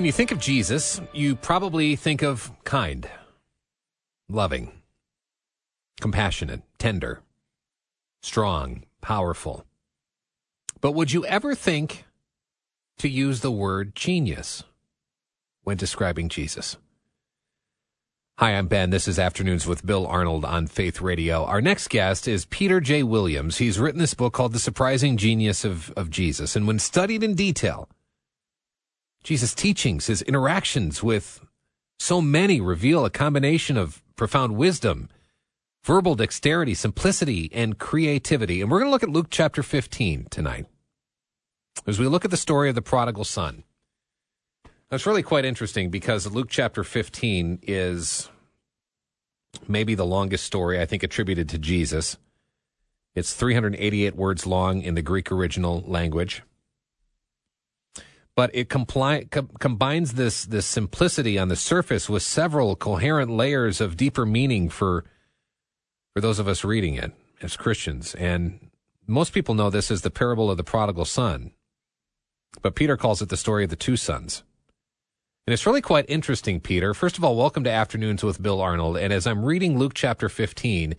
When 0.00 0.06
you 0.06 0.12
think 0.12 0.32
of 0.32 0.38
Jesus, 0.38 0.98
you 1.12 1.36
probably 1.36 1.94
think 1.94 2.22
of 2.22 2.50
kind, 2.64 3.06
loving, 4.30 4.72
compassionate, 6.00 6.62
tender, 6.78 7.20
strong, 8.22 8.84
powerful. 9.02 9.66
But 10.80 10.92
would 10.92 11.12
you 11.12 11.26
ever 11.26 11.54
think 11.54 12.06
to 12.96 13.10
use 13.10 13.42
the 13.42 13.50
word 13.50 13.94
genius 13.94 14.64
when 15.64 15.76
describing 15.76 16.30
Jesus? 16.30 16.78
Hi, 18.38 18.52
I'm 18.52 18.68
Ben. 18.68 18.88
This 18.88 19.06
is 19.06 19.18
Afternoons 19.18 19.66
with 19.66 19.84
Bill 19.84 20.06
Arnold 20.06 20.46
on 20.46 20.66
Faith 20.66 21.02
Radio. 21.02 21.44
Our 21.44 21.60
next 21.60 21.90
guest 21.90 22.26
is 22.26 22.46
Peter 22.46 22.80
J. 22.80 23.02
Williams. 23.02 23.58
He's 23.58 23.78
written 23.78 24.00
this 24.00 24.14
book 24.14 24.32
called 24.32 24.54
The 24.54 24.58
Surprising 24.60 25.18
Genius 25.18 25.62
of, 25.62 25.90
of 25.90 26.08
Jesus. 26.08 26.56
And 26.56 26.66
when 26.66 26.78
studied 26.78 27.22
in 27.22 27.34
detail, 27.34 27.86
Jesus' 29.22 29.54
teachings, 29.54 30.06
his 30.06 30.22
interactions 30.22 31.02
with 31.02 31.44
so 31.98 32.20
many 32.20 32.60
reveal 32.60 33.04
a 33.04 33.10
combination 33.10 33.76
of 33.76 34.02
profound 34.16 34.56
wisdom, 34.56 35.08
verbal 35.84 36.14
dexterity, 36.14 36.74
simplicity, 36.74 37.50
and 37.52 37.78
creativity. 37.78 38.60
And 38.60 38.70
we're 38.70 38.78
going 38.78 38.88
to 38.88 38.92
look 38.92 39.02
at 39.02 39.10
Luke 39.10 39.28
chapter 39.30 39.62
15 39.62 40.26
tonight 40.30 40.66
as 41.86 41.98
we 41.98 42.06
look 42.06 42.24
at 42.24 42.30
the 42.30 42.36
story 42.36 42.68
of 42.68 42.74
the 42.74 42.82
prodigal 42.82 43.24
son. 43.24 43.64
That's 44.88 45.06
really 45.06 45.22
quite 45.22 45.44
interesting 45.44 45.90
because 45.90 46.26
Luke 46.26 46.48
chapter 46.50 46.82
15 46.82 47.60
is 47.62 48.28
maybe 49.68 49.94
the 49.94 50.06
longest 50.06 50.44
story 50.44 50.80
I 50.80 50.86
think 50.86 51.02
attributed 51.02 51.48
to 51.50 51.58
Jesus. 51.58 52.16
It's 53.14 53.34
388 53.34 54.16
words 54.16 54.46
long 54.46 54.82
in 54.82 54.94
the 54.94 55.02
Greek 55.02 55.30
original 55.30 55.84
language 55.86 56.42
but 58.40 58.48
it 58.54 58.70
compli- 58.70 59.30
com- 59.30 59.50
combines 59.58 60.14
this 60.14 60.46
this 60.46 60.64
simplicity 60.64 61.38
on 61.38 61.48
the 61.48 61.56
surface 61.56 62.08
with 62.08 62.22
several 62.22 62.74
coherent 62.74 63.30
layers 63.30 63.82
of 63.82 63.98
deeper 63.98 64.24
meaning 64.24 64.70
for 64.70 65.04
for 66.14 66.22
those 66.22 66.38
of 66.38 66.48
us 66.48 66.64
reading 66.64 66.94
it 66.94 67.12
as 67.42 67.54
Christians. 67.54 68.14
And 68.14 68.70
most 69.06 69.34
people 69.34 69.54
know 69.54 69.68
this 69.68 69.90
as 69.90 70.00
the 70.00 70.10
parable 70.10 70.50
of 70.50 70.56
the 70.56 70.64
prodigal 70.64 71.04
son, 71.04 71.50
but 72.62 72.74
Peter 72.74 72.96
calls 72.96 73.20
it 73.20 73.28
the 73.28 73.36
story 73.36 73.64
of 73.64 73.68
the 73.68 73.76
two 73.76 73.98
sons. 73.98 74.42
And 75.46 75.52
it's 75.52 75.66
really 75.66 75.82
quite 75.82 76.06
interesting, 76.08 76.60
Peter. 76.60 76.94
First 76.94 77.18
of 77.18 77.24
all, 77.24 77.36
welcome 77.36 77.64
to 77.64 77.70
Afternoons 77.70 78.24
with 78.24 78.40
Bill 78.40 78.62
Arnold. 78.62 78.96
And 78.96 79.12
as 79.12 79.26
I'm 79.26 79.44
reading 79.44 79.78
Luke 79.78 79.92
chapter 79.92 80.30
15, 80.30 80.94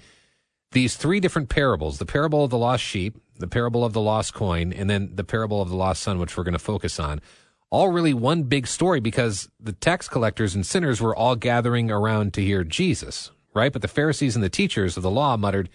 these 0.71 0.95
three 0.95 1.19
different 1.19 1.49
parables 1.49 1.99
the 1.99 2.05
parable 2.05 2.43
of 2.43 2.49
the 2.49 2.57
lost 2.57 2.83
sheep, 2.83 3.17
the 3.37 3.47
parable 3.47 3.83
of 3.83 3.93
the 3.93 4.01
lost 4.01 4.33
coin, 4.33 4.71
and 4.73 4.89
then 4.89 5.11
the 5.15 5.23
parable 5.23 5.61
of 5.61 5.69
the 5.69 5.75
lost 5.75 6.01
son, 6.01 6.19
which 6.19 6.37
we're 6.37 6.43
going 6.43 6.53
to 6.53 6.59
focus 6.59 6.99
on. 6.99 7.21
All 7.69 7.89
really 7.89 8.13
one 8.13 8.43
big 8.43 8.67
story 8.67 8.99
because 8.99 9.49
the 9.59 9.71
tax 9.71 10.09
collectors 10.09 10.55
and 10.55 10.65
sinners 10.65 11.01
were 11.01 11.15
all 11.15 11.35
gathering 11.35 11.89
around 11.89 12.33
to 12.33 12.41
hear 12.41 12.63
Jesus, 12.63 13.31
right? 13.53 13.71
But 13.71 13.81
the 13.81 13.87
Pharisees 13.87 14.35
and 14.35 14.43
the 14.43 14.49
teachers 14.49 14.97
of 14.97 15.03
the 15.03 15.11
law 15.11 15.37
muttered, 15.37 15.69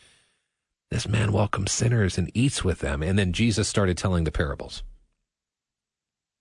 This 0.90 1.08
man 1.08 1.32
welcomes 1.32 1.72
sinners 1.72 2.18
and 2.18 2.30
eats 2.34 2.62
with 2.62 2.80
them. 2.80 3.02
And 3.02 3.18
then 3.18 3.32
Jesus 3.32 3.68
started 3.68 3.96
telling 3.96 4.24
the 4.24 4.32
parables. 4.32 4.82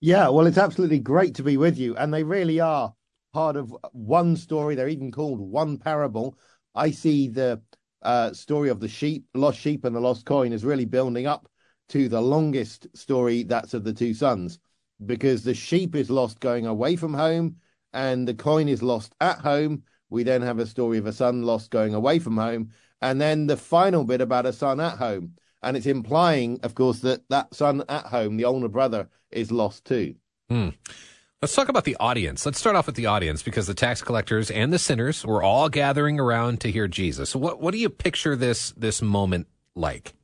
Yeah, 0.00 0.28
well, 0.28 0.46
it's 0.46 0.58
absolutely 0.58 0.98
great 0.98 1.34
to 1.36 1.42
be 1.42 1.56
with 1.56 1.78
you. 1.78 1.96
And 1.96 2.12
they 2.12 2.22
really 2.22 2.60
are 2.60 2.94
part 3.32 3.56
of 3.56 3.74
one 3.92 4.36
story. 4.36 4.74
They're 4.74 4.88
even 4.88 5.10
called 5.10 5.40
one 5.40 5.78
parable. 5.78 6.36
I 6.74 6.90
see 6.90 7.28
the 7.28 7.62
uh, 8.06 8.32
story 8.32 8.70
of 8.70 8.80
the 8.80 8.88
sheep, 8.88 9.26
lost 9.34 9.58
sheep, 9.58 9.84
and 9.84 9.94
the 9.94 10.00
lost 10.00 10.24
coin 10.24 10.52
is 10.52 10.64
really 10.64 10.84
building 10.84 11.26
up 11.26 11.48
to 11.88 12.08
the 12.08 12.20
longest 12.20 12.86
story 12.96 13.42
that's 13.42 13.74
of 13.74 13.84
the 13.84 13.92
two 13.92 14.14
sons, 14.14 14.58
because 15.04 15.42
the 15.42 15.54
sheep 15.54 15.94
is 15.94 16.08
lost 16.08 16.40
going 16.40 16.66
away 16.66 16.96
from 16.96 17.12
home, 17.12 17.56
and 17.92 18.26
the 18.26 18.34
coin 18.34 18.68
is 18.68 18.82
lost 18.82 19.14
at 19.20 19.38
home. 19.38 19.82
We 20.08 20.22
then 20.22 20.42
have 20.42 20.60
a 20.60 20.66
story 20.66 20.98
of 20.98 21.06
a 21.06 21.12
son 21.12 21.42
lost 21.42 21.70
going 21.70 21.94
away 21.94 22.18
from 22.20 22.36
home, 22.36 22.70
and 23.02 23.20
then 23.20 23.46
the 23.46 23.56
final 23.56 24.04
bit 24.04 24.20
about 24.20 24.46
a 24.46 24.52
son 24.52 24.80
at 24.80 24.98
home, 24.98 25.32
and 25.62 25.76
it's 25.76 25.86
implying, 25.86 26.60
of 26.62 26.74
course, 26.74 27.00
that 27.00 27.22
that 27.28 27.54
son 27.54 27.82
at 27.88 28.06
home, 28.06 28.36
the 28.36 28.44
older 28.44 28.68
brother, 28.68 29.08
is 29.30 29.50
lost 29.50 29.84
too. 29.84 30.14
Hmm. 30.48 30.68
Let's 31.42 31.54
talk 31.54 31.68
about 31.68 31.84
the 31.84 31.98
audience. 32.00 32.46
Let's 32.46 32.58
start 32.58 32.76
off 32.76 32.86
with 32.86 32.94
the 32.94 33.06
audience 33.06 33.42
because 33.42 33.66
the 33.66 33.74
tax 33.74 34.00
collectors 34.00 34.50
and 34.50 34.72
the 34.72 34.78
sinners 34.78 35.24
were 35.24 35.42
all 35.42 35.68
gathering 35.68 36.18
around 36.18 36.60
to 36.60 36.70
hear 36.70 36.88
Jesus. 36.88 37.36
What 37.36 37.60
what 37.60 37.72
do 37.72 37.78
you 37.78 37.90
picture 37.90 38.36
this 38.36 38.70
this 38.70 39.02
moment 39.02 39.46
like? 39.74 40.14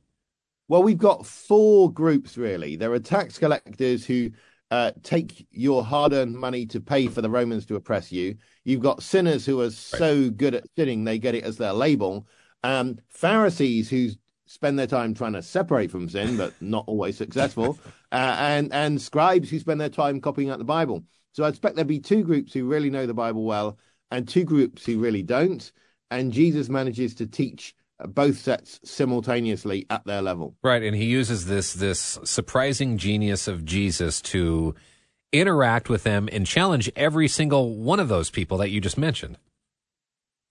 Well, 0.67 0.81
we've 0.81 0.97
got 0.97 1.27
four 1.27 1.93
groups 1.93 2.35
really. 2.35 2.77
There 2.77 2.91
are 2.93 2.99
tax 2.99 3.37
collectors 3.37 4.03
who 4.03 4.31
uh, 4.71 4.93
take 5.03 5.45
your 5.51 5.83
hard-earned 5.83 6.33
money 6.35 6.65
to 6.65 6.81
pay 6.81 7.05
for 7.05 7.21
the 7.21 7.29
Romans 7.29 7.67
to 7.67 7.75
oppress 7.75 8.11
you. 8.11 8.35
You've 8.63 8.81
got 8.81 9.03
sinners 9.03 9.45
who 9.45 9.61
are 9.61 9.65
right. 9.65 9.71
so 9.71 10.31
good 10.31 10.55
at 10.55 10.65
sinning 10.75 11.03
they 11.03 11.19
get 11.19 11.35
it 11.35 11.43
as 11.43 11.57
their 11.57 11.73
label. 11.73 12.25
Um, 12.63 12.97
Pharisees 13.09 13.87
who 13.87 14.09
spend 14.53 14.77
their 14.77 14.87
time 14.87 15.15
trying 15.15 15.33
to 15.33 15.41
separate 15.41 15.89
from 15.89 16.07
sin, 16.07 16.37
but 16.37 16.53
not 16.61 16.83
always 16.87 17.17
successful, 17.17 17.79
uh, 18.11 18.35
and 18.39 18.71
and 18.71 19.01
scribes 19.01 19.49
who 19.49 19.59
spend 19.59 19.81
their 19.81 19.89
time 19.89 20.21
copying 20.21 20.49
out 20.49 20.59
the 20.59 20.63
Bible. 20.63 21.03
So 21.31 21.43
I 21.43 21.49
expect 21.49 21.75
there'd 21.75 21.87
be 21.87 21.99
two 21.99 22.23
groups 22.23 22.53
who 22.53 22.65
really 22.65 22.91
know 22.91 23.07
the 23.07 23.13
Bible 23.13 23.43
well, 23.43 23.79
and 24.11 24.27
two 24.27 24.43
groups 24.43 24.85
who 24.85 24.99
really 24.99 25.23
don't. 25.23 25.71
And 26.11 26.31
Jesus 26.31 26.69
manages 26.69 27.15
to 27.15 27.25
teach 27.25 27.73
both 28.07 28.37
sets 28.37 28.79
simultaneously 28.83 29.87
at 29.89 30.05
their 30.05 30.21
level. 30.21 30.55
Right, 30.61 30.83
and 30.83 30.95
he 30.95 31.05
uses 31.05 31.47
this 31.47 31.73
this 31.73 32.19
surprising 32.23 32.97
genius 32.97 33.47
of 33.47 33.65
Jesus 33.65 34.21
to 34.21 34.75
interact 35.31 35.89
with 35.89 36.03
them 36.03 36.29
and 36.31 36.45
challenge 36.45 36.91
every 36.95 37.27
single 37.27 37.75
one 37.75 37.99
of 37.99 38.07
those 38.07 38.29
people 38.29 38.59
that 38.59 38.69
you 38.69 38.79
just 38.79 38.99
mentioned. 38.99 39.37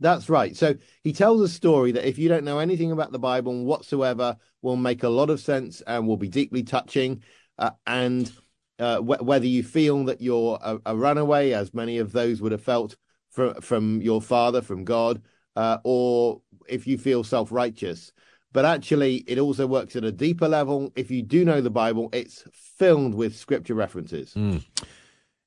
That's 0.03 0.29
right. 0.29 0.57
So 0.57 0.75
he 1.03 1.13
tells 1.13 1.41
a 1.41 1.49
story 1.49 1.93
that 1.93 2.09
if 2.09 2.19
you 2.19 2.29
don't 2.29 2.45
know 2.45 2.59
anything 2.59 2.93
about 2.93 3.13
the 3.13 3.19
Bible 3.19 3.65
whatsoever, 3.65 4.37
will 4.61 4.77
make 4.77 5.03
a 5.03 5.09
lot 5.09 5.31
of 5.31 5.41
sense 5.41 5.81
and 5.83 6.07
will 6.07 6.17
be 6.17 6.29
deeply 6.29 6.63
touching. 6.63 7.23
Uh, 7.59 7.71
and 7.87 8.33
uh, 8.79 8.99
wh- 8.99 9.25
whether 9.25 9.47
you 9.47 9.63
feel 9.63 10.05
that 10.05 10.21
you're 10.21 10.59
a, 10.63 10.79
a, 10.87 10.97
runaway, 10.97 11.53
as 11.53 11.73
many 11.73 11.99
of 11.99 12.13
those 12.13 12.41
would 12.41 12.53
have 12.53 12.63
felt 12.63 12.97
from 13.31 13.55
from 13.61 14.03
your 14.03 14.21
father, 14.21 14.61
from 14.61 14.85
God, 14.85 15.23
uh, 15.57 15.79
or 15.85 16.43
if 16.69 16.87
you 16.87 16.99
feel 16.99 17.23
self 17.25 17.53
righteous. 17.53 18.13
But 18.53 18.65
actually, 18.65 19.17
it 19.27 19.39
also 19.39 19.67
works 19.67 19.97
at 19.97 20.05
a 20.05 20.13
deeper 20.13 20.49
level. 20.49 20.93
If 20.95 21.11
you 21.11 21.23
do 21.23 21.45
know 21.45 21.61
the 21.61 21.71
Bible, 21.71 22.11
it's 22.13 22.45
filled 22.53 23.15
with 23.15 23.37
scripture 23.37 23.75
references. 23.75 24.35
Mm. 24.35 24.63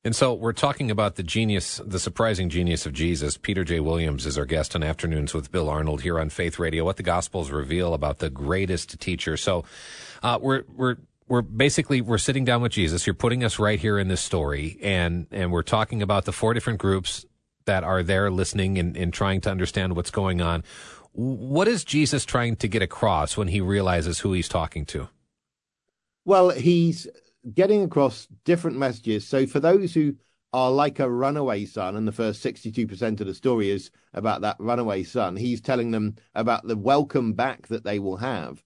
And 0.06 0.16
so 0.16 0.36
we're 0.36 0.54
talking 0.54 0.92
about 0.92 1.16
the 1.16 1.24
genius, 1.24 1.82
the 1.84 2.00
surprising 2.00 2.48
genius 2.48 2.86
of 2.86 2.94
Jesus. 2.94 3.38
Peter 3.38 3.64
J. 3.64 3.80
Williams 3.80 4.28
is 4.28 4.38
our 4.38 4.46
guest 4.46 4.76
on 4.76 4.84
Afternoons 4.84 5.34
with 5.34 5.52
Bill 5.52 5.68
Arnold 5.68 6.04
here 6.04 6.20
on 6.20 6.30
Faith 6.30 6.60
Radio. 6.60 6.86
What 6.86 6.98
the 6.98 7.04
Gospels 7.04 7.50
reveal 7.50 7.96
about 7.96 8.20
the 8.20 8.30
greatest 8.30 9.00
teacher. 9.00 9.36
So 9.36 9.66
uh, 10.22 10.38
we're 10.40 10.64
we're 10.76 10.98
we're 11.28 11.42
basically 11.42 12.02
we're 12.02 12.20
sitting 12.20 12.46
down 12.46 12.62
with 12.62 12.72
Jesus. 12.72 13.08
You're 13.08 13.16
putting 13.16 13.44
us 13.44 13.58
right 13.58 13.80
here 13.80 13.98
in 13.98 14.08
this 14.08 14.22
story, 14.22 14.78
and 14.80 15.26
and 15.32 15.52
we're 15.52 15.64
talking 15.64 16.04
about 16.04 16.26
the 16.26 16.32
four 16.32 16.54
different 16.54 16.78
groups 16.78 17.26
that 17.66 17.84
are 17.84 18.04
there 18.04 18.30
listening 18.30 18.78
and, 18.78 18.96
and 18.96 19.12
trying 19.12 19.42
to 19.42 19.50
understand 19.50 19.96
what's 19.96 20.12
going 20.12 20.40
on. 20.40 20.64
What 21.14 21.68
is 21.68 21.84
Jesus 21.84 22.26
trying 22.26 22.58
to 22.58 22.68
get 22.68 22.84
across 22.84 23.38
when 23.38 23.48
he 23.48 23.60
realizes 23.60 24.20
who 24.20 24.34
he's 24.34 24.50
talking 24.50 24.86
to? 24.88 25.10
Well, 26.26 26.52
he's 26.52 27.08
getting 27.54 27.84
across 27.84 28.28
different 28.44 28.78
messages. 28.78 29.28
So 29.28 29.46
for 29.46 29.60
those 29.60 29.94
who 29.94 30.16
are 30.54 30.72
like 30.72 31.00
a 31.00 31.10
runaway 31.10 31.66
son, 31.66 31.96
and 31.96 32.08
the 32.08 32.12
first 32.12 32.42
62% 32.42 33.20
of 33.20 33.28
the 33.28 33.34
story 33.34 33.70
is 33.70 33.92
about 34.14 34.42
that 34.42 34.56
runaway 34.60 35.04
son, 35.04 35.36
he's 35.36 35.62
telling 35.62 35.92
them 35.92 36.16
about 36.34 36.68
the 36.68 36.78
welcome 36.78 37.34
back 37.34 37.68
that 37.68 37.84
they 37.84 38.00
will 38.00 38.18
have. 38.18 38.64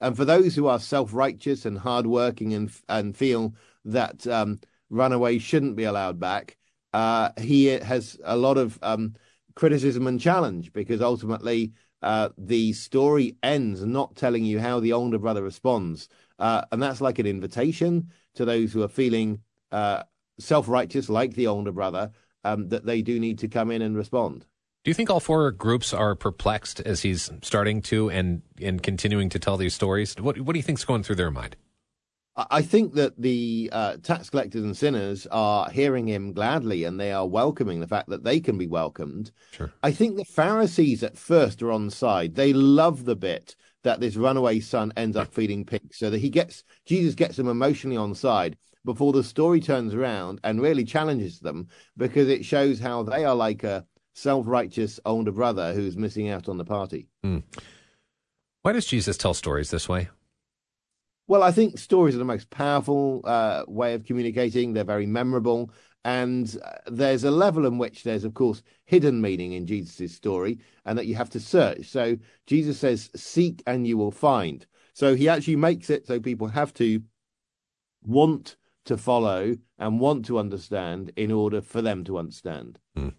And 0.00 0.16
for 0.16 0.24
those 0.24 0.54
who 0.54 0.66
are 0.66 0.80
self-righteous 0.80 1.64
and 1.64 1.78
hardworking 1.78 2.54
and 2.54 2.70
and 2.88 3.16
feel 3.16 3.54
that 3.84 4.26
um, 4.26 4.60
runaways 4.90 5.42
shouldn't 5.42 5.76
be 5.76 5.84
allowed 5.84 6.18
back, 6.18 6.56
uh, 6.92 7.30
he 7.40 7.66
has 7.66 8.18
a 8.24 8.36
lot 8.36 8.58
of 8.58 8.78
um, 8.82 9.14
criticism 9.54 10.06
and 10.06 10.20
challenge 10.20 10.72
because 10.72 11.00
ultimately 11.00 11.72
uh, 12.02 12.30
the 12.36 12.72
story 12.72 13.36
ends 13.42 13.84
not 13.84 14.16
telling 14.16 14.44
you 14.44 14.58
how 14.58 14.80
the 14.80 14.92
older 14.92 15.18
brother 15.18 15.42
responds. 15.42 16.08
Uh, 16.38 16.62
and 16.72 16.82
that's 16.82 17.00
like 17.00 17.18
an 17.18 17.26
invitation 17.26 18.10
to 18.34 18.44
those 18.44 18.72
who 18.72 18.82
are 18.82 18.88
feeling 18.88 19.40
uh, 19.70 20.02
self 20.38 20.68
righteous, 20.68 21.08
like 21.08 21.34
the 21.34 21.46
older 21.46 21.72
brother, 21.72 22.10
um, 22.44 22.68
that 22.68 22.86
they 22.86 23.02
do 23.02 23.18
need 23.20 23.38
to 23.38 23.48
come 23.48 23.70
in 23.70 23.82
and 23.82 23.96
respond. 23.96 24.46
Do 24.84 24.90
you 24.90 24.94
think 24.94 25.10
all 25.10 25.20
four 25.20 25.50
groups 25.52 25.94
are 25.94 26.16
perplexed 26.16 26.80
as 26.80 27.02
he's 27.02 27.30
starting 27.42 27.82
to 27.82 28.10
and 28.10 28.42
and 28.60 28.82
continuing 28.82 29.28
to 29.30 29.38
tell 29.38 29.56
these 29.56 29.74
stories? 29.74 30.14
What 30.18 30.40
what 30.40 30.54
do 30.54 30.58
you 30.58 30.64
think's 30.64 30.84
going 30.84 31.04
through 31.04 31.16
their 31.16 31.30
mind? 31.30 31.56
I 32.34 32.62
think 32.62 32.94
that 32.94 33.20
the 33.20 33.68
uh, 33.72 33.96
tax 34.02 34.30
collectors 34.30 34.64
and 34.64 34.74
sinners 34.74 35.26
are 35.30 35.68
hearing 35.68 36.06
him 36.06 36.32
gladly 36.32 36.84
and 36.84 36.98
they 36.98 37.12
are 37.12 37.26
welcoming 37.26 37.80
the 37.80 37.86
fact 37.86 38.08
that 38.08 38.24
they 38.24 38.40
can 38.40 38.56
be 38.56 38.66
welcomed. 38.66 39.32
Sure. 39.50 39.70
I 39.82 39.92
think 39.92 40.16
the 40.16 40.24
Pharisees 40.24 41.02
at 41.02 41.18
first 41.18 41.62
are 41.62 41.70
on 41.70 41.90
side. 41.90 42.34
They 42.34 42.54
love 42.54 43.04
the 43.04 43.16
bit 43.16 43.54
that 43.84 44.00
this 44.00 44.16
runaway 44.16 44.60
son 44.60 44.92
ends 44.96 45.16
up 45.16 45.32
feeding 45.32 45.64
pigs 45.64 45.98
so 45.98 46.10
that 46.10 46.18
he 46.18 46.30
gets 46.30 46.64
Jesus 46.86 47.14
gets 47.14 47.36
them 47.36 47.48
emotionally 47.48 47.96
on 47.96 48.14
side 48.14 48.56
before 48.84 49.12
the 49.12 49.24
story 49.24 49.60
turns 49.60 49.94
around 49.94 50.40
and 50.44 50.60
really 50.60 50.84
challenges 50.84 51.38
them 51.40 51.68
because 51.96 52.28
it 52.28 52.44
shows 52.44 52.78
how 52.80 53.02
they 53.02 53.24
are 53.24 53.34
like 53.34 53.64
a 53.64 53.86
self-righteous 54.14 55.00
older 55.04 55.32
brother 55.32 55.72
who's 55.72 55.96
missing 55.96 56.28
out 56.28 56.48
on 56.48 56.58
the 56.58 56.64
party. 56.64 57.08
Mm. 57.24 57.42
Why 58.62 58.72
does 58.72 58.86
Jesus 58.86 59.16
tell 59.16 59.34
stories 59.34 59.70
this 59.70 59.88
way? 59.88 60.08
Well, 61.28 61.42
I 61.42 61.52
think 61.52 61.78
stories 61.78 62.14
are 62.14 62.18
the 62.18 62.24
most 62.24 62.50
powerful 62.50 63.22
uh, 63.24 63.64
way 63.66 63.94
of 63.94 64.04
communicating. 64.04 64.72
They're 64.72 64.84
very 64.84 65.06
memorable. 65.06 65.70
And 66.04 66.58
uh, 66.64 66.70
there's 66.86 67.24
a 67.24 67.30
level 67.30 67.64
in 67.64 67.78
which 67.78 68.02
there's, 68.02 68.24
of 68.24 68.34
course, 68.34 68.62
hidden 68.84 69.20
meaning 69.20 69.52
in 69.52 69.66
Jesus' 69.66 70.14
story 70.14 70.58
and 70.84 70.98
that 70.98 71.06
you 71.06 71.14
have 71.14 71.30
to 71.30 71.40
search. 71.40 71.86
So 71.86 72.18
Jesus 72.46 72.78
says, 72.78 73.10
Seek 73.14 73.62
and 73.66 73.86
you 73.86 73.96
will 73.96 74.10
find. 74.10 74.66
So 74.94 75.14
he 75.14 75.28
actually 75.28 75.56
makes 75.56 75.90
it 75.90 76.06
so 76.06 76.20
people 76.20 76.48
have 76.48 76.74
to 76.74 77.02
want 78.02 78.56
to 78.84 78.96
follow 78.96 79.56
and 79.78 80.00
want 80.00 80.24
to 80.26 80.38
understand 80.38 81.12
in 81.16 81.30
order 81.30 81.60
for 81.60 81.80
them 81.80 82.04
to 82.04 82.18
understand. 82.18 82.78
Hmm. 82.96 83.10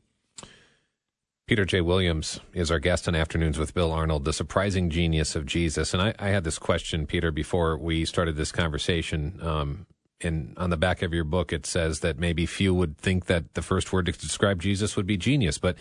Peter 1.46 1.66
J. 1.66 1.82
Williams 1.82 2.40
is 2.54 2.72
our 2.72 2.80
guest 2.80 3.08
on 3.08 3.16
Afternoons 3.16 3.60
with 3.60 3.74
Bill 3.74 3.92
Arnold, 3.92 4.24
the 4.24 4.32
surprising 4.32 4.90
genius 4.90 5.36
of 5.36 5.46
Jesus. 5.46 5.94
And 5.94 6.02
I, 6.02 6.14
I 6.18 6.30
had 6.30 6.46
this 6.46 6.58
question, 6.58 7.06
Peter, 7.06 7.32
before 7.32 7.78
we 7.78 8.06
started 8.06 8.38
this 8.38 8.52
conversation. 8.52 9.40
Um, 9.42 9.86
in 10.26 10.54
on 10.58 10.70
the 10.70 10.78
back 10.78 11.02
of 11.02 11.14
your 11.14 11.24
book, 11.24 11.54
it 11.54 11.66
says 11.66 12.00
that 12.02 12.20
maybe 12.20 12.46
few 12.46 12.74
would 12.74 12.98
think 12.98 13.26
that 13.26 13.54
the 13.54 13.62
first 13.62 13.92
word 13.92 14.06
to 14.08 14.12
describe 14.12 14.62
Jesus 14.62 14.96
would 14.96 15.08
be 15.08 15.18
genius, 15.18 15.58
but 15.58 15.78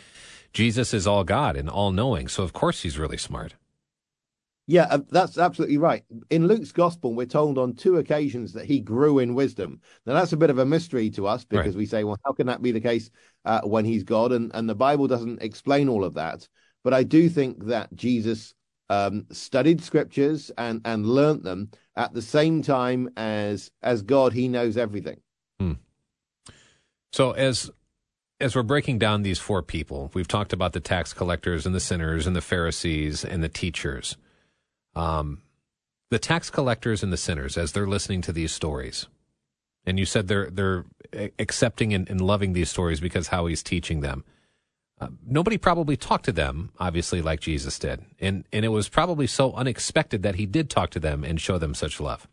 Jesus 0.53 0.93
is 0.93 1.07
all 1.07 1.25
God 1.25 1.57
and 1.57 1.69
all 1.69 1.93
knowing. 1.93 2.29
So 2.29 2.43
of 2.43 2.53
course 2.53 2.83
he's 2.83 2.99
really 2.99 3.19
smart. 3.19 3.55
Yeah, 4.67 4.87
uh, 4.91 5.01
that's 5.11 5.39
absolutely 5.39 5.79
right. 5.79 6.05
In 6.31 6.47
Luke's 6.47 6.71
gospel, 6.71 7.15
we're 7.15 7.27
told 7.27 7.59
on 7.59 7.75
two 7.75 7.97
occasions 7.97 8.53
that 8.53 8.65
he 8.65 8.79
grew 8.79 9.19
in 9.19 9.35
wisdom. 9.35 9.81
Now, 10.07 10.15
that's 10.15 10.33
a 10.33 10.37
bit 10.37 10.51
of 10.51 10.59
a 10.59 10.65
mystery 10.65 11.11
to 11.11 11.27
us 11.27 11.45
because 11.45 11.75
right. 11.75 11.75
we 11.75 11.87
say, 11.87 12.05
well, 12.05 12.19
how 12.25 12.33
can 12.33 12.47
that 12.47 12.63
be 12.63 12.71
the 12.71 12.81
case 12.81 13.11
uh, 13.45 13.63
when 13.63 13.85
he's 13.85 14.05
God? 14.05 14.31
And, 14.31 14.53
and 14.55 14.69
the 14.69 14.75
Bible 14.75 15.09
doesn't 15.09 15.43
explain 15.43 15.89
all 15.89 16.05
of 16.05 16.15
that. 16.15 16.49
But 16.85 16.95
I 16.95 17.03
do 17.03 17.29
think 17.29 17.67
that 17.67 17.93
Jesus 17.95 18.55
um, 18.93 19.27
studied 19.31 19.83
scriptures 19.83 20.51
and, 20.59 20.81
and 20.85 21.07
learnt 21.07 21.43
them 21.43 21.71
at 21.97 22.15
the 22.15 22.23
same 22.23 22.63
time 22.63 23.11
as 23.17 23.71
as 23.83 24.03
God. 24.03 24.33
He 24.33 24.49
knows 24.49 24.77
everything. 24.77 25.21
Hmm. 25.59 25.73
So 27.13 27.33
as 27.33 27.71
as 28.41 28.57
we're 28.57 28.63
breaking 28.63 28.99
down 28.99 29.23
these 29.23 29.39
four 29.39 29.63
people, 29.63 30.11
we've 30.15 30.29
talked 30.29 30.53
about 30.53 30.73
the 30.73 30.81
tax 30.81 31.13
collectors 31.13 31.65
and 31.67 31.75
the 31.75 31.81
sinners 31.81 32.27
and 32.27 32.35
the 32.35 32.41
Pharisees 32.41 33.25
and 33.25 33.43
the 33.43 33.49
teachers 33.49 34.17
um, 34.95 35.43
the 36.11 36.19
tax 36.19 36.51
collectors 36.51 37.03
and 37.03 37.13
the 37.13 37.17
sinners 37.17 37.57
as 37.57 37.73
they're 37.73 37.87
listening 37.87 38.21
to 38.23 38.33
these 38.33 38.53
stories. 38.53 39.07
And 39.85 39.99
you 39.99 40.05
said 40.05 40.29
they're 40.29 40.51
they're 40.51 40.85
accepting 41.39 41.93
and, 41.93 42.09
and 42.09 42.21
loving 42.21 42.53
these 42.53 42.71
stories 42.71 43.01
because 43.01 43.29
how 43.29 43.47
he's 43.47 43.63
teaching 43.63 44.01
them. 44.01 44.25
Nobody 45.27 45.59
probably 45.59 45.97
talked 45.97 46.25
to 46.27 46.33
them, 46.33 46.73
obviously, 46.79 47.23
like 47.23 47.41
Jesus 47.41 47.79
did, 47.79 48.05
and 48.21 48.45
and 48.53 48.65
it 48.65 48.69
was 48.69 48.89
probably 48.89 49.27
so 49.27 49.53
unexpected 49.55 50.23
that 50.23 50.37
he 50.37 50.47
did 50.47 50.71
talk 50.71 50.91
to 50.91 51.01
them 51.01 51.25
and 51.25 51.41
show 51.41 51.59
them 51.59 51.75
such 51.75 52.01
love. 52.01 52.29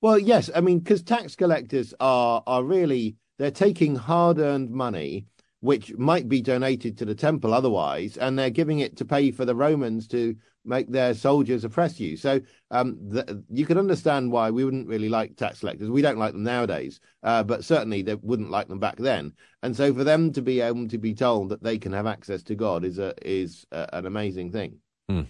Well, 0.00 0.18
yes, 0.18 0.50
I 0.54 0.60
mean, 0.60 0.78
because 0.78 1.02
tax 1.02 1.36
collectors 1.36 1.94
are 2.00 2.42
are 2.46 2.64
really 2.64 3.16
they're 3.38 3.50
taking 3.50 3.96
hard 3.96 4.38
earned 4.38 4.70
money 4.70 5.26
which 5.60 5.94
might 5.96 6.28
be 6.28 6.40
donated 6.40 6.96
to 6.98 7.04
the 7.04 7.14
temple 7.14 7.52
otherwise, 7.52 8.16
and 8.16 8.38
they're 8.38 8.50
giving 8.50 8.80
it 8.80 8.96
to 8.96 9.04
pay 9.04 9.30
for 9.30 9.44
the 9.44 9.54
Romans 9.54 10.08
to 10.08 10.34
make 10.64 10.90
their 10.90 11.14
soldiers 11.14 11.64
oppress 11.64 11.98
you. 11.98 12.16
So 12.16 12.40
um, 12.70 12.96
the, 13.08 13.42
you 13.50 13.66
can 13.66 13.78
understand 13.78 14.30
why 14.30 14.50
we 14.50 14.64
wouldn't 14.64 14.88
really 14.88 15.08
like 15.08 15.36
tax 15.36 15.60
collectors. 15.60 15.90
We 15.90 16.02
don't 16.02 16.18
like 16.18 16.32
them 16.32 16.42
nowadays, 16.42 17.00
uh, 17.22 17.42
but 17.42 17.64
certainly 17.64 18.02
they 18.02 18.14
wouldn't 18.14 18.50
like 18.50 18.68
them 18.68 18.78
back 18.78 18.96
then. 18.96 19.32
And 19.62 19.76
so 19.76 19.94
for 19.94 20.04
them 20.04 20.32
to 20.32 20.42
be 20.42 20.60
able 20.60 20.88
to 20.88 20.98
be 20.98 21.14
told 21.14 21.50
that 21.50 21.62
they 21.62 21.78
can 21.78 21.92
have 21.92 22.06
access 22.06 22.42
to 22.44 22.54
God 22.54 22.84
is 22.84 22.98
a 22.98 23.14
is 23.22 23.66
a, 23.72 23.88
an 23.94 24.06
amazing 24.06 24.52
thing. 24.52 24.78
Hmm. 25.08 25.22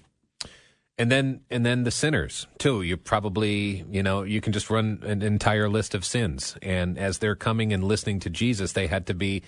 And 0.98 1.10
then 1.10 1.40
and 1.48 1.64
then 1.64 1.84
the 1.84 1.90
sinners 1.90 2.46
too. 2.58 2.82
You 2.82 2.96
probably 2.96 3.84
you 3.90 4.02
know 4.02 4.22
you 4.22 4.40
can 4.40 4.52
just 4.52 4.68
run 4.68 5.00
an 5.02 5.22
entire 5.22 5.68
list 5.68 5.94
of 5.94 6.04
sins, 6.04 6.56
and 6.60 6.98
as 6.98 7.18
they're 7.18 7.36
coming 7.36 7.72
and 7.72 7.82
listening 7.82 8.20
to 8.20 8.30
Jesus, 8.30 8.72
they 8.72 8.86
had 8.86 9.06
to 9.06 9.14
be 9.14 9.42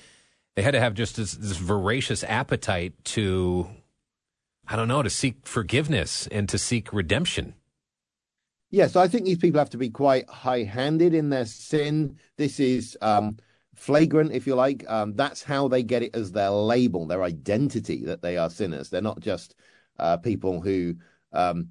they 0.54 0.62
had 0.62 0.72
to 0.72 0.80
have 0.80 0.94
just 0.94 1.16
this, 1.16 1.32
this 1.32 1.56
voracious 1.56 2.24
appetite 2.24 2.92
to, 3.04 3.68
I 4.68 4.76
don't 4.76 4.88
know, 4.88 5.02
to 5.02 5.10
seek 5.10 5.46
forgiveness 5.46 6.26
and 6.28 6.48
to 6.48 6.58
seek 6.58 6.92
redemption. 6.92 7.54
Yes, 8.70 8.96
I 8.96 9.06
think 9.06 9.26
these 9.26 9.38
people 9.38 9.58
have 9.58 9.70
to 9.70 9.76
be 9.76 9.90
quite 9.90 10.28
high-handed 10.30 11.12
in 11.12 11.28
their 11.28 11.44
sin. 11.44 12.16
This 12.38 12.58
is 12.58 12.96
um, 13.02 13.36
flagrant, 13.74 14.32
if 14.32 14.46
you 14.46 14.54
like. 14.54 14.88
Um, 14.88 15.14
that's 15.14 15.42
how 15.42 15.68
they 15.68 15.82
get 15.82 16.02
it 16.02 16.16
as 16.16 16.32
their 16.32 16.50
label, 16.50 17.06
their 17.06 17.22
identity 17.22 18.04
that 18.06 18.22
they 18.22 18.38
are 18.38 18.48
sinners. 18.48 18.88
They're 18.88 19.02
not 19.02 19.20
just 19.20 19.54
uh, 19.98 20.16
people 20.16 20.62
who 20.62 20.94
um, 21.32 21.68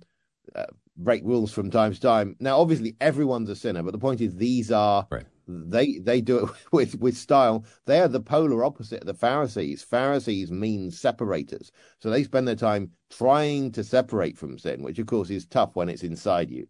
uh, 0.56 0.66
break 0.96 1.24
rules 1.24 1.52
from 1.52 1.72
time 1.72 1.94
to 1.94 2.00
time. 2.00 2.36
Now, 2.40 2.60
obviously, 2.60 2.96
everyone's 3.02 3.50
a 3.50 3.56
sinner, 3.56 3.82
but 3.82 3.94
the 3.94 3.98
point 3.98 4.22
is, 4.22 4.36
these 4.36 4.72
are 4.72 5.08
right 5.10 5.26
they 5.70 6.00
they 6.00 6.22
do 6.22 6.46
it 6.46 6.50
with 6.72 7.00
with 7.00 7.18
style. 7.18 7.66
They 7.86 8.00
are 8.00 8.08
the 8.08 8.20
polar 8.20 8.64
opposite 8.64 9.02
of 9.02 9.08
the 9.08 9.14
Pharisees. 9.14 9.84
Pharisees 9.84 10.52
mean 10.52 10.92
separators, 10.92 11.72
so 12.00 12.10
they 12.10 12.24
spend 12.24 12.48
their 12.48 12.56
time 12.56 12.92
trying 13.10 13.72
to 13.74 13.84
separate 13.84 14.38
from 14.38 14.58
sin, 14.58 14.84
which 14.84 15.00
of 15.00 15.08
course 15.08 15.30
is 15.30 15.46
tough 15.46 15.76
when 15.76 15.90
it's 15.90 16.04
inside 16.04 16.50
you. 16.50 16.68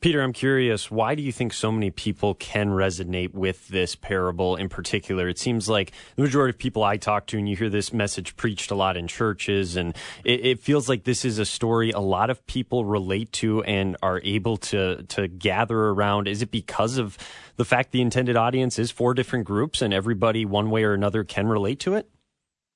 Peter, 0.00 0.22
I'm 0.22 0.32
curious, 0.32 0.90
why 0.90 1.14
do 1.14 1.22
you 1.22 1.32
think 1.32 1.52
so 1.52 1.70
many 1.70 1.90
people 1.90 2.34
can 2.34 2.70
resonate 2.70 3.34
with 3.34 3.68
this 3.68 3.94
parable 3.94 4.56
in 4.56 4.68
particular? 4.68 5.28
It 5.28 5.38
seems 5.38 5.68
like 5.68 5.92
the 6.16 6.22
majority 6.22 6.50
of 6.54 6.58
people 6.58 6.82
I 6.82 6.96
talk 6.96 7.26
to, 7.28 7.38
and 7.38 7.48
you 7.48 7.56
hear 7.56 7.68
this 7.68 7.92
message 7.92 8.36
preached 8.36 8.70
a 8.70 8.74
lot 8.74 8.96
in 8.96 9.06
churches, 9.06 9.76
and 9.76 9.94
it, 10.24 10.44
it 10.44 10.60
feels 10.60 10.88
like 10.88 11.04
this 11.04 11.24
is 11.24 11.38
a 11.38 11.44
story 11.44 11.90
a 11.90 12.00
lot 12.00 12.30
of 12.30 12.44
people 12.46 12.84
relate 12.84 13.32
to 13.34 13.62
and 13.64 13.96
are 14.02 14.20
able 14.24 14.56
to, 14.56 15.02
to 15.02 15.28
gather 15.28 15.78
around. 15.78 16.28
Is 16.28 16.42
it 16.42 16.50
because 16.50 16.98
of 16.98 17.18
the 17.58 17.64
fact 17.64 17.90
the 17.90 18.00
intended 18.00 18.36
audience 18.36 18.78
is 18.78 18.90
four 18.90 19.12
different 19.12 19.44
groups 19.44 19.82
and 19.82 19.92
everybody, 19.92 20.44
one 20.46 20.70
way 20.70 20.84
or 20.84 20.94
another, 20.94 21.24
can 21.24 21.48
relate 21.48 21.80
to 21.80 21.94
it? 21.94 22.08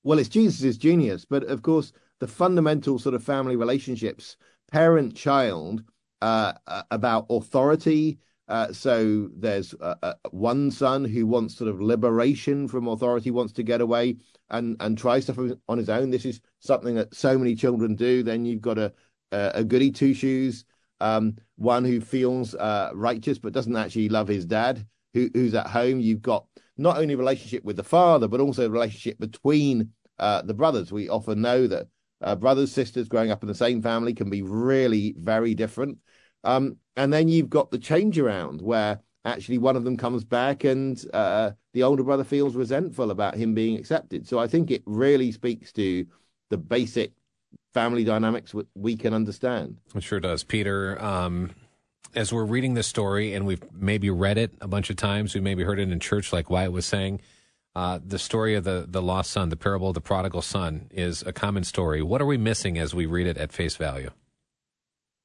Well, 0.03 0.19
it's 0.19 0.29
Jesus' 0.29 0.77
genius, 0.77 1.25
but 1.25 1.45
of 1.45 1.63
course, 1.63 1.93
the 2.19 2.27
fundamental 2.27 2.99
sort 2.99 3.15
of 3.15 3.23
family 3.23 3.55
relationships, 3.55 4.37
parent 4.71 5.15
child, 5.15 5.85
uh, 6.21 6.55
uh, 6.67 6.83
about 6.91 7.27
authority. 7.31 8.19
Uh, 8.49 8.73
so 8.73 9.31
there's 9.37 9.73
uh, 9.81 9.95
uh, 10.03 10.15
one 10.33 10.73
son 10.73 11.05
who 11.05 11.29
wants 11.29 11.57
sort 11.57 11.71
of 11.71 11.81
liberation 11.81 12.67
from 12.67 12.89
authority, 12.89 13.31
wants 13.31 13.53
to 13.53 13.63
get 13.63 13.81
away 13.81 14.17
and 14.51 14.77
and 14.81 14.99
try 14.99 15.21
stuff 15.21 15.39
on 15.69 15.79
his 15.79 15.89
own. 15.89 16.11
This 16.11 16.25
is 16.25 16.41
something 16.59 16.97
that 16.97 17.15
so 17.15 17.39
many 17.39 17.55
children 17.55 17.95
do. 17.95 18.25
Then 18.25 18.45
you've 18.45 18.61
got 18.61 18.79
a 18.79 18.93
a 19.31 19.65
goody 19.65 19.91
two 19.91 20.13
shoes, 20.13 20.65
um, 21.03 21.37
one 21.57 21.85
who 21.85 22.01
feels 22.01 22.55
uh, 22.55 22.91
righteous 22.95 23.39
but 23.39 23.53
doesn't 23.53 23.77
actually 23.77 24.09
love 24.09 24.29
his 24.29 24.47
dad, 24.47 24.87
who, 25.15 25.29
who's 25.35 25.55
at 25.55 25.67
home. 25.67 26.01
You've 26.01 26.23
got 26.23 26.47
not 26.79 26.97
only 26.97 27.15
relationship 27.15 27.65
with 27.65 27.77
the 27.77 27.83
father, 27.83 28.29
but 28.29 28.41
also 28.41 28.69
relationship 28.71 29.19
between 29.19 29.91
the 30.19 30.55
brothers. 30.55 30.93
We 30.93 31.09
often 31.09 31.43
know 31.43 31.67
that 31.67 31.89
brothers, 32.41 32.73
sisters 32.73 33.09
growing 33.09 33.31
up 33.31 33.43
in 33.43 33.49
the 33.49 33.55
same 33.55 33.83
family 33.83 34.15
can 34.15 34.31
be 34.31 34.43
really 34.43 35.15
very 35.19 35.55
different. 35.55 35.99
Um, 36.45 36.77
and 36.97 37.13
then 37.13 37.29
you've 37.29 37.51
got 37.51 37.71
the 37.71 37.79
change 37.79 38.19
around 38.19 38.63
where 38.63 39.01
actually 39.25 39.59
one 39.59 39.77
of 39.77 39.85
them 39.85 39.97
comes 39.97 40.25
back 40.25 40.65
and 40.65 41.05
uh, 41.15 41.53
the 41.75 41.83
older 41.83 42.03
brother 42.03 42.25
feels 42.25 42.57
resentful 42.57 43.11
about 43.11 43.35
him 43.37 43.55
being 43.55 43.79
accepted. 43.79 44.27
So 44.27 44.39
I 44.39 44.47
think 44.47 44.71
it 44.71 44.83
really 44.87 45.33
speaks 45.33 45.73
to 45.73 46.07
the 46.51 46.59
basic 46.59 47.13
family 47.75 48.05
dynamics 48.05 48.55
we 48.75 48.97
can 48.97 49.15
understand. 49.15 49.79
It 49.95 50.03
sure 50.03 50.21
does. 50.21 50.45
Peter, 50.45 51.03
um, 51.03 51.51
as 52.15 52.33
we're 52.33 52.45
reading 52.45 52.75
this 52.75 52.87
story 52.87 53.35
and 53.35 53.47
we've 53.47 53.63
maybe 53.73 54.11
read 54.11 54.39
it 54.39 54.53
a 54.61 54.69
bunch 54.69 54.91
of 54.91 54.97
times, 54.97 55.35
we 55.35 55.41
maybe 55.41 55.65
heard 55.65 55.79
it 55.79 55.91
in 55.91 56.01
church, 56.01 56.33
like 56.33 56.51
Wyatt 56.51 56.73
was 56.73 56.87
saying. 56.87 57.21
Uh, 57.75 57.99
the 58.05 58.19
story 58.19 58.55
of 58.55 58.65
the, 58.65 58.85
the 58.87 59.01
lost 59.01 59.31
son, 59.31 59.49
the 59.49 59.57
parable 59.57 59.89
of 59.89 59.95
the 59.95 60.01
prodigal 60.01 60.43
son, 60.43 60.89
is 60.91 61.23
a 61.23 61.33
common 61.33 61.65
story. 61.65 62.03
What 62.03 62.21
are 62.21 62.27
we 62.27 62.37
missing 62.37 62.77
as 62.77 62.95
we 62.95 63.07
read 63.07 63.27
it 63.27 63.39
at 63.39 63.51
face 63.51 63.77
value? 63.77 64.11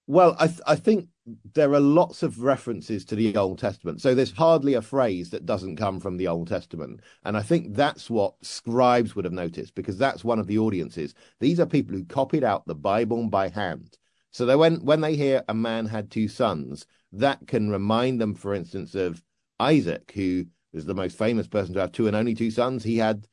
Well, 0.07 0.37
I, 0.39 0.47
th- 0.47 0.61
I 0.65 0.75
think 0.77 1.09
there 1.53 1.73
are 1.73 1.79
lots 1.79 2.23
of 2.23 2.41
references 2.41 3.03
to 3.05 3.15
the 3.15 3.35
Old 3.35 3.59
Testament. 3.59 4.01
So 4.01 4.15
there's 4.15 4.31
hardly 4.31 4.75
a 4.75 4.81
phrase 4.81 5.29
that 5.31 5.45
doesn't 5.45 5.75
come 5.75 5.99
from 5.99 6.17
the 6.17 6.27
Old 6.27 6.47
Testament. 6.47 7.01
And 7.23 7.35
I 7.35 7.41
think 7.41 7.75
that's 7.75 8.09
what 8.09 8.35
scribes 8.41 9.15
would 9.15 9.25
have 9.25 9.33
noticed 9.33 9.75
because 9.75 9.97
that's 9.97 10.23
one 10.23 10.39
of 10.39 10.47
the 10.47 10.57
audiences. 10.57 11.13
These 11.39 11.59
are 11.59 11.65
people 11.65 11.95
who 11.95 12.05
copied 12.05 12.43
out 12.43 12.65
the 12.65 12.75
Bible 12.75 13.27
by 13.27 13.49
hand. 13.49 13.97
So 14.31 14.45
that 14.45 14.57
when, 14.57 14.83
when 14.85 15.01
they 15.01 15.15
hear 15.15 15.43
a 15.49 15.53
man 15.53 15.85
had 15.85 16.11
two 16.11 16.27
sons, 16.27 16.85
that 17.13 17.45
can 17.47 17.69
remind 17.69 18.21
them, 18.21 18.35
for 18.35 18.53
instance, 18.53 18.95
of 18.95 19.21
Isaac, 19.59 20.11
who 20.13 20.45
is 20.73 20.85
the 20.85 20.93
most 20.93 21.17
famous 21.17 21.47
person 21.47 21.73
to 21.73 21.81
have 21.81 21.91
two 21.91 22.07
and 22.07 22.15
only 22.15 22.35
two 22.35 22.51
sons. 22.51 22.83
He 22.83 22.97
had 22.97 23.27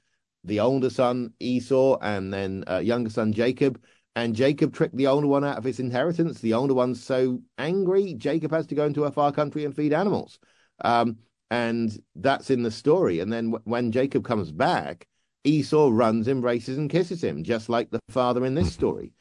the 0.44 0.60
older 0.60 0.90
son 0.90 1.32
Esau 1.40 1.98
and 2.00 2.32
then 2.32 2.64
uh, 2.68 2.78
younger 2.78 3.10
son 3.10 3.32
Jacob. 3.32 3.80
And 4.16 4.37
Jacob 4.37 4.73
tricked 4.73 4.97
the 4.97 5.09
older 5.09 5.26
one 5.26 5.44
out 5.44 5.59
of 5.59 5.64
his 5.64 5.80
inheritance. 5.80 6.40
The 6.40 6.54
older 6.54 6.75
one's 6.75 7.02
so 7.02 7.40
angry, 7.59 8.14
Jacob 8.14 8.52
has 8.52 8.66
to 8.68 8.75
go 8.75 8.87
into 8.87 9.04
a 9.04 9.11
far 9.11 9.33
country 9.33 9.64
and 9.64 9.75
feed 9.75 9.92
animals. 9.92 10.38
Um, 10.85 11.18
and 11.50 11.97
that's 12.16 12.50
in 12.50 12.62
the 12.62 12.71
story. 12.71 13.21
And 13.21 13.33
then 13.33 13.50
w- 13.50 13.62
when 13.64 13.92
Jacob 13.92 14.25
comes 14.25 14.52
back, 14.52 15.06
Esau 15.44 15.90
runs, 15.92 16.28
embraces, 16.28 16.78
and 16.78 16.88
kisses 16.88 17.23
him, 17.23 17.44
just 17.44 17.68
like 17.68 17.90
the 17.90 18.00
father 18.09 18.44
in 18.44 18.54
this 18.54 18.68
mm-hmm. 18.68 18.73
story. 18.73 19.12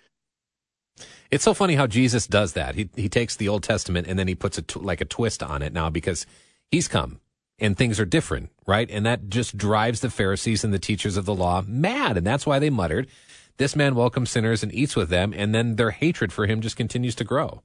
It's 1.32 1.44
so 1.44 1.54
funny 1.54 1.76
how 1.76 1.88
Jesus 1.88 2.28
does 2.28 2.54
that. 2.54 2.76
He 2.76 2.90
he 2.96 3.10
takes 3.10 3.36
the 3.36 3.50
Old 3.50 3.64
Testament 3.64 4.08
and 4.08 4.18
then 4.18 4.28
he 4.28 4.36
puts 4.36 4.60
a 4.60 4.62
t- 4.62 4.80
like 4.80 5.02
a 5.02 5.06
twist 5.06 5.42
on 5.42 5.64
it 5.64 5.74
now 5.74 5.90
because 5.90 6.28
he's 6.70 6.88
come 6.88 7.20
and 7.60 7.78
things 7.78 8.00
are 8.00 8.06
different, 8.06 8.52
right? 8.68 8.90
And 8.90 9.06
that 9.06 9.30
just 9.30 9.58
drives 9.58 10.02
the 10.02 10.10
Pharisees 10.10 10.64
and 10.64 10.74
the 10.74 10.80
teachers 10.80 11.18
of 11.18 11.26
the 11.26 11.36
law 11.36 11.64
mad, 11.66 12.18
and 12.18 12.26
that's 12.26 12.46
why 12.46 12.60
they 12.60 12.70
muttered, 12.70 13.08
"This 13.58 13.76
man 13.76 13.96
welcomes 13.96 14.30
sinners 14.30 14.64
and 14.64 14.74
eats 14.74 14.96
with 14.96 15.10
them," 15.10 15.34
and 15.36 15.54
then 15.54 15.76
their 15.76 15.92
hatred 15.92 16.34
for 16.34 16.46
him 16.46 16.62
just 16.62 16.78
continues 16.78 17.16
to 17.16 17.24
grow. 17.24 17.62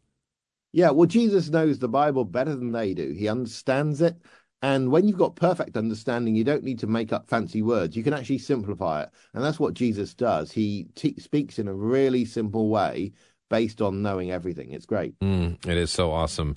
Yeah, 0.73 0.91
well, 0.91 1.07
Jesus 1.07 1.49
knows 1.49 1.79
the 1.79 1.89
Bible 1.89 2.25
better 2.25 2.55
than 2.55 2.73
they 2.73 2.95
do. 2.95 3.13
He 3.13 3.29
understands 3.29 4.03
it. 4.03 4.17
And 4.61 4.91
when 4.91 5.07
you've 5.07 5.19
got 5.19 5.37
perfect 5.37 5.77
understanding, 5.77 6.35
you 6.35 6.45
don't 6.45 6.65
need 6.65 6.81
to 6.81 6.87
make 6.87 7.13
up 7.13 7.29
fancy 7.29 7.63
words. 7.63 7.97
You 7.97 8.03
can 8.03 8.13
actually 8.13 8.39
simplify 8.39 9.03
it. 9.03 9.11
And 9.33 9.43
that's 9.45 9.61
what 9.61 9.75
Jesus 9.75 10.15
does. 10.15 10.51
He 10.51 10.89
t- 10.97 11.15
speaks 11.19 11.59
in 11.59 11.69
a 11.69 11.75
really 11.75 12.25
simple 12.25 12.69
way 12.69 13.13
based 13.51 13.81
on 13.81 14.03
knowing 14.03 14.31
everything. 14.31 14.73
It's 14.73 14.85
great. 14.85 15.19
Mm, 15.21 15.65
it 15.67 15.77
is 15.79 15.91
so 15.91 16.11
awesome. 16.11 16.57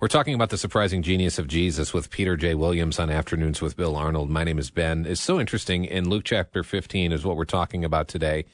We're 0.00 0.08
talking 0.08 0.34
about 0.34 0.50
the 0.50 0.58
surprising 0.58 1.02
genius 1.02 1.38
of 1.38 1.46
Jesus 1.46 1.94
with 1.94 2.10
Peter 2.10 2.36
J. 2.36 2.54
Williams 2.54 2.98
on 2.98 3.10
Afternoons 3.10 3.60
with 3.60 3.76
Bill 3.76 3.94
Arnold. 3.96 4.30
My 4.30 4.44
name 4.44 4.58
is 4.58 4.70
Ben. 4.70 5.04
It's 5.06 5.20
so 5.20 5.38
interesting. 5.38 5.84
In 5.84 6.08
Luke 6.08 6.24
chapter 6.24 6.64
15 6.64 7.12
is 7.12 7.24
what 7.24 7.36
we're 7.36 7.44
talking 7.44 7.84
about 7.84 8.08
today. 8.08 8.46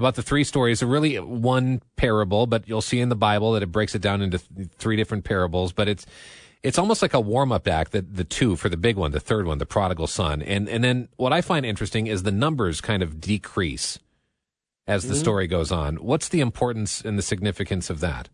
About 0.00 0.14
the 0.14 0.22
three 0.22 0.44
stories, 0.44 0.82
are 0.82 0.86
really 0.86 1.16
one 1.16 1.82
parable, 1.96 2.46
but 2.46 2.66
you'll 2.66 2.80
see 2.80 3.00
in 3.00 3.10
the 3.10 3.14
Bible 3.14 3.52
that 3.52 3.62
it 3.62 3.70
breaks 3.70 3.94
it 3.94 4.00
down 4.00 4.22
into 4.22 4.38
th- 4.38 4.70
three 4.78 4.96
different 4.96 5.24
parables. 5.24 5.74
But 5.74 5.88
it's 5.88 6.06
it's 6.62 6.78
almost 6.78 7.02
like 7.02 7.12
a 7.12 7.20
warm 7.20 7.52
up 7.52 7.68
act. 7.68 7.92
The 7.92 8.00
the 8.00 8.24
two 8.24 8.56
for 8.56 8.70
the 8.70 8.78
big 8.78 8.96
one, 8.96 9.12
the 9.12 9.20
third 9.20 9.44
one, 9.46 9.58
the 9.58 9.66
prodigal 9.66 10.06
son, 10.06 10.40
and 10.40 10.70
and 10.70 10.82
then 10.82 11.08
what 11.16 11.34
I 11.34 11.42
find 11.42 11.66
interesting 11.66 12.06
is 12.06 12.22
the 12.22 12.32
numbers 12.32 12.80
kind 12.80 13.02
of 13.02 13.20
decrease 13.20 13.98
as 14.86 15.04
the 15.04 15.12
mm-hmm. 15.12 15.20
story 15.20 15.46
goes 15.46 15.70
on. 15.70 15.96
What's 15.96 16.30
the 16.30 16.40
importance 16.40 17.02
and 17.02 17.18
the 17.18 17.22
significance 17.22 17.90
of 17.90 18.00
that? 18.00 18.30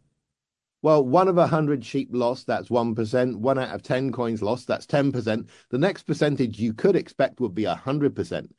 Well, 0.83 1.05
one 1.05 1.27
of 1.27 1.37
a 1.37 1.49
hundred 1.49 1.85
sheep 1.85 2.11
lost, 2.13 2.47
that's 2.47 2.69
1%. 2.69 3.37
One 3.37 3.59
out 3.59 3.75
of 3.75 3.83
10 3.83 4.13
coins 4.13 4.41
lost, 4.41 4.69
that's 4.69 4.87
10%. 4.87 5.49
The 5.71 5.79
next 5.79 6.05
percentage 6.05 6.61
you 6.61 6.75
could 6.75 6.95
expect 6.95 7.41
would 7.41 7.57
be 7.57 7.65
a 7.65 7.75
100%. 7.75 8.51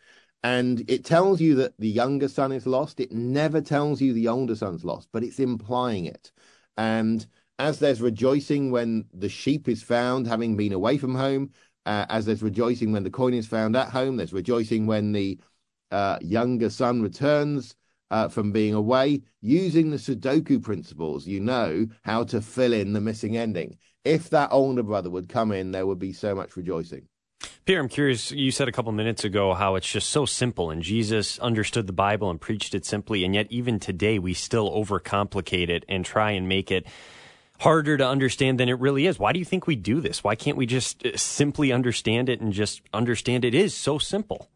And 0.44 0.90
it 0.90 1.04
tells 1.04 1.42
you 1.42 1.56
that 1.56 1.74
the 1.80 1.90
younger 1.90 2.28
son 2.28 2.52
is 2.52 2.68
lost. 2.68 3.00
It 3.00 3.12
never 3.12 3.60
tells 3.60 4.02
you 4.02 4.14
the 4.14 4.28
older 4.28 4.56
son's 4.56 4.86
lost, 4.86 5.10
but 5.12 5.24
it's 5.24 5.40
implying 5.40 6.06
it. 6.06 6.32
And 6.78 7.26
as 7.60 7.80
there's 7.80 8.02
rejoicing 8.02 8.72
when 8.72 9.06
the 9.14 9.30
sheep 9.30 9.68
is 9.68 9.82
found, 9.82 10.28
having 10.28 10.56
been 10.56 10.74
away 10.74 10.98
from 10.98 11.16
home, 11.16 11.52
uh, 11.86 12.06
as 12.10 12.26
there's 12.26 12.44
rejoicing 12.44 12.92
when 12.92 13.04
the 13.04 13.10
coin 13.10 13.34
is 13.34 13.48
found 13.48 13.76
at 13.76 13.90
home, 13.90 14.18
there's 14.18 14.34
rejoicing 14.34 14.86
when 14.86 15.12
the 15.12 15.40
uh, 15.92 16.20
younger 16.22 16.70
son 16.70 17.02
returns 17.02 17.76
uh, 18.12 18.28
from 18.28 18.52
being 18.52 18.74
away, 18.74 19.22
using 19.42 19.90
the 19.90 19.98
Sudoku 19.98 20.62
principles, 20.62 21.28
you 21.28 21.40
know 21.40 21.88
how 22.04 22.24
to 22.26 22.42
fill 22.42 22.74
in 22.74 22.94
the 22.94 23.02
missing 23.02 23.36
ending. 23.38 23.78
If 24.06 24.30
that 24.30 24.50
older 24.52 24.84
brother 24.84 25.10
would 25.10 25.30
come 25.30 25.52
in, 25.52 25.72
there 25.72 25.86
would 25.86 26.00
be 26.00 26.14
so 26.14 26.34
much 26.34 26.56
rejoicing. 26.56 27.08
Peter, 27.68 27.82
I'm 27.82 27.90
curious. 27.90 28.32
You 28.32 28.52
said 28.52 28.70
a 28.70 28.72
couple 28.72 28.94
minutes 28.94 29.26
ago 29.26 29.54
how 29.54 29.76
it's 29.76 29.92
just 29.92 30.10
so 30.10 30.26
simple, 30.26 30.72
and 30.72 30.82
Jesus 30.82 31.38
understood 31.40 31.86
the 31.86 31.92
Bible 31.92 32.30
and 32.30 32.40
preached 32.40 32.74
it 32.74 32.86
simply, 32.86 33.26
and 33.26 33.36
yet 33.36 33.48
even 33.50 33.78
today 33.78 34.20
we 34.20 34.34
still 34.34 34.72
overcomplicate 34.72 35.68
it 35.68 35.84
and 35.90 36.06
try 36.06 36.32
and 36.32 36.48
make 36.48 36.72
it 36.72 36.88
harder 37.60 37.98
to 37.98 38.08
understand 38.08 38.58
than 38.58 38.70
it 38.70 38.80
really 38.80 39.06
is. 39.06 39.20
Why 39.20 39.34
do 39.34 39.40
you 39.40 39.44
think 39.44 39.68
we 39.68 39.76
do 39.76 40.00
this? 40.00 40.24
Why 40.24 40.36
can't 40.36 40.58
we 40.58 40.66
just 40.66 41.06
uh, 41.06 41.18
simply 41.18 41.74
understand 41.74 42.30
it 42.30 42.40
and 42.40 42.54
just 42.54 42.82
understand 42.94 43.44
it 43.44 43.54
is 43.54 43.74
so 43.76 43.98
simple? 43.98 44.50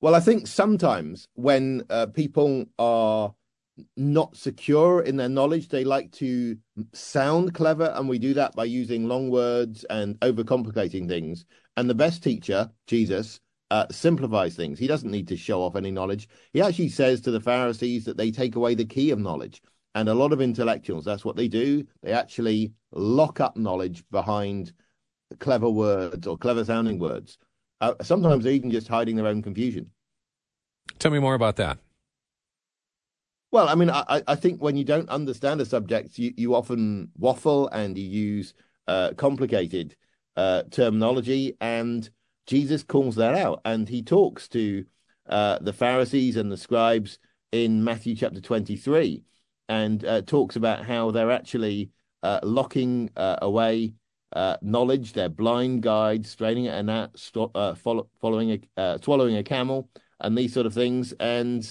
Well, 0.00 0.14
I 0.16 0.20
think 0.20 0.46
sometimes 0.46 1.28
when 1.34 1.84
uh, 1.88 2.06
people 2.06 2.66
are 2.78 3.34
not 3.96 4.36
secure 4.36 5.02
in 5.02 5.16
their 5.16 5.28
knowledge, 5.28 5.68
they 5.68 5.84
like 5.84 6.10
to 6.12 6.56
sound 6.92 7.54
clever, 7.54 7.92
and 7.96 8.08
we 8.08 8.18
do 8.18 8.34
that 8.34 8.54
by 8.54 8.64
using 8.64 9.08
long 9.08 9.30
words 9.30 9.84
and 9.84 10.18
overcomplicating 10.20 11.08
things. 11.08 11.44
And 11.76 11.88
the 11.88 11.94
best 11.94 12.22
teacher, 12.22 12.70
Jesus, 12.86 13.40
uh, 13.70 13.86
simplifies 13.90 14.56
things. 14.56 14.78
He 14.78 14.86
doesn't 14.86 15.10
need 15.10 15.28
to 15.28 15.36
show 15.36 15.62
off 15.62 15.76
any 15.76 15.90
knowledge. 15.90 16.28
He 16.52 16.60
actually 16.60 16.88
says 16.88 17.20
to 17.22 17.30
the 17.30 17.40
Pharisees 17.40 18.04
that 18.04 18.16
they 18.16 18.30
take 18.30 18.56
away 18.56 18.74
the 18.74 18.84
key 18.84 19.10
of 19.10 19.18
knowledge. 19.18 19.62
And 19.94 20.08
a 20.08 20.14
lot 20.14 20.32
of 20.32 20.40
intellectuals, 20.40 21.04
that's 21.04 21.24
what 21.24 21.36
they 21.36 21.48
do. 21.48 21.84
They 22.02 22.12
actually 22.12 22.72
lock 22.92 23.40
up 23.40 23.56
knowledge 23.56 24.04
behind 24.10 24.72
clever 25.38 25.68
words 25.68 26.26
or 26.26 26.36
clever 26.36 26.64
sounding 26.64 26.98
words. 26.98 27.38
Uh, 27.80 27.94
sometimes 28.02 28.44
they're 28.44 28.52
even 28.52 28.70
just 28.70 28.88
hiding 28.88 29.16
their 29.16 29.26
own 29.26 29.42
confusion. 29.42 29.90
Tell 30.98 31.10
me 31.10 31.18
more 31.18 31.34
about 31.34 31.56
that. 31.56 31.78
Well, 33.52 33.68
I 33.68 33.74
mean, 33.74 33.90
I, 33.90 34.22
I 34.28 34.36
think 34.36 34.62
when 34.62 34.76
you 34.76 34.84
don't 34.84 35.08
understand 35.08 35.60
a 35.60 35.66
subject, 35.66 36.18
you, 36.18 36.32
you 36.36 36.54
often 36.54 37.10
waffle 37.18 37.68
and 37.68 37.98
you 37.98 38.04
use 38.04 38.54
uh, 38.86 39.10
complicated 39.16 39.96
uh, 40.36 40.62
terminology, 40.70 41.56
and 41.60 42.08
Jesus 42.46 42.84
calls 42.84 43.16
that 43.16 43.34
out. 43.34 43.60
And 43.64 43.88
he 43.88 44.02
talks 44.02 44.46
to 44.48 44.84
uh, 45.28 45.58
the 45.60 45.72
Pharisees 45.72 46.36
and 46.36 46.50
the 46.50 46.56
scribes 46.56 47.18
in 47.50 47.82
Matthew 47.82 48.14
chapter 48.14 48.40
23 48.40 49.24
and 49.68 50.04
uh, 50.04 50.22
talks 50.22 50.54
about 50.54 50.84
how 50.84 51.10
they're 51.10 51.32
actually 51.32 51.90
uh, 52.22 52.38
locking 52.44 53.10
uh, 53.16 53.36
away 53.42 53.94
knowledge. 54.62 55.12
They're 55.12 55.28
blind 55.28 55.82
guides, 55.82 56.30
straining 56.30 56.68
at 56.68 56.78
a 56.78 56.82
gnat, 56.84 57.18
follow, 57.78 58.08
following 58.20 58.64
a, 58.76 58.98
swallowing 59.02 59.36
a 59.36 59.42
camel, 59.42 59.90
and 60.20 60.38
these 60.38 60.54
sort 60.54 60.66
of 60.66 60.74
things. 60.74 61.12
And 61.18 61.64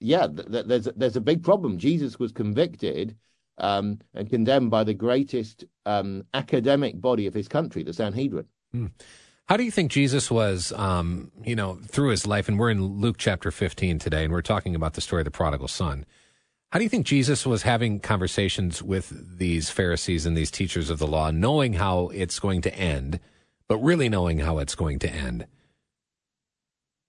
yeah, 0.00 0.26
th- 0.26 0.50
th- 0.50 0.66
there's 0.66 0.88
there's 0.96 1.16
a 1.16 1.20
big 1.20 1.42
problem. 1.42 1.78
Jesus 1.78 2.18
was 2.18 2.32
convicted 2.32 3.16
um, 3.58 3.98
and 4.14 4.28
condemned 4.28 4.70
by 4.70 4.84
the 4.84 4.94
greatest 4.94 5.64
um, 5.84 6.24
academic 6.34 7.00
body 7.00 7.26
of 7.26 7.34
his 7.34 7.48
country, 7.48 7.82
the 7.82 7.92
Sanhedrin. 7.92 8.46
Hmm. 8.72 8.86
How 9.48 9.56
do 9.56 9.62
you 9.62 9.70
think 9.70 9.92
Jesus 9.92 10.28
was, 10.28 10.72
um, 10.72 11.30
you 11.44 11.54
know, 11.54 11.78
through 11.86 12.10
his 12.10 12.26
life? 12.26 12.48
And 12.48 12.58
we're 12.58 12.70
in 12.70 12.82
Luke 12.82 13.16
chapter 13.16 13.52
15 13.52 14.00
today, 14.00 14.24
and 14.24 14.32
we're 14.32 14.42
talking 14.42 14.74
about 14.74 14.94
the 14.94 15.00
story 15.00 15.20
of 15.20 15.24
the 15.24 15.30
prodigal 15.30 15.68
son. 15.68 16.04
How 16.70 16.80
do 16.80 16.82
you 16.82 16.88
think 16.88 17.06
Jesus 17.06 17.46
was 17.46 17.62
having 17.62 18.00
conversations 18.00 18.82
with 18.82 19.38
these 19.38 19.70
Pharisees 19.70 20.26
and 20.26 20.36
these 20.36 20.50
teachers 20.50 20.90
of 20.90 20.98
the 20.98 21.06
law, 21.06 21.30
knowing 21.30 21.74
how 21.74 22.08
it's 22.08 22.40
going 22.40 22.60
to 22.62 22.74
end, 22.74 23.20
but 23.68 23.78
really 23.78 24.08
knowing 24.08 24.40
how 24.40 24.58
it's 24.58 24.74
going 24.74 24.98
to 24.98 25.08
end? 25.08 25.46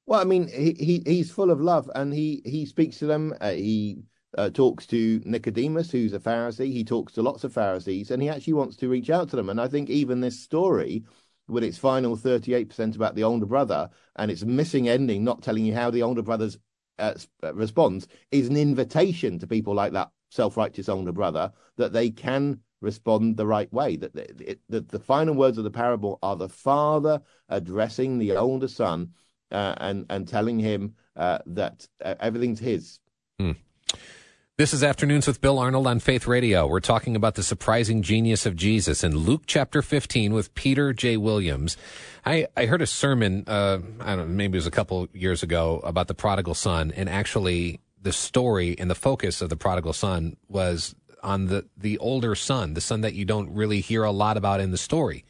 Well, 0.07 0.21
I 0.21 0.23
mean, 0.23 0.47
he, 0.47 0.73
he 0.73 1.03
he's 1.05 1.31
full 1.31 1.51
of 1.51 1.59
love, 1.59 1.91
and 1.93 2.13
he 2.13 2.41
he 2.45 2.65
speaks 2.65 2.97
to 2.99 3.05
them. 3.05 3.35
Uh, 3.41 3.51
he 3.51 4.03
uh, 4.37 4.49
talks 4.49 4.85
to 4.87 5.21
Nicodemus, 5.25 5.91
who's 5.91 6.13
a 6.13 6.19
Pharisee. 6.19 6.71
He 6.71 6.85
talks 6.85 7.11
to 7.13 7.21
lots 7.21 7.43
of 7.43 7.51
Pharisees, 7.51 8.09
and 8.09 8.21
he 8.21 8.29
actually 8.29 8.53
wants 8.53 8.77
to 8.77 8.87
reach 8.87 9.09
out 9.09 9.29
to 9.29 9.35
them. 9.35 9.49
And 9.49 9.59
I 9.59 9.67
think 9.67 9.89
even 9.89 10.21
this 10.21 10.39
story, 10.39 11.03
with 11.49 11.63
its 11.63 11.77
final 11.77 12.15
thirty-eight 12.15 12.69
percent 12.69 12.95
about 12.95 13.15
the 13.15 13.25
older 13.25 13.45
brother 13.45 13.89
and 14.15 14.31
its 14.31 14.45
missing 14.45 14.87
ending, 14.87 15.25
not 15.25 15.43
telling 15.43 15.65
you 15.65 15.75
how 15.75 15.91
the 15.91 16.03
older 16.03 16.21
brother's 16.21 16.57
uh, 16.99 17.15
uh, 17.43 17.53
responds 17.53 18.07
is 18.31 18.47
an 18.47 18.55
invitation 18.55 19.37
to 19.39 19.45
people 19.45 19.75
like 19.75 19.91
that 19.91 20.09
self-righteous 20.31 20.87
older 20.87 21.11
brother 21.11 21.51
that 21.75 21.91
they 21.91 22.09
can 22.09 22.61
respond 22.79 23.35
the 23.35 23.45
right 23.45 23.71
way. 23.73 23.97
That 23.97 24.15
the, 24.15 24.57
the, 24.69 24.81
the, 24.81 24.99
final 24.99 25.35
words 25.35 25.57
of 25.57 25.63
the 25.63 25.71
parable 25.71 26.17
are 26.21 26.35
the 26.35 26.49
father 26.49 27.21
addressing 27.49 28.17
the 28.17 28.37
older 28.37 28.67
son 28.67 29.13
uh, 29.51 29.75
and 29.77 30.05
and 30.09 30.27
telling 30.27 30.59
him 30.59 30.95
uh, 31.15 31.39
that 31.45 31.87
uh, 32.03 32.15
everything's 32.19 32.59
his. 32.59 32.99
Hmm. 33.39 33.53
This 34.57 34.73
is 34.73 34.83
Afternoons 34.83 35.27
with 35.27 35.39
Bill 35.39 35.59
Arnold 35.59 35.85
on 35.85 35.99
Faith 35.99 36.25
Radio. 36.25 36.65
We're 36.65 36.79
talking 36.79 37.15
about 37.15 37.35
the 37.35 37.43
surprising 37.43 38.01
genius 38.01 38.47
of 38.47 38.55
Jesus 38.55 39.03
in 39.03 39.15
Luke 39.15 39.43
chapter 39.45 39.83
15 39.83 40.33
with 40.33 40.55
Peter 40.55 40.93
J. 40.93 41.15
Williams. 41.15 41.77
I, 42.25 42.47
I 42.57 42.65
heard 42.65 42.81
a 42.81 42.87
sermon, 42.87 43.43
uh, 43.45 43.77
I 43.99 44.15
don't 44.15 44.29
know, 44.29 44.33
maybe 44.33 44.55
it 44.55 44.57
was 44.57 44.65
a 44.65 44.71
couple 44.71 45.09
years 45.13 45.43
ago 45.43 45.79
about 45.83 46.07
the 46.07 46.15
prodigal 46.15 46.55
son, 46.55 46.91
and 46.95 47.07
actually 47.07 47.81
the 48.01 48.11
story 48.11 48.75
and 48.79 48.89
the 48.89 48.95
focus 48.95 49.43
of 49.43 49.49
the 49.49 49.57
prodigal 49.57 49.93
son 49.93 50.37
was 50.47 50.95
on 51.21 51.45
the 51.45 51.67
the 51.77 51.99
older 51.99 52.33
son, 52.33 52.73
the 52.73 52.81
son 52.81 53.01
that 53.01 53.13
you 53.13 53.25
don't 53.25 53.53
really 53.53 53.79
hear 53.79 54.03
a 54.03 54.11
lot 54.11 54.37
about 54.37 54.59
in 54.59 54.71
the 54.71 54.77
story, 54.77 55.23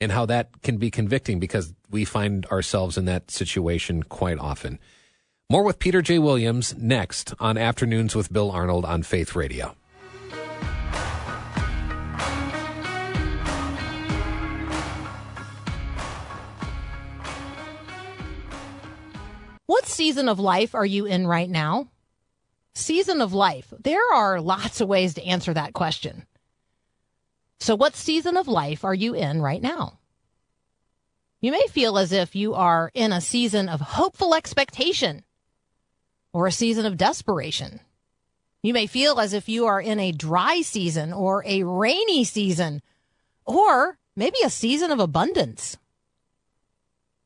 and 0.00 0.12
how 0.12 0.26
that 0.26 0.62
can 0.62 0.76
be 0.76 0.90
convicting 0.90 1.40
because 1.40 1.74
we 1.90 2.04
find 2.04 2.46
ourselves 2.46 2.98
in 2.98 3.04
that 3.06 3.30
situation 3.30 4.02
quite 4.02 4.38
often. 4.38 4.78
More 5.48 5.62
with 5.62 5.78
Peter 5.78 6.02
J. 6.02 6.18
Williams 6.18 6.74
next 6.76 7.32
on 7.38 7.56
Afternoons 7.56 8.14
with 8.14 8.32
Bill 8.32 8.50
Arnold 8.50 8.84
on 8.84 9.02
Faith 9.02 9.34
Radio. 9.36 9.76
What 19.66 19.86
season 19.86 20.28
of 20.28 20.38
life 20.38 20.74
are 20.74 20.86
you 20.86 21.06
in 21.06 21.26
right 21.26 21.48
now? 21.48 21.88
Season 22.74 23.20
of 23.20 23.32
life. 23.32 23.72
There 23.82 24.12
are 24.14 24.40
lots 24.40 24.80
of 24.80 24.88
ways 24.88 25.14
to 25.14 25.24
answer 25.24 25.54
that 25.54 25.72
question. 25.72 26.26
So, 27.58 27.74
what 27.74 27.96
season 27.96 28.36
of 28.36 28.48
life 28.48 28.84
are 28.84 28.94
you 28.94 29.14
in 29.14 29.40
right 29.40 29.62
now? 29.62 29.98
You 31.40 31.52
may 31.52 31.66
feel 31.68 31.98
as 31.98 32.12
if 32.12 32.34
you 32.34 32.54
are 32.54 32.90
in 32.94 33.12
a 33.12 33.20
season 33.20 33.68
of 33.68 33.80
hopeful 33.80 34.34
expectation 34.34 35.24
or 36.32 36.46
a 36.46 36.52
season 36.52 36.86
of 36.86 36.96
desperation. 36.96 37.80
You 38.62 38.72
may 38.72 38.86
feel 38.86 39.20
as 39.20 39.32
if 39.32 39.48
you 39.48 39.66
are 39.66 39.80
in 39.80 40.00
a 40.00 40.12
dry 40.12 40.62
season 40.62 41.12
or 41.12 41.44
a 41.46 41.62
rainy 41.62 42.24
season 42.24 42.82
or 43.44 43.98
maybe 44.16 44.38
a 44.44 44.50
season 44.50 44.90
of 44.90 44.98
abundance. 44.98 45.76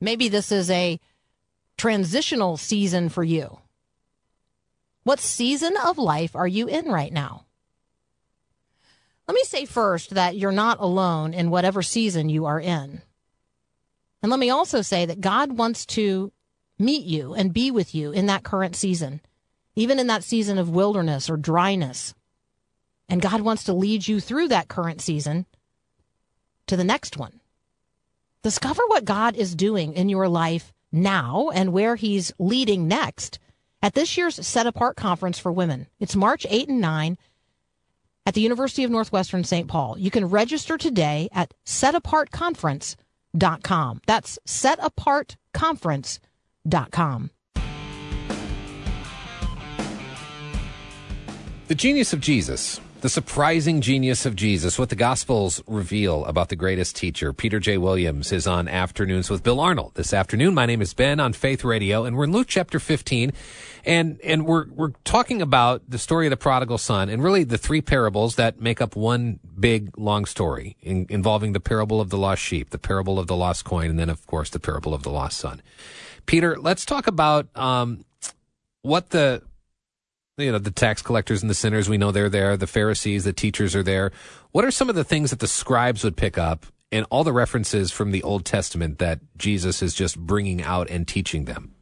Maybe 0.01 0.29
this 0.29 0.53
is 0.53 0.71
a 0.71 1.01
transitional 1.81 2.59
season 2.59 3.09
for 3.09 3.25
you? 3.25 3.59
What 5.03 5.19
season 5.19 5.79
of 5.83 5.97
life 5.97 6.37
are 6.37 6.47
you 6.47 6.69
in 6.69 6.85
right 6.87 7.11
now? 7.11 7.47
Let 9.31 9.35
me 9.37 9.45
say 9.45 9.65
first 9.65 10.11
that 10.17 10.37
you're 10.37 10.51
not 10.51 10.81
alone 10.81 11.35
in 11.35 11.51
whatever 11.51 11.83
season 11.83 12.29
you 12.29 12.47
are 12.47 12.59
in. 12.59 13.01
And 14.21 14.29
let 14.29 14.41
me 14.41 14.51
also 14.51 14.83
say 14.83 15.07
that 15.07 15.21
God 15.21 15.53
wants 15.53 15.87
to 15.87 16.33
meet 16.81 17.05
you 17.05 17.35
and 17.35 17.53
be 17.53 17.71
with 17.71 17.95
you 17.95 18.11
in 18.11 18.27
that 18.27 18.43
current 18.43 18.75
season, 18.75 19.21
even 19.77 20.01
in 20.01 20.09
that 20.09 20.25
season 20.25 20.59
of 20.59 20.69
wilderness 20.69 21.31
or 21.31 21.37
dryness. 21.37 22.13
And 23.09 23.23
God 23.23 23.43
wants 23.43 23.63
to 23.63 23.73
lead 23.73 24.09
you 24.09 24.19
through 24.19 24.49
that 24.49 24.67
current 24.67 25.01
season 25.01 25.47
to 26.67 26.77
the 26.77 26.83
next 26.83 27.17
one. 27.17 27.39
Discover 28.43 28.83
what 28.89 29.05
God 29.05 29.37
is 29.37 29.55
doing 29.55 29.93
in 29.93 30.09
your 30.09 30.29
life 30.29 30.73
now 30.91 31.51
and 31.55 31.73
where 31.73 31.95
he's 31.95 32.33
leading 32.41 32.89
next 32.89 33.39
at 33.81 33.95
this 33.95 34.17
year's 34.17 34.45
Set 34.45 34.67
Apart 34.67 34.97
Conference 34.97 35.39
for 35.39 35.53
Women. 35.53 35.87
It's 36.01 36.17
March 36.17 36.49
8 36.51 36.69
and 36.69 36.81
9 36.81 37.17
at 38.27 38.35
the 38.35 38.41
University 38.41 38.83
of 38.85 38.91
Northwestern 38.91 39.45
St. 39.45 39.69
Paul. 39.69 39.97
You 39.99 40.11
can 40.11 40.25
register 40.27 40.77
today 40.77 41.29
at 41.33 41.55
setapartconference.com. 41.67 44.01
That's 44.07 44.39
setapartconference.com. 44.47 47.31
The 51.69 51.75
genius 51.77 52.13
of 52.13 52.21
Jesus 52.21 52.81
the 53.01 53.09
surprising 53.09 53.81
genius 53.81 54.27
of 54.27 54.37
Jesus, 54.37 54.79
what 54.79 54.91
the 54.91 54.97
Gospels 54.97 55.63
reveal 55.67 56.25
about 56.27 56.51
the 56.51 56.57
greatest 56.57 56.97
teacher. 56.97 57.33
Peter 57.33 57.59
J. 57.59 57.79
Williams 57.79 58.31
is 58.31 58.47
on 58.47 58.69
Afternoons 58.69 59.31
with 59.31 59.43
Bill 59.43 59.59
Arnold 59.59 59.93
this 59.95 60.13
afternoon. 60.13 60.55
My 60.55 60.67
name 60.67 60.83
is 60.83 60.93
Ben 60.93 61.19
on 61.19 61.33
Faith 61.33 61.65
Radio, 61.65 62.05
and 62.05 62.17
we're 62.17 62.25
in 62.25 62.33
Luke 62.33 62.49
chapter 62.49 62.79
15, 62.79 63.33
and 63.85 64.21
and 64.23 64.45
we're 64.45 64.67
we're 64.71 64.93
talking 65.05 65.41
about 65.41 65.83
the 65.89 65.99
story 65.99 66.27
of 66.27 66.31
the 66.31 66.37
prodigal 66.37 66.79
son, 66.79 67.09
and 67.09 67.23
really 67.23 67.43
the 67.45 67.59
three 67.59 67.81
parables 67.81 68.37
that 68.37 68.61
make 68.61 68.81
up 68.81 68.95
one 68.97 69.41
big 69.59 69.97
long 69.97 70.27
story 70.27 70.77
in, 70.83 71.07
involving 71.09 71.53
the 71.53 71.61
parable 71.61 72.01
of 72.01 72.11
the 72.11 72.19
lost 72.19 72.43
sheep, 72.43 72.71
the 72.71 72.79
parable 72.79 73.19
of 73.19 73.27
the 73.27 73.37
lost 73.37 73.65
coin, 73.65 73.89
and 73.89 73.99
then 73.99 74.11
of 74.11 74.27
course 74.27 74.51
the 74.51 74.61
parable 74.61 74.93
of 74.93 75.03
the 75.03 75.11
lost 75.11 75.39
son. 75.39 75.63
Peter, 76.27 76.57
let's 76.59 76.85
talk 76.85 77.07
about 77.07 77.49
um, 77.57 78.05
what 78.83 79.11
the 79.11 79.43
you 80.41 80.53
know, 80.53 80.59
the 80.59 80.71
tax 80.71 81.03
collectors 81.03 81.43
and 81.43 81.51
the 81.51 81.55
sinners, 81.55 81.89
we 81.89 81.99
know 81.99 82.11
they're 82.11 82.29
there. 82.29 82.57
The 82.57 82.67
Pharisees, 82.67 83.25
the 83.25 83.33
teachers 83.33 83.75
are 83.75 83.83
there. 83.83 84.13
What 84.53 84.65
are 84.65 84.71
some 84.71 84.89
of 84.89 84.95
the 84.95 85.05
things 85.05 85.31
that 85.31 85.41
the 85.41 85.47
scribes 85.47 86.05
would 86.05 86.17
pick 86.17 86.39
up 86.39 86.67
and 86.93 87.07
all 87.11 87.25
the 87.25 87.33
references 87.33 87.91
from 87.91 88.11
the 88.11 88.23
Old 88.23 88.45
Testament 88.45 88.99
that 88.99 89.21
Jesus 89.37 89.83
is 89.83 89.95
just 89.95 90.19
bringing 90.19 90.63
out 90.63 90.91
and 90.91 91.07
teaching 91.07 91.45
them? 91.45 91.75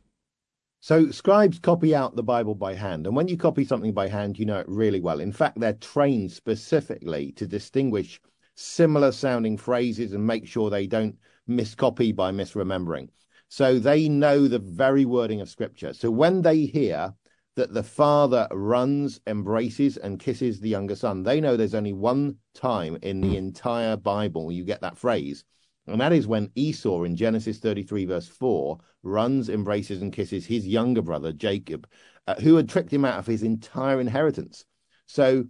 So 0.81 1.11
scribes 1.11 1.59
copy 1.59 1.95
out 1.95 2.17
the 2.17 2.23
Bible 2.23 2.55
by 2.55 2.75
hand. 2.75 3.07
And 3.07 3.17
when 3.17 3.29
you 3.29 3.37
copy 3.37 3.65
something 3.65 3.93
by 3.93 4.09
hand, 4.09 4.39
you 4.39 4.47
know 4.47 4.59
it 4.59 4.69
really 4.69 5.01
well. 5.01 5.21
In 5.21 5.33
fact, 5.33 5.59
they're 5.59 5.73
trained 5.73 6.31
specifically 6.33 7.33
to 7.33 7.47
distinguish 7.47 8.21
similar 8.55 9.13
sounding 9.13 9.57
phrases 9.57 10.13
and 10.13 10.27
make 10.27 10.47
sure 10.47 10.71
they 10.71 10.87
don't 10.87 11.17
miscopy 11.47 12.13
by 12.13 12.31
misremembering. 12.31 13.09
So 13.49 13.79
they 13.79 14.09
know 14.09 14.47
the 14.47 14.59
very 14.59 15.05
wording 15.05 15.41
of 15.41 15.49
scripture. 15.49 15.93
So 15.93 16.11
when 16.11 16.43
they 16.43 16.67
hear 16.67 17.15
that 17.59 17.75
the 17.75 17.83
father 17.83 18.47
runs, 18.53 19.21
embraces, 19.27 19.97
and 19.97 20.21
kisses 20.21 20.61
the 20.61 20.69
younger 20.69 20.95
son. 20.95 21.25
They 21.25 21.41
know 21.41 21.57
there's 21.57 21.75
only 21.75 21.93
one 21.93 22.37
time 22.55 22.97
in 23.03 23.21
the 23.21 23.37
entire 23.37 23.97
Bible 23.97 24.53
you 24.53 24.65
get 24.65 24.81
that 24.81 24.97
phrase, 24.97 25.45
and 25.89 26.01
that 26.01 26.13
is 26.13 26.27
when 26.27 26.53
Esau 26.55 27.03
in 27.03 27.17
Genesis 27.17 27.59
33, 27.59 28.05
verse 28.05 28.29
4, 28.29 28.79
runs, 29.03 29.49
embraces, 29.49 30.03
and 30.03 30.13
kisses 30.13 30.47
his 30.47 30.67
younger 30.67 31.03
brother, 31.03 31.33
Jacob, 31.33 31.89
uh, 32.29 32.37
who 32.37 32.55
had 32.57 32.69
tricked 32.69 32.93
him 32.93 33.05
out 33.05 33.19
of 33.19 33.27
his 33.27 33.43
entire 33.43 34.01
inheritance. 34.01 34.65
So 35.07 35.47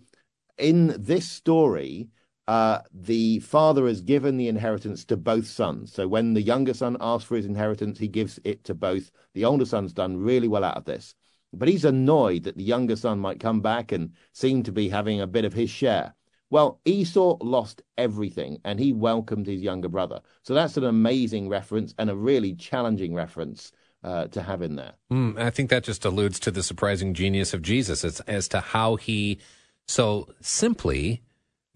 in 0.56 0.94
this 0.98 1.28
story, 1.28 2.08
uh, 2.46 2.78
the 2.94 3.40
father 3.40 3.86
has 3.86 4.00
given 4.00 4.38
the 4.38 4.48
inheritance 4.48 5.04
to 5.04 5.16
both 5.18 5.46
sons. 5.46 5.92
So 5.92 6.08
when 6.08 6.32
the 6.32 6.40
younger 6.40 6.72
son 6.72 6.96
asks 7.00 7.28
for 7.28 7.36
his 7.36 7.44
inheritance, 7.44 7.98
he 7.98 8.08
gives 8.08 8.40
it 8.44 8.64
to 8.64 8.74
both. 8.74 9.10
The 9.34 9.44
older 9.44 9.66
son's 9.66 9.92
done 9.92 10.16
really 10.16 10.48
well 10.48 10.64
out 10.64 10.78
of 10.78 10.86
this. 10.86 11.14
But 11.52 11.68
he's 11.68 11.84
annoyed 11.84 12.44
that 12.44 12.56
the 12.56 12.64
younger 12.64 12.96
son 12.96 13.18
might 13.18 13.40
come 13.40 13.60
back 13.60 13.92
and 13.92 14.12
seem 14.32 14.62
to 14.64 14.72
be 14.72 14.88
having 14.88 15.20
a 15.20 15.26
bit 15.26 15.44
of 15.44 15.54
his 15.54 15.70
share. 15.70 16.14
Well, 16.50 16.80
Esau 16.84 17.36
lost 17.40 17.82
everything 17.96 18.58
and 18.64 18.78
he 18.78 18.92
welcomed 18.92 19.46
his 19.46 19.60
younger 19.60 19.88
brother. 19.88 20.20
So 20.42 20.54
that's 20.54 20.76
an 20.76 20.84
amazing 20.84 21.48
reference 21.48 21.94
and 21.98 22.08
a 22.08 22.16
really 22.16 22.54
challenging 22.54 23.14
reference 23.14 23.72
uh, 24.02 24.28
to 24.28 24.42
have 24.42 24.62
in 24.62 24.76
there. 24.76 24.94
Mm, 25.12 25.38
I 25.38 25.50
think 25.50 25.70
that 25.70 25.84
just 25.84 26.04
alludes 26.04 26.38
to 26.40 26.50
the 26.50 26.62
surprising 26.62 27.14
genius 27.14 27.52
of 27.52 27.62
Jesus 27.62 28.04
as, 28.04 28.20
as 28.20 28.48
to 28.48 28.60
how 28.60 28.96
he 28.96 29.38
so 29.86 30.28
simply 30.40 31.22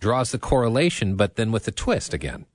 draws 0.01 0.33
the 0.33 0.39
correlation, 0.39 1.17
but 1.17 1.37
then 1.37 1.53
with 1.53 1.67
a 1.69 1.73
twist 1.73 2.15
again. 2.15 2.47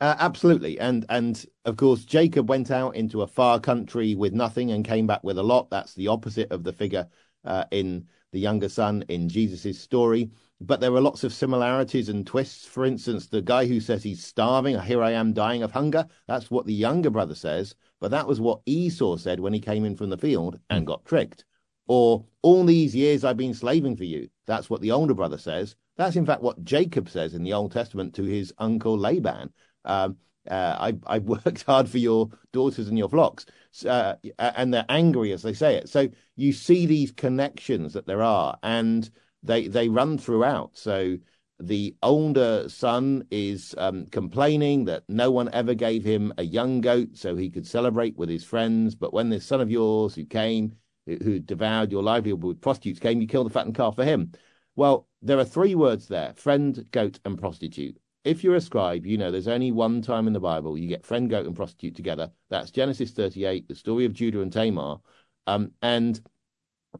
Uh, 0.00 0.14
absolutely, 0.20 0.78
and 0.78 1.04
and 1.08 1.44
of 1.64 1.76
course 1.76 2.04
Jacob 2.04 2.48
went 2.48 2.70
out 2.70 2.94
into 2.94 3.22
a 3.22 3.26
far 3.26 3.58
country 3.58 4.14
with 4.14 4.32
nothing 4.32 4.70
and 4.70 4.84
came 4.84 5.08
back 5.08 5.24
with 5.24 5.38
a 5.38 5.42
lot. 5.42 5.70
That's 5.70 5.94
the 5.94 6.06
opposite 6.06 6.52
of 6.52 6.62
the 6.62 6.72
figure 6.72 7.08
uh, 7.44 7.64
in 7.72 8.06
the 8.30 8.38
younger 8.38 8.68
son 8.68 9.04
in 9.08 9.28
Jesus's 9.28 9.80
story. 9.80 10.30
But 10.60 10.80
there 10.80 10.94
are 10.94 11.00
lots 11.00 11.24
of 11.24 11.32
similarities 11.32 12.08
and 12.08 12.24
twists. 12.26 12.64
For 12.64 12.84
instance, 12.84 13.26
the 13.26 13.42
guy 13.42 13.66
who 13.66 13.80
says 13.80 14.02
he's 14.02 14.24
starving, 14.24 14.78
here 14.80 15.02
I 15.02 15.12
am 15.12 15.32
dying 15.32 15.62
of 15.64 15.72
hunger. 15.72 16.06
That's 16.28 16.50
what 16.50 16.66
the 16.66 16.74
younger 16.74 17.10
brother 17.10 17.34
says, 17.34 17.74
but 18.00 18.10
that 18.12 18.26
was 18.26 18.40
what 18.40 18.60
Esau 18.66 19.16
said 19.16 19.40
when 19.40 19.52
he 19.52 19.60
came 19.60 19.84
in 19.84 19.96
from 19.96 20.10
the 20.10 20.18
field 20.18 20.60
and 20.70 20.86
got 20.86 21.04
tricked. 21.04 21.44
Or 21.88 22.24
all 22.42 22.64
these 22.64 22.94
years 22.94 23.24
I've 23.24 23.36
been 23.36 23.54
slaving 23.54 23.96
for 23.96 24.04
you. 24.04 24.28
That's 24.46 24.70
what 24.70 24.80
the 24.80 24.92
older 24.92 25.14
brother 25.14 25.38
says. 25.38 25.74
That's 25.96 26.16
in 26.16 26.26
fact 26.26 26.42
what 26.42 26.62
Jacob 26.62 27.08
says 27.08 27.34
in 27.34 27.42
the 27.42 27.52
Old 27.52 27.72
Testament 27.72 28.14
to 28.14 28.22
his 28.22 28.52
uncle 28.58 28.96
Laban. 28.96 29.52
Um, 29.84 30.16
uh, 30.50 30.92
I, 31.06 31.14
I 31.14 31.18
worked 31.18 31.64
hard 31.64 31.88
for 31.88 31.98
your 31.98 32.28
daughters 32.52 32.88
and 32.88 32.98
your 32.98 33.08
flocks, 33.08 33.46
uh, 33.86 34.14
and 34.38 34.72
they're 34.72 34.86
angry 34.88 35.32
as 35.32 35.42
they 35.42 35.52
say 35.52 35.76
it. 35.76 35.88
So 35.88 36.08
you 36.36 36.52
see 36.52 36.86
these 36.86 37.12
connections 37.12 37.92
that 37.92 38.06
there 38.06 38.22
are, 38.22 38.58
and 38.62 39.08
they 39.42 39.68
they 39.68 39.88
run 39.88 40.18
throughout. 40.18 40.76
So 40.76 41.16
the 41.60 41.96
older 42.02 42.68
son 42.68 43.24
is 43.30 43.74
um, 43.78 44.06
complaining 44.06 44.84
that 44.84 45.02
no 45.08 45.30
one 45.30 45.50
ever 45.52 45.74
gave 45.74 46.04
him 46.04 46.32
a 46.38 46.44
young 46.44 46.80
goat 46.80 47.16
so 47.16 47.34
he 47.34 47.50
could 47.50 47.66
celebrate 47.66 48.16
with 48.16 48.28
his 48.28 48.44
friends. 48.44 48.94
But 48.94 49.12
when 49.12 49.28
this 49.28 49.44
son 49.44 49.60
of 49.60 49.70
yours 49.70 50.14
who 50.14 50.24
came, 50.24 50.76
who 51.06 51.40
devoured 51.40 51.90
your 51.90 52.02
livelihood 52.02 52.44
with 52.44 52.60
prostitutes, 52.60 53.00
came, 53.00 53.20
you 53.20 53.26
killed 53.26 53.46
the 53.46 53.50
fattened 53.50 53.74
calf 53.74 53.96
for 53.96 54.04
him. 54.04 54.32
Well, 54.76 55.08
there 55.20 55.38
are 55.38 55.44
three 55.44 55.74
words 55.74 56.06
there 56.06 56.32
friend, 56.34 56.86
goat, 56.92 57.18
and 57.24 57.36
prostitute 57.36 57.98
if 58.28 58.44
you're 58.44 58.56
a 58.56 58.60
scribe, 58.60 59.06
you 59.06 59.16
know 59.16 59.30
there's 59.30 59.48
only 59.48 59.72
one 59.72 60.02
time 60.02 60.26
in 60.26 60.34
the 60.34 60.40
Bible 60.40 60.76
you 60.76 60.86
get 60.86 61.06
friend, 61.06 61.30
goat, 61.30 61.46
and 61.46 61.56
prostitute 61.56 61.96
together. 61.96 62.30
That's 62.50 62.70
Genesis 62.70 63.10
38, 63.12 63.66
the 63.66 63.74
story 63.74 64.04
of 64.04 64.12
Judah 64.12 64.42
and 64.42 64.52
Tamar. 64.52 64.98
Um, 65.46 65.72
and 65.80 66.20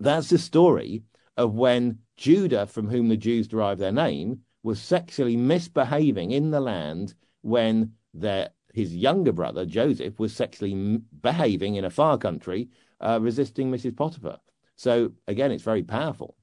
that's 0.01 0.31
the 0.31 0.39
story 0.39 1.03
of 1.37 1.55
when 1.55 1.99
Judah, 2.17 2.65
from 2.65 2.89
whom 2.89 3.09
the 3.09 3.17
Jews 3.17 3.47
derive 3.47 3.79
their 3.79 3.93
name, 3.93 4.41
was 4.63 4.81
sexually 4.81 5.37
misbehaving 5.37 6.31
in 6.31 6.51
the 6.51 6.61
land 6.61 7.15
when 7.43 7.93
their 8.15 8.49
his 8.73 8.97
younger 8.97 9.33
brother 9.33 9.67
Joseph 9.67 10.19
was 10.19 10.35
sexually 10.35 10.99
behaving 11.21 11.75
in 11.75 11.85
a 11.85 11.91
far 11.91 12.17
country, 12.17 12.71
uh, 13.01 13.19
resisting 13.21 13.71
Mrs. 13.71 13.97
Potiphar. 13.97 14.39
So 14.77 15.13
again, 15.27 15.53
it's 15.53 15.65
very 15.65 15.83
powerful. 15.83 16.38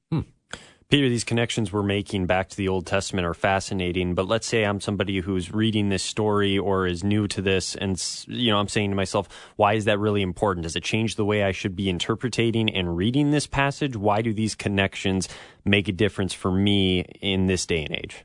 Peter, 0.87 1.09
these 1.09 1.23
connections 1.23 1.73
we're 1.73 1.81
making 1.81 2.27
back 2.27 2.47
to 2.47 2.55
the 2.55 2.67
Old 2.67 2.85
Testament 2.85 3.25
are 3.25 3.33
fascinating. 3.33 4.13
But 4.13 4.27
let's 4.27 4.45
say 4.45 4.63
I'm 4.63 4.79
somebody 4.79 5.19
who's 5.19 5.51
reading 5.51 5.89
this 5.89 6.03
story 6.03 6.59
or 6.59 6.85
is 6.85 7.03
new 7.03 7.27
to 7.29 7.41
this, 7.41 7.73
and 7.75 7.99
you 8.27 8.51
know, 8.51 8.59
I'm 8.59 8.67
saying 8.67 8.91
to 8.91 8.95
myself, 8.95 9.27
why 9.55 9.73
is 9.73 9.85
that 9.85 9.97
really 9.97 10.21
important? 10.21 10.63
Does 10.63 10.75
it 10.75 10.83
change 10.83 11.15
the 11.15 11.25
way 11.25 11.43
I 11.43 11.53
should 11.53 11.75
be 11.75 11.89
interpreting 11.89 12.69
and 12.69 12.95
reading 12.95 13.31
this 13.31 13.47
passage? 13.47 13.95
Why 13.95 14.21
do 14.21 14.31
these 14.31 14.53
connections 14.53 15.27
make 15.65 15.87
a 15.87 15.91
difference 15.91 16.35
for 16.35 16.51
me 16.51 16.99
in 17.19 17.47
this 17.47 17.65
day 17.65 17.83
and 17.83 17.95
age? 17.95 18.23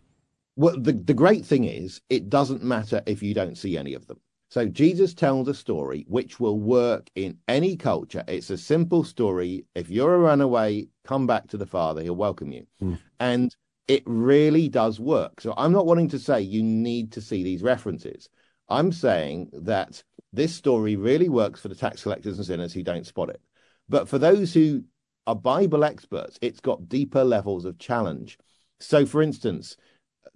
Well, 0.56 0.78
the, 0.78 0.92
the 0.92 1.14
great 1.14 1.46
thing 1.46 1.64
is, 1.64 2.02
it 2.10 2.28
doesn't 2.28 2.62
matter 2.62 3.02
if 3.06 3.22
you 3.22 3.32
don't 3.32 3.56
see 3.56 3.78
any 3.78 3.94
of 3.94 4.06
them. 4.06 4.20
So 4.50 4.66
Jesus 4.66 5.14
tells 5.14 5.46
a 5.46 5.54
story 5.54 6.04
which 6.08 6.40
will 6.40 6.58
work 6.58 7.08
in 7.14 7.38
any 7.46 7.76
culture. 7.76 8.24
It's 8.26 8.50
a 8.50 8.58
simple 8.58 9.04
story. 9.04 9.64
If 9.76 9.90
you're 9.90 10.12
a 10.12 10.18
runaway, 10.18 10.88
come 11.10 11.26
back 11.26 11.48
to 11.48 11.56
the 11.56 11.66
Father. 11.66 12.02
He'll 12.02 12.14
welcome 12.14 12.52
you. 12.52 12.66
Mm. 12.80 12.98
And 13.18 13.56
it 13.88 14.04
really 14.06 14.68
does 14.68 15.00
work. 15.00 15.40
So 15.40 15.52
I'm 15.56 15.72
not 15.72 15.84
wanting 15.84 16.08
to 16.10 16.20
say 16.20 16.40
you 16.40 16.62
need 16.62 17.10
to 17.12 17.20
see 17.20 17.42
these 17.42 17.64
references. 17.64 18.28
I'm 18.68 18.92
saying 18.92 19.50
that 19.52 20.04
this 20.32 20.54
story 20.54 20.94
really 20.94 21.28
works 21.28 21.60
for 21.60 21.66
the 21.66 21.74
tax 21.74 22.04
collectors 22.04 22.36
and 22.36 22.46
sinners 22.46 22.72
who 22.72 22.84
don't 22.84 23.04
spot 23.04 23.28
it. 23.28 23.40
But 23.88 24.08
for 24.08 24.18
those 24.18 24.54
who 24.54 24.84
are 25.26 25.34
Bible 25.34 25.82
experts, 25.82 26.38
it's 26.40 26.60
got 26.60 26.88
deeper 26.88 27.24
levels 27.24 27.64
of 27.64 27.76
challenge. 27.78 28.38
So, 28.78 29.04
for 29.04 29.20
instance, 29.20 29.76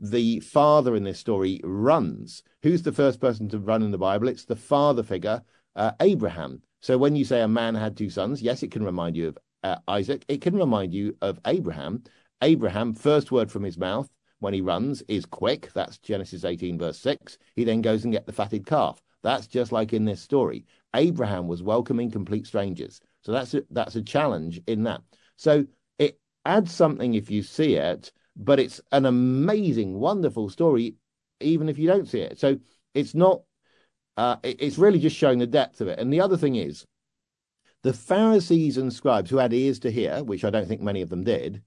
the 0.00 0.40
father 0.40 0.96
in 0.96 1.04
this 1.04 1.20
story 1.20 1.60
runs. 1.62 2.42
Who's 2.64 2.82
the 2.82 2.90
first 2.90 3.20
person 3.20 3.48
to 3.50 3.60
run 3.60 3.82
in 3.82 3.92
the 3.92 3.98
Bible? 3.98 4.26
It's 4.26 4.44
the 4.44 4.56
father 4.56 5.04
figure, 5.04 5.42
uh, 5.76 5.92
Abraham. 6.00 6.62
So 6.80 6.98
when 6.98 7.14
you 7.14 7.24
say 7.24 7.42
a 7.42 7.48
man 7.48 7.76
had 7.76 7.96
two 7.96 8.10
sons, 8.10 8.42
yes, 8.42 8.64
it 8.64 8.72
can 8.72 8.84
remind 8.84 9.16
you 9.16 9.28
of 9.28 9.38
uh, 9.64 9.76
Isaac. 9.88 10.24
It 10.28 10.40
can 10.40 10.56
remind 10.56 10.94
you 10.94 11.16
of 11.20 11.40
Abraham. 11.46 12.04
Abraham, 12.42 12.94
first 12.94 13.32
word 13.32 13.50
from 13.50 13.64
his 13.64 13.76
mouth 13.76 14.08
when 14.38 14.54
he 14.54 14.60
runs 14.60 15.02
is 15.08 15.26
quick. 15.26 15.72
That's 15.74 15.98
Genesis 15.98 16.44
18, 16.44 16.78
verse 16.78 16.98
6. 16.98 17.38
He 17.56 17.64
then 17.64 17.82
goes 17.82 18.04
and 18.04 18.12
get 18.12 18.26
the 18.26 18.32
fatted 18.32 18.66
calf. 18.66 19.02
That's 19.22 19.48
just 19.48 19.72
like 19.72 19.92
in 19.92 20.04
this 20.04 20.20
story. 20.20 20.66
Abraham 20.94 21.48
was 21.48 21.62
welcoming 21.62 22.10
complete 22.10 22.46
strangers. 22.46 23.00
So 23.22 23.32
that's 23.32 23.54
a, 23.54 23.64
that's 23.70 23.96
a 23.96 24.02
challenge 24.02 24.60
in 24.68 24.84
that. 24.84 25.00
So 25.36 25.66
it 25.98 26.20
adds 26.44 26.72
something 26.72 27.14
if 27.14 27.30
you 27.30 27.42
see 27.42 27.74
it 27.74 28.12
but 28.36 28.58
it's 28.58 28.80
an 28.92 29.06
amazing, 29.06 29.94
wonderful 29.98 30.48
story, 30.48 30.96
even 31.40 31.68
if 31.68 31.78
you 31.78 31.86
don't 31.86 32.08
see 32.08 32.20
it. 32.20 32.38
So 32.38 32.58
it's 32.94 33.14
not, 33.14 33.42
uh, 34.16 34.36
it's 34.42 34.78
really 34.78 34.98
just 34.98 35.16
showing 35.16 35.38
the 35.38 35.46
depth 35.46 35.80
of 35.80 35.88
it. 35.88 35.98
And 35.98 36.12
the 36.12 36.20
other 36.20 36.36
thing 36.36 36.56
is, 36.56 36.84
the 37.84 37.92
Pharisees 37.92 38.78
and 38.78 38.90
scribes 38.90 39.30
who 39.30 39.36
had 39.36 39.52
ears 39.52 39.78
to 39.80 39.90
hear, 39.90 40.24
which 40.24 40.42
I 40.42 40.50
don't 40.50 40.66
think 40.66 40.80
many 40.80 41.02
of 41.02 41.10
them 41.10 41.22
did, 41.22 41.62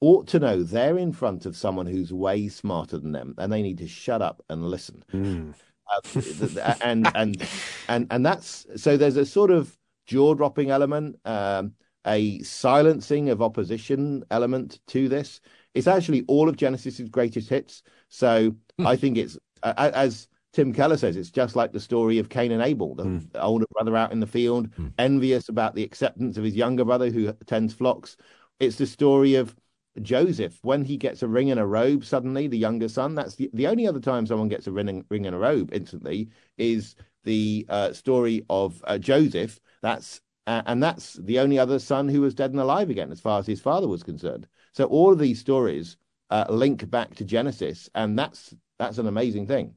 ought 0.00 0.28
to 0.28 0.38
know 0.38 0.62
they're 0.62 0.98
in 0.98 1.10
front 1.10 1.46
of 1.46 1.56
someone 1.56 1.86
who's 1.86 2.12
way 2.12 2.48
smarter 2.48 2.98
than 2.98 3.12
them, 3.12 3.34
and 3.38 3.50
they 3.50 3.62
need 3.62 3.78
to 3.78 3.88
shut 3.88 4.20
up 4.20 4.44
and 4.50 4.68
listen. 4.68 5.02
Mm. 5.12 5.54
Uh, 5.90 6.74
and 6.82 7.10
and 7.14 7.48
and 7.88 8.06
and 8.10 8.26
that's 8.26 8.66
so. 8.76 8.98
There's 8.98 9.16
a 9.16 9.24
sort 9.24 9.50
of 9.50 9.76
jaw 10.06 10.34
dropping 10.34 10.70
element, 10.70 11.16
um, 11.24 11.72
a 12.06 12.40
silencing 12.40 13.30
of 13.30 13.40
opposition 13.40 14.22
element 14.30 14.80
to 14.88 15.08
this. 15.08 15.40
It's 15.72 15.86
actually 15.86 16.24
all 16.28 16.48
of 16.48 16.56
Genesis's 16.56 17.08
greatest 17.08 17.48
hits. 17.48 17.82
So 18.10 18.50
mm. 18.78 18.86
I 18.86 18.96
think 18.96 19.16
it's 19.16 19.38
as 19.62 20.28
Tim 20.54 20.72
Keller 20.72 20.96
says, 20.96 21.16
it's 21.16 21.30
just 21.30 21.56
like 21.56 21.72
the 21.72 21.80
story 21.80 22.18
of 22.18 22.28
Cain 22.28 22.52
and 22.52 22.62
Abel, 22.62 22.94
the 22.94 23.04
mm. 23.04 23.28
older 23.34 23.66
brother 23.72 23.96
out 23.96 24.12
in 24.12 24.20
the 24.20 24.26
field, 24.26 24.70
mm. 24.76 24.92
envious 24.98 25.48
about 25.48 25.74
the 25.74 25.82
acceptance 25.82 26.36
of 26.36 26.44
his 26.44 26.54
younger 26.54 26.84
brother 26.84 27.10
who 27.10 27.32
tends 27.46 27.74
flocks. 27.74 28.16
It's 28.60 28.76
the 28.76 28.86
story 28.86 29.34
of 29.34 29.54
Joseph 30.00 30.58
when 30.62 30.84
he 30.84 30.96
gets 30.96 31.22
a 31.22 31.28
ring 31.28 31.50
and 31.50 31.58
a 31.58 31.66
robe. 31.66 32.04
Suddenly, 32.04 32.46
the 32.46 32.56
younger 32.56 32.88
son. 32.88 33.14
That's 33.14 33.34
the 33.34 33.50
the 33.52 33.66
only 33.66 33.86
other 33.86 34.00
time 34.00 34.26
someone 34.26 34.48
gets 34.48 34.66
a 34.66 34.72
ring, 34.72 35.04
ring 35.08 35.26
and 35.26 35.34
a 35.34 35.38
robe 35.38 35.70
instantly 35.72 36.30
is 36.56 36.96
the 37.24 37.66
uh, 37.68 37.92
story 37.92 38.44
of 38.48 38.82
uh, 38.86 38.98
Joseph. 38.98 39.58
That's 39.82 40.20
uh, 40.46 40.62
and 40.66 40.82
that's 40.82 41.14
the 41.14 41.40
only 41.40 41.58
other 41.58 41.78
son 41.78 42.08
who 42.08 42.20
was 42.20 42.34
dead 42.34 42.52
and 42.52 42.60
alive 42.60 42.90
again, 42.90 43.10
as 43.10 43.20
far 43.20 43.40
as 43.40 43.46
his 43.46 43.60
father 43.60 43.88
was 43.88 44.02
concerned. 44.02 44.46
So 44.72 44.84
all 44.86 45.12
of 45.12 45.18
these 45.18 45.40
stories 45.40 45.96
uh, 46.30 46.46
link 46.48 46.88
back 46.90 47.14
to 47.16 47.24
Genesis, 47.24 47.90
and 47.94 48.18
that's 48.18 48.54
that's 48.78 48.98
an 48.98 49.06
amazing 49.06 49.46
thing. 49.46 49.74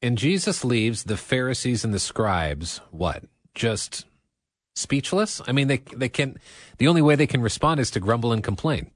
And 0.00 0.16
Jesus 0.16 0.64
leaves 0.64 1.04
the 1.04 1.16
Pharisees 1.16 1.84
and 1.84 1.92
the 1.92 1.98
scribes 1.98 2.80
what? 2.90 3.24
Just 3.54 4.06
speechless? 4.76 5.42
I 5.46 5.52
mean, 5.52 5.68
they 5.68 5.82
they 5.96 6.08
can. 6.08 6.38
The 6.78 6.88
only 6.88 7.02
way 7.02 7.16
they 7.16 7.26
can 7.26 7.42
respond 7.42 7.80
is 7.80 7.90
to 7.92 8.00
grumble 8.00 8.32
and 8.32 8.42
complain. 8.42 8.90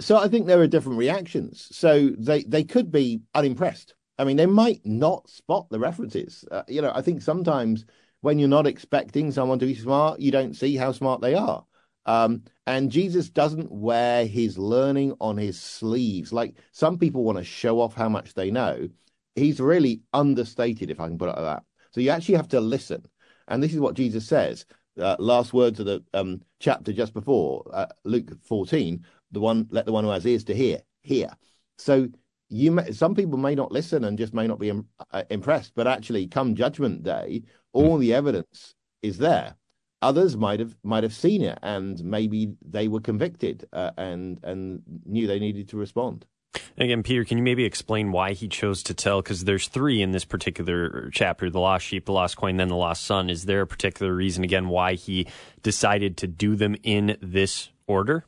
So 0.00 0.16
I 0.16 0.28
think 0.28 0.46
there 0.46 0.60
are 0.60 0.66
different 0.66 0.98
reactions. 0.98 1.68
So 1.70 2.10
they 2.18 2.42
they 2.42 2.64
could 2.64 2.90
be 2.90 3.20
unimpressed. 3.34 3.94
I 4.18 4.24
mean, 4.24 4.36
they 4.36 4.46
might 4.46 4.84
not 4.84 5.30
spot 5.30 5.68
the 5.70 5.78
references. 5.78 6.44
Uh, 6.50 6.62
you 6.68 6.82
know, 6.82 6.92
I 6.94 7.02
think 7.02 7.22
sometimes 7.22 7.86
when 8.20 8.38
you're 8.38 8.48
not 8.48 8.66
expecting 8.66 9.30
someone 9.30 9.58
to 9.60 9.66
be 9.66 9.74
smart, 9.74 10.20
you 10.20 10.30
don't 10.30 10.54
see 10.54 10.76
how 10.76 10.92
smart 10.92 11.22
they 11.22 11.34
are. 11.34 11.64
Um, 12.04 12.42
and 12.66 12.90
Jesus 12.90 13.30
doesn't 13.30 13.70
wear 13.70 14.26
his 14.26 14.58
learning 14.58 15.14
on 15.20 15.36
his 15.36 15.58
sleeves. 15.58 16.32
Like 16.32 16.56
some 16.72 16.98
people 16.98 17.24
want 17.24 17.38
to 17.38 17.44
show 17.44 17.80
off 17.80 17.94
how 17.94 18.08
much 18.08 18.34
they 18.34 18.50
know. 18.50 18.88
He's 19.34 19.60
really 19.60 20.02
understated, 20.12 20.90
if 20.90 21.00
I 21.00 21.08
can 21.08 21.18
put 21.18 21.28
it 21.28 21.36
like 21.36 21.56
that. 21.56 21.62
So 21.92 22.00
you 22.00 22.10
actually 22.10 22.36
have 22.36 22.48
to 22.48 22.60
listen. 22.60 23.04
And 23.48 23.62
this 23.62 23.74
is 23.74 23.80
what 23.80 23.94
Jesus 23.94 24.26
says. 24.26 24.64
Uh, 25.00 25.16
last 25.18 25.52
words 25.52 25.80
of 25.80 25.86
the 25.86 26.04
um, 26.14 26.42
chapter 26.58 26.92
just 26.92 27.14
before 27.14 27.64
uh, 27.72 27.86
Luke 28.04 28.30
14. 28.44 29.04
The 29.32 29.40
one, 29.40 29.66
let 29.70 29.86
the 29.86 29.92
one 29.92 30.04
who 30.04 30.10
has 30.10 30.26
ears 30.26 30.44
to 30.44 30.54
hear 30.54 30.80
hear. 31.02 31.30
So 31.78 32.08
you, 32.48 32.72
may, 32.72 32.90
some 32.92 33.14
people 33.14 33.38
may 33.38 33.54
not 33.54 33.72
listen 33.72 34.04
and 34.04 34.18
just 34.18 34.34
may 34.34 34.46
not 34.46 34.58
be 34.58 34.72
uh, 35.12 35.22
impressed, 35.30 35.72
but 35.74 35.86
actually, 35.86 36.26
come 36.26 36.54
Judgment 36.54 37.04
Day, 37.04 37.44
all 37.72 37.96
the 37.96 38.12
evidence 38.12 38.74
is 39.02 39.18
there 39.18 39.54
others 40.02 40.36
might 40.36 40.60
have 40.60 40.76
might 40.82 41.02
have 41.02 41.12
seen 41.12 41.42
it 41.42 41.58
and 41.62 42.02
maybe 42.04 42.54
they 42.66 42.88
were 42.88 43.00
convicted 43.00 43.66
uh, 43.72 43.90
and 43.98 44.38
and 44.42 44.82
knew 45.04 45.26
they 45.26 45.38
needed 45.38 45.68
to 45.68 45.76
respond 45.76 46.24
Again, 46.76 47.02
Peter, 47.02 47.24
can 47.24 47.38
you 47.38 47.44
maybe 47.44 47.64
explain 47.64 48.10
why 48.10 48.32
he 48.32 48.48
chose 48.48 48.82
to 48.84 48.94
tell? 48.94 49.22
Because 49.22 49.44
there's 49.44 49.68
three 49.68 50.02
in 50.02 50.12
this 50.12 50.24
particular 50.24 51.10
chapter: 51.12 51.50
the 51.50 51.60
lost 51.60 51.86
sheep, 51.86 52.06
the 52.06 52.12
lost 52.12 52.36
coin, 52.36 52.56
then 52.56 52.68
the 52.68 52.76
lost 52.76 53.04
son. 53.04 53.30
Is 53.30 53.44
there 53.44 53.60
a 53.60 53.66
particular 53.66 54.14
reason, 54.14 54.44
again, 54.44 54.68
why 54.68 54.94
he 54.94 55.28
decided 55.62 56.16
to 56.18 56.26
do 56.26 56.56
them 56.56 56.74
in 56.82 57.16
this 57.20 57.70
order? 57.86 58.24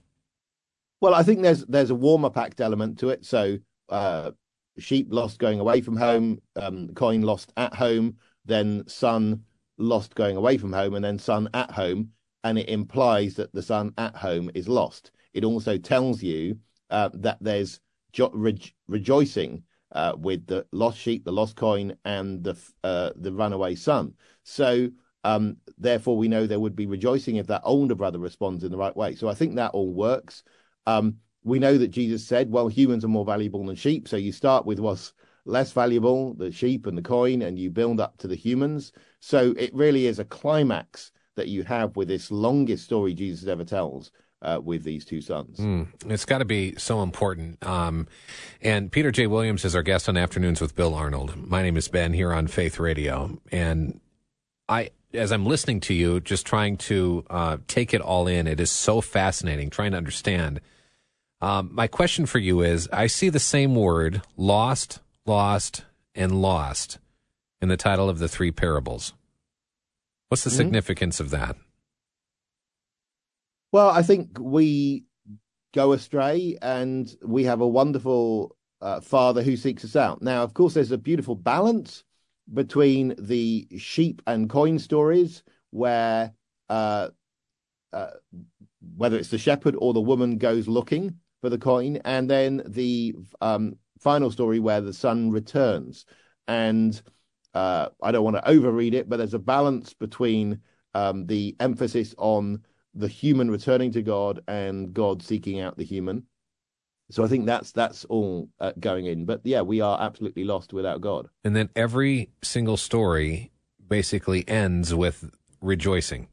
Well, 1.00 1.14
I 1.14 1.22
think 1.22 1.42
there's 1.42 1.64
there's 1.64 1.90
a 1.90 1.94
warmer 1.94 2.30
packed 2.30 2.60
element 2.60 2.98
to 2.98 3.08
it. 3.08 3.24
So, 3.24 3.58
uh, 3.88 4.32
sheep 4.78 5.08
lost 5.10 5.38
going 5.38 5.58
away 5.58 5.80
from 5.80 5.96
home, 5.96 6.40
um, 6.54 6.88
coin 6.94 7.22
lost 7.22 7.52
at 7.56 7.74
home, 7.74 8.18
then 8.44 8.84
son 8.86 9.44
lost 9.78 10.14
going 10.14 10.36
away 10.36 10.58
from 10.58 10.72
home 10.72 10.94
and 10.94 11.04
then 11.04 11.18
son 11.18 11.48
at 11.54 11.72
home, 11.72 12.10
and 12.44 12.58
it 12.58 12.68
implies 12.68 13.34
that 13.34 13.52
the 13.52 13.62
son 13.62 13.94
at 13.98 14.14
home 14.14 14.50
is 14.54 14.68
lost. 14.68 15.10
It 15.34 15.44
also 15.44 15.78
tells 15.78 16.22
you 16.22 16.58
uh, 16.90 17.08
that 17.14 17.38
there's 17.40 17.80
jo- 18.12 18.30
re- 18.32 18.74
rejoicing 18.88 19.62
uh, 19.92 20.14
with 20.16 20.46
the 20.46 20.66
lost 20.72 20.98
sheep, 20.98 21.24
the 21.24 21.32
lost 21.32 21.56
coin, 21.56 21.96
and 22.04 22.42
the 22.42 22.56
uh, 22.84 23.10
the 23.16 23.32
runaway 23.32 23.74
son. 23.74 24.14
So 24.42 24.90
um, 25.24 25.56
therefore, 25.78 26.16
we 26.16 26.28
know 26.28 26.46
there 26.46 26.60
would 26.60 26.76
be 26.76 26.86
rejoicing 26.86 27.36
if 27.36 27.46
that 27.48 27.62
older 27.64 27.94
brother 27.94 28.18
responds 28.18 28.64
in 28.64 28.70
the 28.70 28.78
right 28.78 28.96
way. 28.96 29.14
So 29.14 29.28
I 29.28 29.34
think 29.34 29.56
that 29.56 29.72
all 29.72 29.92
works. 29.92 30.42
Um, 30.86 31.16
we 31.44 31.58
know 31.58 31.76
that 31.78 31.88
Jesus 31.88 32.26
said, 32.26 32.50
"Well, 32.50 32.68
humans 32.68 33.04
are 33.04 33.08
more 33.08 33.24
valuable 33.24 33.64
than 33.66 33.76
sheep." 33.76 34.08
So 34.08 34.16
you 34.16 34.32
start 34.32 34.64
with 34.66 34.78
what's 34.78 35.12
less 35.44 35.72
valuable, 35.72 36.34
the 36.34 36.52
sheep 36.52 36.86
and 36.86 36.96
the 36.96 37.02
coin, 37.02 37.42
and 37.42 37.58
you 37.58 37.70
build 37.70 38.00
up 38.00 38.16
to 38.18 38.28
the 38.28 38.36
humans. 38.36 38.92
So 39.20 39.52
it 39.58 39.74
really 39.74 40.06
is 40.06 40.18
a 40.18 40.24
climax 40.24 41.10
that 41.34 41.48
you 41.48 41.62
have 41.64 41.96
with 41.96 42.08
this 42.08 42.30
longest 42.30 42.84
story 42.84 43.14
Jesus 43.14 43.48
ever 43.48 43.64
tells. 43.64 44.12
Uh, 44.42 44.58
with 44.60 44.82
these 44.82 45.04
two 45.04 45.20
sons. 45.20 45.56
Mm, 45.58 45.86
it's 46.08 46.24
got 46.24 46.38
to 46.38 46.44
be 46.44 46.74
so 46.76 47.04
important. 47.04 47.64
Um, 47.64 48.08
and 48.60 48.90
Peter 48.90 49.12
J. 49.12 49.28
Williams 49.28 49.64
is 49.64 49.76
our 49.76 49.84
guest 49.84 50.08
on 50.08 50.16
Afternoons 50.16 50.60
with 50.60 50.74
Bill 50.74 50.96
Arnold. 50.96 51.36
My 51.36 51.62
name 51.62 51.76
is 51.76 51.86
Ben 51.86 52.12
here 52.12 52.32
on 52.32 52.48
Faith 52.48 52.80
Radio. 52.80 53.38
And 53.52 54.00
I, 54.68 54.90
as 55.14 55.30
I'm 55.30 55.46
listening 55.46 55.78
to 55.82 55.94
you, 55.94 56.18
just 56.18 56.44
trying 56.44 56.76
to 56.78 57.24
uh, 57.30 57.58
take 57.68 57.94
it 57.94 58.00
all 58.00 58.26
in, 58.26 58.48
it 58.48 58.58
is 58.58 58.72
so 58.72 59.00
fascinating, 59.00 59.70
trying 59.70 59.92
to 59.92 59.96
understand. 59.96 60.60
Um, 61.40 61.70
my 61.72 61.86
question 61.86 62.26
for 62.26 62.40
you 62.40 62.62
is 62.62 62.88
I 62.92 63.06
see 63.06 63.28
the 63.28 63.38
same 63.38 63.76
word, 63.76 64.22
lost, 64.36 64.98
lost, 65.24 65.84
and 66.16 66.42
lost 66.42 66.98
in 67.60 67.68
the 67.68 67.76
title 67.76 68.08
of 68.08 68.18
the 68.18 68.28
three 68.28 68.50
parables. 68.50 69.12
What's 70.30 70.42
the 70.42 70.50
mm-hmm. 70.50 70.56
significance 70.56 71.20
of 71.20 71.30
that? 71.30 71.54
Well, 73.72 73.88
I 73.88 74.02
think 74.02 74.36
we 74.38 75.04
go 75.72 75.92
astray 75.92 76.58
and 76.60 77.14
we 77.24 77.44
have 77.44 77.62
a 77.62 77.66
wonderful 77.66 78.54
uh, 78.82 79.00
father 79.00 79.42
who 79.42 79.56
seeks 79.56 79.82
us 79.84 79.96
out. 79.96 80.20
Now, 80.20 80.42
of 80.42 80.52
course, 80.52 80.74
there's 80.74 80.92
a 80.92 80.98
beautiful 80.98 81.34
balance 81.34 82.04
between 82.52 83.14
the 83.18 83.66
sheep 83.78 84.20
and 84.26 84.50
coin 84.50 84.78
stories 84.78 85.42
where 85.70 86.34
uh, 86.68 87.08
uh, 87.94 88.10
whether 88.96 89.16
it's 89.16 89.30
the 89.30 89.38
shepherd 89.38 89.74
or 89.78 89.94
the 89.94 90.00
woman 90.00 90.36
goes 90.36 90.68
looking 90.68 91.16
for 91.40 91.48
the 91.48 91.58
coin, 91.58 91.96
and 92.04 92.28
then 92.28 92.62
the 92.66 93.14
um, 93.40 93.76
final 93.98 94.30
story 94.30 94.60
where 94.60 94.80
the 94.80 94.92
son 94.92 95.30
returns. 95.30 96.04
And 96.46 97.00
uh, 97.54 97.88
I 98.02 98.12
don't 98.12 98.24
want 98.24 98.36
to 98.36 98.50
overread 98.50 98.92
it, 98.92 99.08
but 99.08 99.16
there's 99.16 99.34
a 99.34 99.38
balance 99.38 99.94
between 99.94 100.60
um, 100.94 101.26
the 101.26 101.56
emphasis 101.58 102.14
on 102.18 102.62
the 102.94 103.08
human 103.08 103.50
returning 103.50 103.92
to 103.92 104.02
God 104.02 104.40
and 104.48 104.92
God 104.92 105.22
seeking 105.22 105.60
out 105.60 105.76
the 105.76 105.84
human. 105.84 106.24
So 107.10 107.24
I 107.24 107.28
think 107.28 107.46
that's 107.46 107.72
that's 107.72 108.04
all 108.06 108.48
uh, 108.58 108.72
going 108.80 109.06
in. 109.06 109.26
But 109.26 109.42
yeah, 109.44 109.60
we 109.60 109.80
are 109.80 110.00
absolutely 110.00 110.44
lost 110.44 110.72
without 110.72 111.00
God. 111.00 111.28
And 111.44 111.54
then 111.54 111.68
every 111.76 112.30
single 112.42 112.76
story 112.76 113.50
basically 113.86 114.48
ends 114.48 114.94
with 114.94 115.30
rejoicing. 115.60 116.28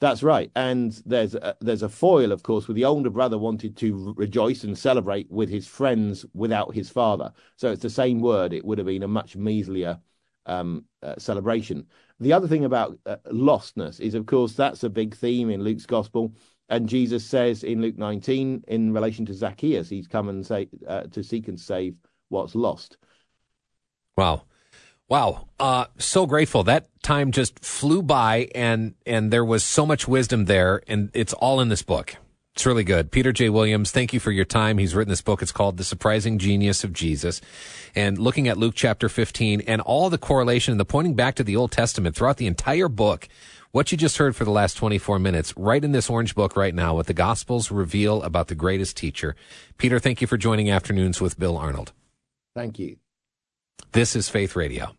That's 0.00 0.22
right, 0.22 0.48
and 0.54 0.92
there's 1.06 1.34
a, 1.34 1.56
there's 1.60 1.82
a 1.82 1.88
foil, 1.88 2.30
of 2.30 2.44
course, 2.44 2.68
where 2.68 2.74
the 2.76 2.84
older 2.84 3.10
brother 3.10 3.36
wanted 3.36 3.76
to 3.78 4.14
rejoice 4.16 4.62
and 4.62 4.78
celebrate 4.78 5.28
with 5.28 5.48
his 5.48 5.66
friends 5.66 6.24
without 6.34 6.72
his 6.72 6.88
father. 6.88 7.32
So 7.56 7.72
it's 7.72 7.82
the 7.82 7.90
same 7.90 8.20
word; 8.20 8.52
it 8.52 8.64
would 8.64 8.78
have 8.78 8.86
been 8.86 9.02
a 9.02 9.08
much 9.08 9.36
measlier 9.36 9.98
um, 10.48 10.84
uh, 11.02 11.14
celebration. 11.18 11.86
The 12.20 12.32
other 12.32 12.48
thing 12.48 12.64
about 12.64 12.98
uh, 13.06 13.16
lostness 13.26 14.00
is, 14.00 14.14
of 14.14 14.26
course, 14.26 14.54
that's 14.54 14.82
a 14.82 14.90
big 14.90 15.14
theme 15.14 15.50
in 15.50 15.62
Luke's 15.62 15.86
gospel, 15.86 16.32
and 16.68 16.88
Jesus 16.88 17.24
says 17.24 17.62
in 17.62 17.80
Luke 17.80 17.96
19, 17.96 18.64
in 18.68 18.92
relation 18.92 19.24
to 19.26 19.34
Zacchaeus, 19.34 19.88
he's 19.88 20.06
come 20.06 20.28
and 20.28 20.44
say 20.44 20.68
uh, 20.86 21.02
to 21.12 21.22
seek 21.22 21.48
and 21.48 21.58
save 21.58 21.94
what's 22.28 22.54
lost. 22.54 22.98
Wow. 24.16 24.42
Wow, 25.08 25.48
uh, 25.58 25.86
so 25.96 26.26
grateful. 26.26 26.64
That 26.64 26.86
time 27.02 27.32
just 27.32 27.64
flew 27.64 28.02
by, 28.02 28.50
and 28.54 28.94
and 29.06 29.30
there 29.30 29.44
was 29.44 29.64
so 29.64 29.86
much 29.86 30.06
wisdom 30.06 30.44
there, 30.44 30.82
and 30.86 31.10
it's 31.14 31.32
all 31.32 31.60
in 31.60 31.70
this 31.70 31.80
book. 31.80 32.16
It's 32.58 32.66
really 32.66 32.82
good. 32.82 33.12
Peter 33.12 33.30
J. 33.30 33.50
Williams, 33.50 33.92
thank 33.92 34.12
you 34.12 34.18
for 34.18 34.32
your 34.32 34.44
time. 34.44 34.78
He's 34.78 34.92
written 34.92 35.10
this 35.10 35.22
book. 35.22 35.42
It's 35.42 35.52
called 35.52 35.76
The 35.76 35.84
Surprising 35.84 36.38
Genius 36.38 36.82
of 36.82 36.92
Jesus. 36.92 37.40
And 37.94 38.18
looking 38.18 38.48
at 38.48 38.58
Luke 38.58 38.74
chapter 38.74 39.08
15 39.08 39.60
and 39.60 39.80
all 39.80 40.10
the 40.10 40.18
correlation 40.18 40.72
and 40.72 40.80
the 40.80 40.84
pointing 40.84 41.14
back 41.14 41.36
to 41.36 41.44
the 41.44 41.54
Old 41.54 41.70
Testament 41.70 42.16
throughout 42.16 42.36
the 42.36 42.48
entire 42.48 42.88
book, 42.88 43.28
what 43.70 43.92
you 43.92 43.96
just 43.96 44.16
heard 44.16 44.34
for 44.34 44.44
the 44.44 44.50
last 44.50 44.74
24 44.74 45.20
minutes, 45.20 45.56
right 45.56 45.84
in 45.84 45.92
this 45.92 46.10
orange 46.10 46.34
book 46.34 46.56
right 46.56 46.74
now, 46.74 46.96
what 46.96 47.06
the 47.06 47.14
Gospels 47.14 47.70
reveal 47.70 48.24
about 48.24 48.48
the 48.48 48.56
greatest 48.56 48.96
teacher. 48.96 49.36
Peter, 49.76 50.00
thank 50.00 50.20
you 50.20 50.26
for 50.26 50.36
joining 50.36 50.68
Afternoons 50.68 51.20
with 51.20 51.38
Bill 51.38 51.56
Arnold. 51.56 51.92
Thank 52.56 52.80
you. 52.80 52.96
This 53.92 54.16
is 54.16 54.28
Faith 54.28 54.56
Radio. 54.56 54.96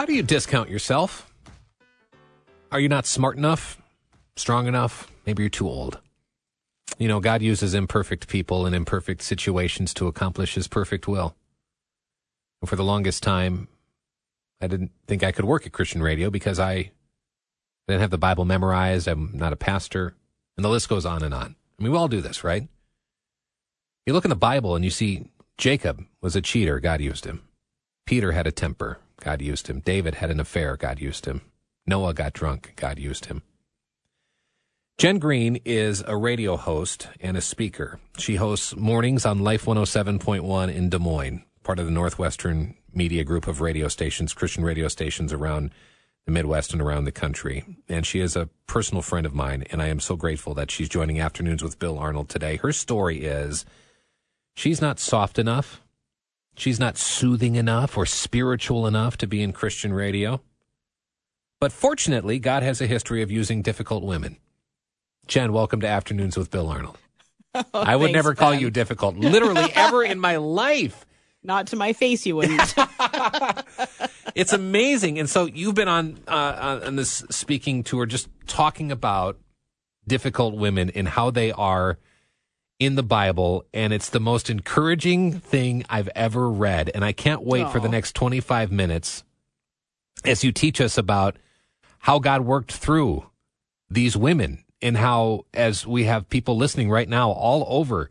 How 0.00 0.06
do 0.06 0.14
you 0.14 0.22
discount 0.22 0.70
yourself? 0.70 1.30
Are 2.72 2.80
you 2.80 2.88
not 2.88 3.04
smart 3.04 3.36
enough? 3.36 3.82
Strong 4.34 4.66
enough? 4.66 5.12
Maybe 5.26 5.42
you're 5.42 5.50
too 5.50 5.68
old. 5.68 6.00
You 6.96 7.06
know, 7.06 7.20
God 7.20 7.42
uses 7.42 7.74
imperfect 7.74 8.26
people 8.26 8.64
in 8.64 8.72
imperfect 8.72 9.20
situations 9.20 9.92
to 9.92 10.06
accomplish 10.06 10.54
his 10.54 10.68
perfect 10.68 11.06
will. 11.06 11.36
And 12.62 12.70
for 12.70 12.76
the 12.76 12.82
longest 12.82 13.22
time, 13.22 13.68
I 14.58 14.68
didn't 14.68 14.90
think 15.06 15.22
I 15.22 15.32
could 15.32 15.44
work 15.44 15.66
at 15.66 15.72
Christian 15.72 16.02
radio 16.02 16.30
because 16.30 16.58
I 16.58 16.92
didn't 17.86 18.00
have 18.00 18.08
the 18.08 18.16
Bible 18.16 18.46
memorized. 18.46 19.06
I'm 19.06 19.32
not 19.34 19.52
a 19.52 19.56
pastor. 19.56 20.14
And 20.56 20.64
the 20.64 20.70
list 20.70 20.88
goes 20.88 21.04
on 21.04 21.22
and 21.22 21.34
on. 21.34 21.56
I 21.78 21.82
mean, 21.82 21.92
we 21.92 21.98
all 21.98 22.08
do 22.08 22.22
this, 22.22 22.42
right? 22.42 22.66
You 24.06 24.14
look 24.14 24.24
in 24.24 24.30
the 24.30 24.34
Bible 24.34 24.74
and 24.74 24.82
you 24.82 24.90
see 24.90 25.26
Jacob 25.58 26.02
was 26.22 26.34
a 26.34 26.40
cheater. 26.40 26.80
God 26.80 27.02
used 27.02 27.26
him. 27.26 27.42
Peter 28.10 28.32
had 28.32 28.48
a 28.48 28.50
temper. 28.50 28.98
God 29.20 29.40
used 29.40 29.68
him. 29.68 29.78
David 29.78 30.16
had 30.16 30.32
an 30.32 30.40
affair. 30.40 30.76
God 30.76 30.98
used 30.98 31.26
him. 31.26 31.42
Noah 31.86 32.12
got 32.12 32.32
drunk. 32.32 32.72
God 32.74 32.98
used 32.98 33.26
him. 33.26 33.42
Jen 34.98 35.20
Green 35.20 35.60
is 35.64 36.02
a 36.08 36.16
radio 36.16 36.56
host 36.56 37.06
and 37.20 37.36
a 37.36 37.40
speaker. 37.40 38.00
She 38.18 38.34
hosts 38.34 38.74
mornings 38.74 39.24
on 39.24 39.44
Life 39.44 39.64
107.1 39.64 40.74
in 40.74 40.88
Des 40.88 40.98
Moines, 40.98 41.44
part 41.62 41.78
of 41.78 41.84
the 41.84 41.92
Northwestern 41.92 42.74
Media 42.92 43.22
Group 43.22 43.46
of 43.46 43.60
radio 43.60 43.86
stations, 43.86 44.34
Christian 44.34 44.64
radio 44.64 44.88
stations 44.88 45.32
around 45.32 45.70
the 46.26 46.32
Midwest 46.32 46.72
and 46.72 46.82
around 46.82 47.04
the 47.04 47.12
country. 47.12 47.64
And 47.88 48.04
she 48.04 48.18
is 48.18 48.34
a 48.34 48.48
personal 48.66 49.02
friend 49.02 49.24
of 49.24 49.34
mine, 49.34 49.62
and 49.70 49.80
I 49.80 49.86
am 49.86 50.00
so 50.00 50.16
grateful 50.16 50.52
that 50.54 50.72
she's 50.72 50.88
joining 50.88 51.20
Afternoons 51.20 51.62
with 51.62 51.78
Bill 51.78 51.96
Arnold 51.96 52.28
today. 52.28 52.56
Her 52.56 52.72
story 52.72 53.22
is 53.22 53.64
she's 54.56 54.80
not 54.80 54.98
soft 54.98 55.38
enough 55.38 55.80
She's 56.60 56.78
not 56.78 56.98
soothing 56.98 57.54
enough 57.54 57.96
or 57.96 58.04
spiritual 58.04 58.86
enough 58.86 59.16
to 59.16 59.26
be 59.26 59.42
in 59.42 59.54
Christian 59.54 59.94
radio. 59.94 60.42
But 61.58 61.72
fortunately, 61.72 62.38
God 62.38 62.62
has 62.62 62.82
a 62.82 62.86
history 62.86 63.22
of 63.22 63.30
using 63.30 63.62
difficult 63.62 64.04
women. 64.04 64.36
Jen, 65.26 65.54
welcome 65.54 65.80
to 65.80 65.88
Afternoons 65.88 66.36
with 66.36 66.50
Bill 66.50 66.68
Arnold. 66.68 66.98
Oh, 67.52 67.64
I 67.74 67.96
would 67.96 68.08
thanks, 68.08 68.14
never 68.14 68.34
call 68.36 68.52
Ben. 68.52 68.60
you 68.60 68.70
difficult, 68.70 69.16
literally 69.16 69.72
ever 69.74 70.04
in 70.04 70.20
my 70.20 70.36
life. 70.36 71.04
Not 71.42 71.66
to 71.68 71.76
my 71.76 71.94
face, 71.94 72.24
you 72.24 72.36
wouldn't. 72.36 72.74
It's 74.36 74.52
amazing. 74.52 75.18
And 75.18 75.28
so 75.28 75.46
you've 75.46 75.74
been 75.74 75.88
on 75.88 76.18
uh, 76.28 76.82
on 76.84 76.94
this 76.94 77.24
speaking 77.30 77.82
tour, 77.82 78.06
just 78.06 78.28
talking 78.46 78.92
about 78.92 79.36
difficult 80.06 80.54
women 80.54 80.90
and 80.90 81.08
how 81.08 81.30
they 81.30 81.50
are 81.50 81.98
in 82.80 82.96
the 82.96 83.02
Bible, 83.02 83.64
and 83.72 83.92
it's 83.92 84.08
the 84.08 84.18
most 84.18 84.50
encouraging 84.50 85.38
thing 85.38 85.84
I've 85.88 86.08
ever 86.16 86.50
read. 86.50 86.90
And 86.94 87.04
I 87.04 87.12
can't 87.12 87.42
wait 87.42 87.70
for 87.70 87.78
the 87.78 87.90
next 87.90 88.14
25 88.16 88.72
minutes 88.72 89.22
as 90.24 90.42
you 90.42 90.50
teach 90.50 90.80
us 90.80 90.98
about 90.98 91.36
how 91.98 92.18
God 92.18 92.40
worked 92.40 92.72
through 92.72 93.26
these 93.90 94.16
women 94.16 94.64
and 94.80 94.96
how, 94.96 95.44
as 95.52 95.86
we 95.86 96.04
have 96.04 96.30
people 96.30 96.56
listening 96.56 96.90
right 96.90 97.08
now 97.08 97.30
all 97.30 97.66
over 97.68 98.08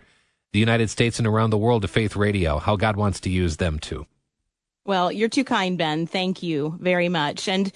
the 0.53 0.59
United 0.59 0.89
States 0.91 1.17
and 1.17 1.27
around 1.27 1.49
the 1.49 1.57
world 1.57 1.81
to 1.81 1.87
Faith 1.87 2.15
Radio, 2.15 2.59
how 2.59 2.75
God 2.75 2.95
wants 2.95 3.19
to 3.21 3.29
use 3.29 3.57
them 3.57 3.79
too. 3.79 4.05
well, 4.85 5.11
you're 5.11 5.29
too 5.29 5.43
kind, 5.43 5.77
Ben. 5.77 6.07
Thank 6.07 6.41
you 6.41 6.77
very 6.79 7.09
much. 7.09 7.47
And 7.47 7.71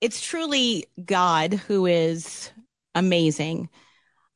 it's 0.00 0.20
truly 0.20 0.86
God 1.04 1.54
who 1.54 1.86
is 1.86 2.50
amazing. 2.94 3.68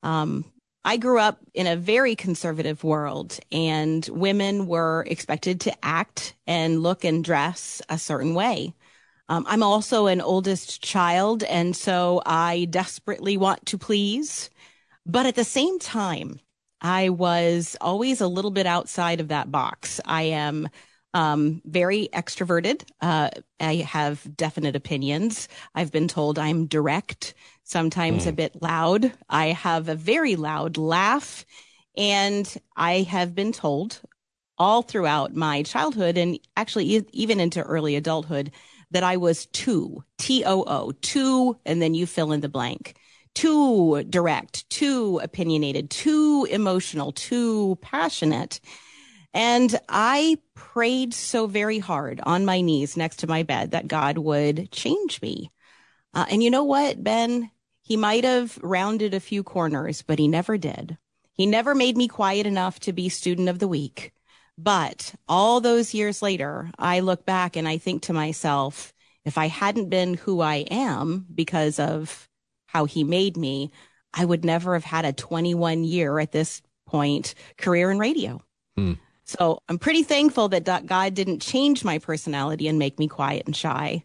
Um, 0.03 0.45
I 0.85 0.97
grew 0.97 1.19
up 1.19 1.39
in 1.55 1.67
a 1.67 1.77
very 1.77 2.17
conservative 2.17 2.83
world, 2.83 3.39
and 3.53 4.07
women 4.09 4.67
were 4.67 5.05
expected 5.07 5.61
to 5.61 5.85
act 5.85 6.35
and 6.47 6.83
look 6.83 7.05
and 7.05 7.25
dress 7.25 7.81
a 7.89 7.99
certain 7.99 8.35
way. 8.35 8.75
Um, 9.29 9.47
I'm 9.49 9.63
also 9.63 10.07
an 10.07 10.21
oldest 10.21 10.83
child, 10.83 11.45
and 11.45 11.77
so 11.77 12.21
I 12.27 12.67
desperately 12.71 13.37
want 13.37 13.65
to 13.67 13.79
please. 13.79 14.51
But 15.07 15.27
at 15.27 15.37
the 15.37 15.45
same 15.45 15.79
time, 15.79 16.41
I 16.81 17.11
was 17.11 17.77
always 17.81 18.21
a 18.21 18.27
little 18.27 18.51
bit 18.51 18.67
outside 18.67 19.21
of 19.21 19.29
that 19.29 19.51
box. 19.53 20.01
I 20.05 20.23
am 20.23 20.69
um, 21.15 21.63
very 21.65 22.09
extroverted. 22.13 22.83
Uh, 23.01 23.31
I 23.61 23.77
have 23.77 24.37
definite 24.37 24.75
opinions. 24.75 25.47
I've 25.75 25.93
been 25.93 26.09
told 26.09 26.39
I'm 26.39 26.67
direct, 26.67 27.35
sometimes 27.73 28.27
a 28.27 28.33
bit 28.33 28.63
loud. 28.63 29.13
I 29.29 29.47
have 29.49 29.89
a 29.89 29.97
very 29.97 30.37
loud 30.37 30.77
laugh. 30.77 31.45
And 31.97 32.47
I 32.77 33.03
have 33.03 33.35
been 33.35 33.53
told 33.53 34.01
all 34.57 34.83
throughout 34.83 35.35
my 35.35 35.63
childhood 35.63 36.17
and 36.17 36.39
actually 36.57 36.97
e- 36.97 37.07
even 37.13 37.41
into 37.41 37.63
early 37.63 37.97
adulthood 37.97 38.53
that 38.93 39.03
I 39.03 39.17
was 39.17 39.47
too, 39.47 40.05
T 40.19 40.45
O 40.45 40.65
O, 40.67 40.93
too, 40.93 41.59
and 41.67 41.83
then 41.83 41.95
you 41.95 42.07
fill 42.07 42.33
in 42.33 42.41
the 42.41 42.49
blank. 42.49 42.97
Too 43.35 44.05
direct, 44.05 44.69
too 44.71 45.21
opinionated, 45.23 45.89
too 45.91 46.47
emotional, 46.51 47.13
too 47.13 47.79
passionate. 47.81 48.61
And 49.35 49.79
I 49.89 50.39
prayed 50.55 51.15
so 51.15 51.47
very 51.47 51.79
hard 51.79 52.21
on 52.25 52.45
my 52.45 52.61
knees 52.61 52.97
next 52.97 53.17
to 53.21 53.27
my 53.27 53.43
bed 53.43 53.71
that 53.71 53.89
God 53.89 54.19
would 54.19 54.71
change 54.71 55.23
me. 55.23 55.51
Uh, 56.13 56.27
and 56.31 56.43
you 56.43 56.51
know 56.51 56.65
what, 56.65 57.03
Ben? 57.03 57.51
He 57.93 57.99
might 57.99 58.25
have 58.25 58.59
rounded 58.63 59.13
a 59.13 59.21
few 59.21 59.43
corners, 59.43 60.01
but 60.01 60.19
he 60.19 60.27
never 60.27 60.57
did. 60.57 60.97
He 61.35 61.45
never 61.45 61.75
made 61.75 61.95
me 61.95 62.09
quiet 62.09 62.47
enough 62.47 62.81
to 62.81 62.93
be 62.95 63.11
student 63.11 63.51
of 63.51 63.59
the 63.59 63.69
week. 63.69 64.15
But 64.57 65.15
all 65.29 65.61
those 65.61 65.93
years 65.93 66.23
later, 66.23 66.71
I 66.79 67.01
look 67.01 67.27
back 67.27 67.55
and 67.55 67.69
I 67.69 67.77
think 67.77 68.01
to 68.05 68.15
myself, 68.15 68.95
if 69.27 69.37
I 69.37 69.49
hadn't 69.49 69.91
been 69.91 70.15
who 70.15 70.41
I 70.41 70.65
am 70.71 71.27
because 71.35 71.79
of 71.79 72.31
how 72.65 72.87
he 72.87 73.05
made 73.05 73.37
me, 73.37 73.71
I 74.15 74.25
would 74.25 74.43
never 74.43 74.73
have 74.73 74.85
had 74.85 75.05
a 75.05 75.13
21 75.13 75.85
year 75.85 76.19
at 76.19 76.33
this 76.33 76.63
point 76.87 77.35
career 77.59 77.91
in 77.91 77.99
radio. 77.99 78.41
Hmm. 78.75 78.95
So 79.27 79.59
I'm 79.69 79.79
pretty 79.79 80.03
thankful 80.03 80.49
that 80.49 80.87
God 80.87 81.13
didn't 81.13 81.43
change 81.43 81.85
my 81.85 81.99
personality 81.99 82.69
and 82.69 82.79
make 82.79 82.99
me 82.99 83.07
quiet 83.07 83.45
and 83.45 83.55
shy. 83.55 84.03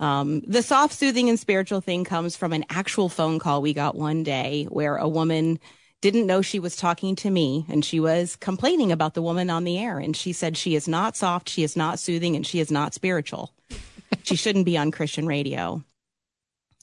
Um, 0.00 0.40
the 0.46 0.62
soft, 0.62 0.94
soothing, 0.94 1.28
and 1.28 1.38
spiritual 1.38 1.82
thing 1.82 2.04
comes 2.04 2.34
from 2.34 2.52
an 2.54 2.64
actual 2.70 3.08
phone 3.10 3.38
call 3.38 3.60
we 3.60 3.74
got 3.74 3.94
one 3.94 4.22
day 4.22 4.66
where 4.70 4.96
a 4.96 5.06
woman 5.08 5.60
didn't 6.00 6.26
know 6.26 6.40
she 6.40 6.58
was 6.58 6.76
talking 6.76 7.14
to 7.16 7.30
me 7.30 7.66
and 7.68 7.84
she 7.84 8.00
was 8.00 8.34
complaining 8.36 8.90
about 8.90 9.12
the 9.12 9.20
woman 9.20 9.50
on 9.50 9.64
the 9.64 9.78
air. 9.78 9.98
And 9.98 10.16
she 10.16 10.32
said 10.32 10.56
she 10.56 10.74
is 10.74 10.88
not 10.88 11.16
soft, 11.16 11.50
she 11.50 11.62
is 11.62 11.76
not 11.76 11.98
soothing, 11.98 12.34
and 12.34 12.46
she 12.46 12.60
is 12.60 12.70
not 12.70 12.94
spiritual. 12.94 13.52
she 14.22 14.36
shouldn't 14.36 14.64
be 14.64 14.78
on 14.78 14.90
Christian 14.90 15.26
radio. 15.26 15.84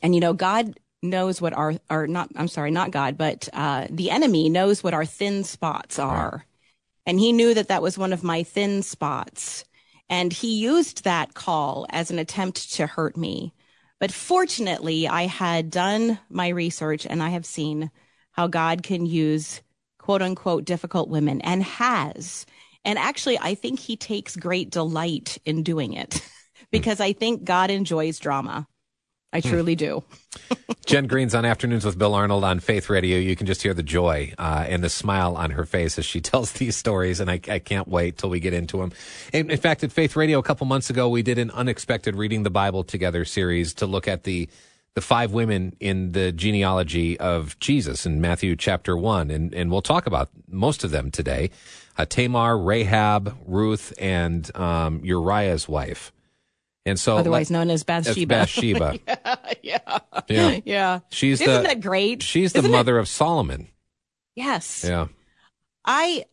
And 0.04 0.14
you 0.14 0.22
know, 0.22 0.34
God 0.34 0.80
knows 1.02 1.42
what 1.42 1.54
our, 1.54 1.74
our 1.90 2.06
not, 2.06 2.30
I'm 2.36 2.48
sorry, 2.48 2.70
not 2.70 2.92
God, 2.92 3.18
but 3.18 3.50
uh, 3.52 3.88
the 3.90 4.12
enemy 4.12 4.50
knows 4.50 4.84
what 4.84 4.94
our 4.94 5.06
thin 5.06 5.44
spots 5.44 5.98
are. 5.98 6.46
And 7.08 7.20
he 7.20 7.32
knew 7.32 7.56
that 7.56 7.70
that 7.70 7.82
was 7.82 7.98
one 7.98 8.14
of 8.14 8.24
my 8.24 8.44
thin 8.44 8.84
spots. 8.84 9.66
And 10.10 10.32
he 10.32 10.60
used 10.60 11.04
that 11.04 11.34
call 11.34 11.86
as 11.90 12.12
an 12.12 12.20
attempt 12.20 12.74
to 12.74 12.88
hurt 12.88 13.18
me. 13.18 13.54
But 14.00 14.12
fortunately, 14.12 15.08
I 15.08 15.24
had 15.24 15.72
done 15.72 16.20
my 16.30 16.50
research 16.50 17.06
and 17.06 17.22
I 17.22 17.30
have 17.30 17.46
seen 17.46 17.92
how 18.32 18.48
God 18.48 18.84
can 18.84 19.06
use 19.06 19.62
quote 19.98 20.22
unquote 20.22 20.64
difficult 20.66 21.10
women 21.10 21.42
and 21.42 21.64
has. 21.64 22.46
And 22.86 22.98
actually, 22.98 23.38
I 23.40 23.56
think 23.56 23.80
he 23.80 23.98
takes 23.98 24.36
great 24.36 24.70
delight 24.70 25.38
in 25.44 25.64
doing 25.64 25.94
it 25.94 26.22
because 26.72 27.02
I 27.02 27.14
think 27.14 27.44
God 27.44 27.70
enjoys 27.70 28.20
drama. 28.20 28.68
I 29.34 29.42
hmm. 29.42 29.50
truly 29.50 29.76
do. 29.76 30.04
Jen 30.86 31.08
Green's 31.08 31.36
on 31.36 31.44
Afternoons 31.44 31.86
with 31.86 31.98
Bill 31.98 32.14
Arnold 32.14 32.44
on 32.44 32.60
Faith 32.60 32.90
Radio. 32.90 33.18
You 33.18 33.36
can 33.36 33.46
just 33.46 33.62
hear 33.62 33.74
the 33.74 33.84
joy 33.84 34.34
uh, 34.38 34.66
and 34.68 34.84
the 34.84 34.90
smile 34.90 35.36
on 35.36 35.52
her 35.52 35.66
face 35.66 36.00
as 36.00 36.06
she 36.06 36.22
tells 36.22 36.54
these 36.54 36.76
stories, 36.76 37.20
and 37.20 37.30
I, 37.30 37.42
I 37.50 37.60
can't 37.60 37.88
wait 37.88 38.18
till 38.18 38.30
we 38.30 38.40
get 38.40 38.54
into 38.54 38.78
them. 38.78 38.92
In, 39.34 39.52
in, 39.52 39.58
fact, 39.58 39.84
at 39.84 39.92
Faith 39.92 40.16
Radio 40.16 40.40
a 40.40 40.44
couple 40.44 40.66
months 40.66 40.90
ago, 40.90 41.10
we 41.10 41.24
did 41.24 41.38
an 41.38 41.52
unexpected 41.52 42.16
Reading 42.16 42.44
the 42.44 42.50
Bible 42.50 42.84
Together 42.84 43.26
series 43.26 43.74
to 43.76 43.86
look 43.86 44.08
at 44.08 44.24
the 44.24 44.50
the 44.96 45.02
five 45.02 45.32
women 45.32 45.76
in 45.80 46.14
the 46.14 46.32
genealogy 46.32 47.20
of 47.20 47.60
Jesus 47.60 48.08
in 48.08 48.20
Matthew 48.20 48.56
chapter 48.56 48.98
one, 48.98 49.30
and 49.30 49.54
and 49.54 49.70
we'll 49.70 49.84
talk 49.84 50.08
about 50.08 50.30
most 50.50 50.84
of 50.84 50.90
them 50.90 51.12
today: 51.12 51.52
uh, 52.00 52.06
Tamar, 52.06 52.58
Rahab, 52.58 53.38
Ruth, 53.46 53.94
and 54.00 54.50
um, 54.56 55.02
Uriah's 55.04 55.68
wife. 55.70 56.12
And 56.88 56.98
so, 57.00 57.18
otherwise 57.18 57.52
known 57.52 57.70
as 57.70 57.84
Bathsheba. 57.84 58.26
Bathsheba. 58.26 58.98
yeah, 59.62 60.00
yeah, 60.30 60.60
yeah, 60.66 61.00
She's 61.10 61.42
Isn't 61.42 61.64
the, 61.64 61.68
that 61.68 61.82
great? 61.82 62.24
She's 62.24 62.54
the 62.54 62.60
Isn't 62.60 62.72
mother 62.72 62.98
it? 62.98 63.02
of 63.02 63.10
Solomon. 63.10 63.68
Yes. 64.36 64.86
Yeah. 64.88 65.08
I 65.84 66.26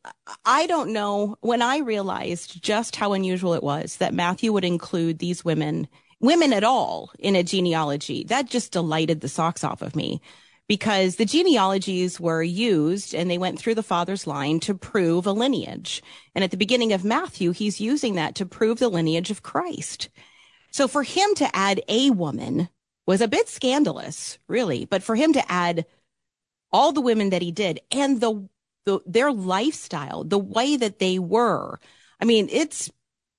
I 0.44 0.66
don't 0.66 0.92
know 0.92 1.36
when 1.40 1.60
I 1.60 1.78
realized 1.78 2.62
just 2.62 2.96
how 2.96 3.12
unusual 3.12 3.54
it 3.54 3.62
was 3.62 3.96
that 3.96 4.14
Matthew 4.14 4.52
would 4.52 4.64
include 4.64 5.18
these 5.18 5.44
women, 5.44 5.88
women 6.20 6.52
at 6.52 6.64
all, 6.64 7.10
in 7.18 7.34
a 7.34 7.42
genealogy. 7.42 8.24
That 8.24 8.48
just 8.48 8.72
delighted 8.72 9.20
the 9.20 9.28
socks 9.28 9.64
off 9.64 9.82
of 9.82 9.96
me 9.96 10.20
because 10.68 11.16
the 11.16 11.24
genealogies 11.24 12.18
were 12.18 12.42
used 12.42 13.14
and 13.14 13.30
they 13.30 13.38
went 13.38 13.58
through 13.58 13.74
the 13.74 13.82
father's 13.82 14.26
line 14.26 14.60
to 14.60 14.74
prove 14.74 15.26
a 15.26 15.32
lineage. 15.32 16.02
And 16.34 16.42
at 16.42 16.50
the 16.50 16.56
beginning 16.56 16.92
of 16.92 17.04
Matthew, 17.04 17.52
he's 17.52 17.80
using 17.80 18.14
that 18.14 18.34
to 18.36 18.46
prove 18.46 18.78
the 18.78 18.88
lineage 18.88 19.30
of 19.30 19.42
Christ. 19.42 20.08
So 20.74 20.88
for 20.88 21.04
him 21.04 21.36
to 21.36 21.56
add 21.56 21.82
a 21.88 22.10
woman 22.10 22.68
was 23.06 23.20
a 23.20 23.28
bit 23.28 23.48
scandalous, 23.48 24.40
really, 24.48 24.86
but 24.86 25.04
for 25.04 25.14
him 25.14 25.32
to 25.34 25.52
add 25.52 25.86
all 26.72 26.90
the 26.90 27.00
women 27.00 27.30
that 27.30 27.42
he 27.42 27.52
did 27.52 27.78
and 27.92 28.20
the, 28.20 28.48
the 28.84 28.98
their 29.06 29.30
lifestyle, 29.30 30.24
the 30.24 30.36
way 30.36 30.76
that 30.76 30.98
they 30.98 31.20
were, 31.20 31.78
I 32.20 32.24
mean, 32.24 32.48
it's 32.50 32.90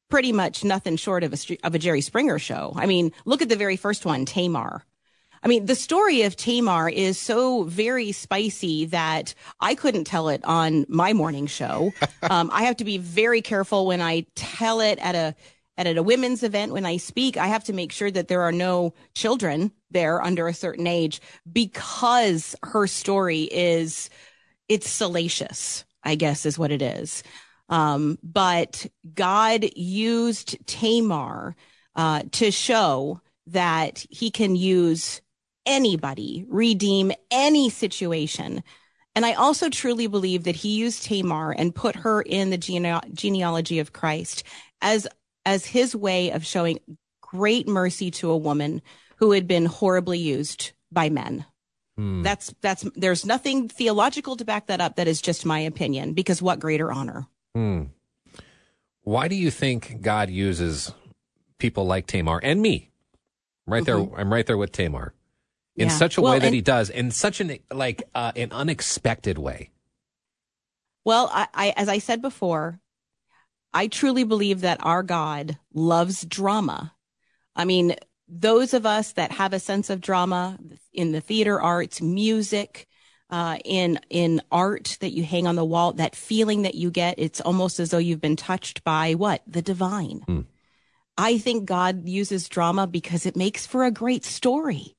pretty 0.09 0.31
much 0.31 0.63
nothing 0.63 0.95
short 0.95 1.25
of 1.25 1.33
a 1.33 1.57
of 1.65 1.75
a 1.75 1.79
Jerry 1.79 1.99
Springer 1.99 2.39
show. 2.39 2.71
I 2.73 2.85
mean, 2.85 3.11
look 3.25 3.41
at 3.41 3.49
the 3.49 3.57
very 3.57 3.75
first 3.75 4.05
one, 4.05 4.23
Tamar. 4.23 4.85
I 5.43 5.49
mean, 5.49 5.65
the 5.65 5.75
story 5.75 6.21
of 6.21 6.37
Tamar 6.37 6.87
is 6.87 7.19
so 7.19 7.63
very 7.63 8.13
spicy 8.13 8.85
that 8.85 9.35
I 9.59 9.75
couldn't 9.75 10.05
tell 10.05 10.29
it 10.29 10.41
on 10.45 10.85
my 10.87 11.11
morning 11.11 11.47
show. 11.47 11.91
um, 12.23 12.49
I 12.53 12.63
have 12.63 12.77
to 12.77 12.85
be 12.85 12.97
very 12.97 13.41
careful 13.41 13.85
when 13.87 13.99
I 13.99 14.25
tell 14.35 14.79
it 14.79 14.99
at 14.99 15.15
a 15.15 15.35
at 15.77 15.97
a 15.97 16.03
women's 16.03 16.43
event 16.43 16.71
when 16.71 16.85
I 16.85 16.97
speak, 16.97 17.37
I 17.37 17.47
have 17.47 17.63
to 17.65 17.73
make 17.73 17.91
sure 17.91 18.11
that 18.11 18.27
there 18.27 18.41
are 18.41 18.51
no 18.51 18.93
children 19.13 19.71
there 19.91 20.21
under 20.21 20.47
a 20.47 20.53
certain 20.53 20.87
age 20.87 21.21
because 21.51 22.55
her 22.63 22.87
story 22.87 23.43
is 23.43 24.09
it's 24.69 24.89
salacious, 24.89 25.85
I 26.03 26.15
guess 26.15 26.45
is 26.45 26.57
what 26.57 26.71
it 26.71 26.81
is. 26.81 27.23
Um, 27.69 28.17
but 28.23 28.85
God 29.13 29.65
used 29.75 30.57
Tamar 30.67 31.55
uh, 31.95 32.23
to 32.33 32.51
show 32.51 33.21
that 33.47 34.05
he 34.09 34.31
can 34.31 34.55
use 34.55 35.21
anybody, 35.65 36.45
redeem 36.47 37.11
any 37.31 37.69
situation. 37.69 38.63
And 39.15 39.25
I 39.25 39.33
also 39.33 39.69
truly 39.69 40.07
believe 40.07 40.43
that 40.43 40.55
he 40.55 40.75
used 40.75 41.03
Tamar 41.03 41.51
and 41.51 41.73
put 41.73 41.95
her 41.95 42.21
in 42.21 42.49
the 42.49 42.57
gene- 42.57 43.01
genealogy 43.13 43.79
of 43.79 43.93
Christ 43.93 44.43
as 44.81 45.07
as 45.45 45.65
his 45.65 45.95
way 45.95 46.31
of 46.31 46.45
showing 46.45 46.79
great 47.21 47.67
mercy 47.67 48.11
to 48.11 48.31
a 48.31 48.37
woman 48.37 48.81
who 49.17 49.31
had 49.31 49.47
been 49.47 49.65
horribly 49.65 50.19
used 50.19 50.71
by 50.91 51.09
men. 51.09 51.45
Hmm. 51.97 52.23
That's 52.23 52.53
that's 52.61 52.85
there's 52.95 53.25
nothing 53.25 53.69
theological 53.69 54.35
to 54.35 54.45
back 54.45 54.67
that 54.67 54.81
up. 54.81 54.97
That 54.97 55.07
is 55.07 55.21
just 55.21 55.45
my 55.45 55.59
opinion. 55.59 56.13
Because 56.13 56.41
what 56.41 56.59
greater 56.59 56.91
honor? 56.91 57.27
Hmm. 57.53 57.83
Why 59.03 59.27
do 59.27 59.35
you 59.35 59.51
think 59.51 60.01
God 60.01 60.29
uses 60.29 60.91
people 61.57 61.85
like 61.85 62.07
Tamar 62.07 62.39
and 62.43 62.61
me? 62.61 62.89
Right 63.67 63.83
mm-hmm. 63.83 64.11
there, 64.11 64.19
I'm 64.19 64.33
right 64.33 64.45
there 64.45 64.57
with 64.57 64.71
Tamar 64.71 65.13
in 65.75 65.87
yeah. 65.87 65.93
such 65.93 66.17
a 66.17 66.21
well, 66.21 66.33
way 66.33 66.39
that 66.39 66.47
and, 66.47 66.55
he 66.55 66.61
does, 66.61 66.89
in 66.89 67.11
such 67.11 67.39
an 67.39 67.57
like 67.71 68.03
uh, 68.13 68.31
an 68.35 68.51
unexpected 68.51 69.37
way. 69.37 69.69
Well, 71.03 71.29
I, 71.31 71.47
I, 71.53 71.73
as 71.77 71.87
I 71.87 71.99
said 71.99 72.21
before, 72.21 72.79
I 73.75 73.87
truly 73.87 74.23
believe 74.23 74.61
that 74.61 74.79
our 74.83 75.03
God 75.03 75.57
loves 75.73 76.23
drama. 76.23 76.93
I 77.57 77.65
mean, 77.65 77.95
those 78.25 78.73
of 78.73 78.85
us 78.85 79.11
that 79.11 79.33
have 79.33 79.51
a 79.51 79.59
sense 79.59 79.89
of 79.89 79.99
drama 79.99 80.57
in 80.93 81.11
the 81.11 81.19
theater 81.19 81.61
arts, 81.61 82.01
music, 82.01 82.87
uh, 83.29 83.57
in 83.65 83.99
in 84.09 84.41
art 84.49 84.97
that 85.01 85.11
you 85.11 85.25
hang 85.25 85.45
on 85.45 85.57
the 85.57 85.65
wall, 85.65 85.91
that 85.91 86.15
feeling 86.15 86.61
that 86.61 86.75
you 86.75 86.89
get, 86.89 87.19
it's 87.19 87.41
almost 87.41 87.81
as 87.81 87.89
though 87.89 87.97
you've 87.97 88.21
been 88.21 88.37
touched 88.37 88.81
by 88.85 89.13
what 89.13 89.41
the 89.45 89.61
divine. 89.61 90.21
Mm. 90.25 90.45
I 91.17 91.37
think 91.37 91.65
God 91.65 92.07
uses 92.07 92.47
drama 92.47 92.87
because 92.87 93.25
it 93.25 93.35
makes 93.35 93.65
for 93.65 93.83
a 93.83 93.91
great 93.91 94.23
story. 94.23 94.95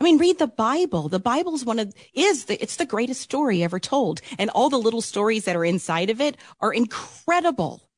I 0.00 0.04
mean, 0.04 0.18
read 0.18 0.38
the 0.38 0.46
Bible. 0.46 1.08
The 1.08 1.18
Bible's 1.18 1.64
one 1.64 1.80
of 1.80 1.92
is 2.14 2.44
the 2.44 2.62
it's 2.62 2.76
the 2.76 2.86
greatest 2.86 3.22
story 3.22 3.64
ever 3.64 3.80
told, 3.80 4.20
and 4.38 4.50
all 4.50 4.70
the 4.70 4.78
little 4.78 5.02
stories 5.02 5.46
that 5.46 5.56
are 5.56 5.64
inside 5.64 6.10
of 6.10 6.20
it 6.20 6.36
are 6.60 6.72
incredible. 6.72 7.89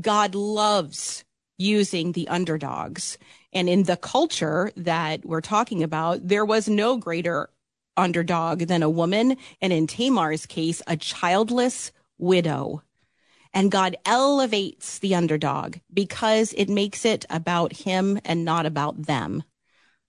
God 0.00 0.34
loves 0.34 1.24
using 1.58 2.12
the 2.12 2.28
underdogs. 2.28 3.18
And 3.52 3.68
in 3.68 3.84
the 3.84 3.96
culture 3.96 4.72
that 4.76 5.24
we're 5.24 5.40
talking 5.40 5.82
about, 5.82 6.26
there 6.26 6.44
was 6.44 6.68
no 6.68 6.96
greater 6.96 7.50
underdog 7.96 8.60
than 8.60 8.82
a 8.82 8.90
woman. 8.90 9.36
And 9.60 9.72
in 9.72 9.86
Tamar's 9.86 10.46
case, 10.46 10.82
a 10.86 10.96
childless 10.96 11.92
widow. 12.18 12.82
And 13.54 13.70
God 13.70 13.96
elevates 14.06 14.98
the 14.98 15.14
underdog 15.14 15.76
because 15.92 16.54
it 16.56 16.70
makes 16.70 17.04
it 17.04 17.26
about 17.28 17.72
him 17.72 18.18
and 18.24 18.44
not 18.44 18.64
about 18.64 19.02
them. 19.02 19.44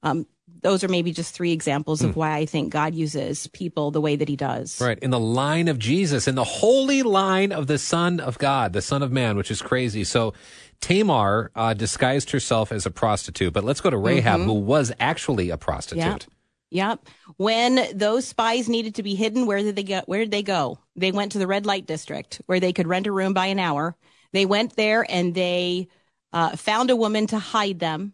Um, 0.02 0.28
those 0.64 0.84
are 0.84 0.88
maybe 0.88 1.12
just 1.12 1.36
three 1.36 1.52
examples 1.52 2.02
of 2.02 2.14
hmm. 2.14 2.20
why 2.20 2.38
I 2.38 2.46
think 2.46 2.72
God 2.72 2.96
uses 2.96 3.48
people 3.48 3.92
the 3.92 4.02
way 4.02 4.16
that 4.16 4.28
he 4.28 4.36
does. 4.36 4.82
Right. 4.82 4.98
In 5.00 5.12
the 5.12 5.20
line 5.20 5.68
of 5.68 5.78
Jesus, 5.78 6.28
in 6.28 6.36
the 6.36 6.44
holy 6.44 7.04
line 7.04 7.52
of 7.52 7.68
the 7.68 7.78
Son 7.78 8.20
of 8.20 8.38
God, 8.38 8.74
the 8.74 8.82
Son 8.82 9.04
of 9.04 9.12
Man, 9.12 9.38
which 9.38 9.52
is 9.52 9.62
crazy. 9.62 10.04
So 10.04 10.34
Tamar 10.82 11.52
uh, 11.56 11.74
disguised 11.74 12.32
herself 12.32 12.72
as 12.72 12.86
a 12.86 12.92
prostitute, 12.92 13.54
but 13.54 13.64
let's 13.64 13.82
go 13.82 13.90
to 13.90 13.98
Rahab, 13.98 14.40
mm-hmm. 14.40 14.50
who 14.50 14.56
was 14.56 14.92
actually 15.00 15.50
a 15.50 15.58
prostitute. 15.58 16.04
Yep. 16.04 16.24
Yep. 16.72 17.08
When 17.38 17.88
those 17.96 18.26
spies 18.26 18.68
needed 18.68 18.96
to 18.96 19.04
be 19.04 19.14
hidden, 19.14 19.46
where 19.46 19.60
did 19.60 19.76
they 19.76 19.84
go? 19.84 20.02
Where 20.08 20.22
did 20.22 20.32
they 20.32 20.42
go? 20.42 20.80
They 20.96 21.12
went 21.12 21.34
to 21.34 21.40
the 21.40 21.46
red 21.46 21.68
light 21.68 21.86
district 21.86 22.42
where 22.48 22.60
they 22.60 22.74
could 22.74 22.88
rent 22.88 23.06
a 23.06 23.12
room 23.12 23.34
by 23.34 23.46
an 23.48 23.60
hour. 23.60 23.96
They 24.32 24.48
went 24.48 24.76
there 24.76 25.06
and 25.08 25.36
they 25.36 25.88
uh, 26.34 26.56
found 26.56 26.90
a 26.90 26.96
woman 26.96 27.28
to 27.28 27.38
hide 27.38 27.80
them. 27.80 28.14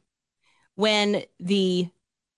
When 0.76 1.24
the 1.40 1.90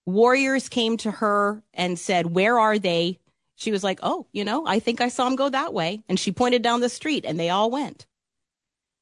warriors 0.05 0.69
came 0.69 0.97
to 0.97 1.11
her 1.11 1.63
and 1.73 1.97
said, 1.97 2.33
Where 2.33 2.59
are 2.59 2.79
they? 2.79 3.19
She 3.55 3.71
was 3.71 3.83
like, 3.83 3.99
Oh, 4.01 4.27
you 4.31 4.43
know, 4.43 4.65
I 4.65 4.79
think 4.79 5.01
I 5.01 5.09
saw 5.09 5.25
them 5.25 5.35
go 5.35 5.49
that 5.49 5.73
way. 5.73 6.01
And 6.09 6.19
she 6.19 6.31
pointed 6.31 6.61
down 6.61 6.81
the 6.81 6.89
street 6.89 7.25
and 7.25 7.39
they 7.39 7.49
all 7.49 7.69
went. 7.69 8.05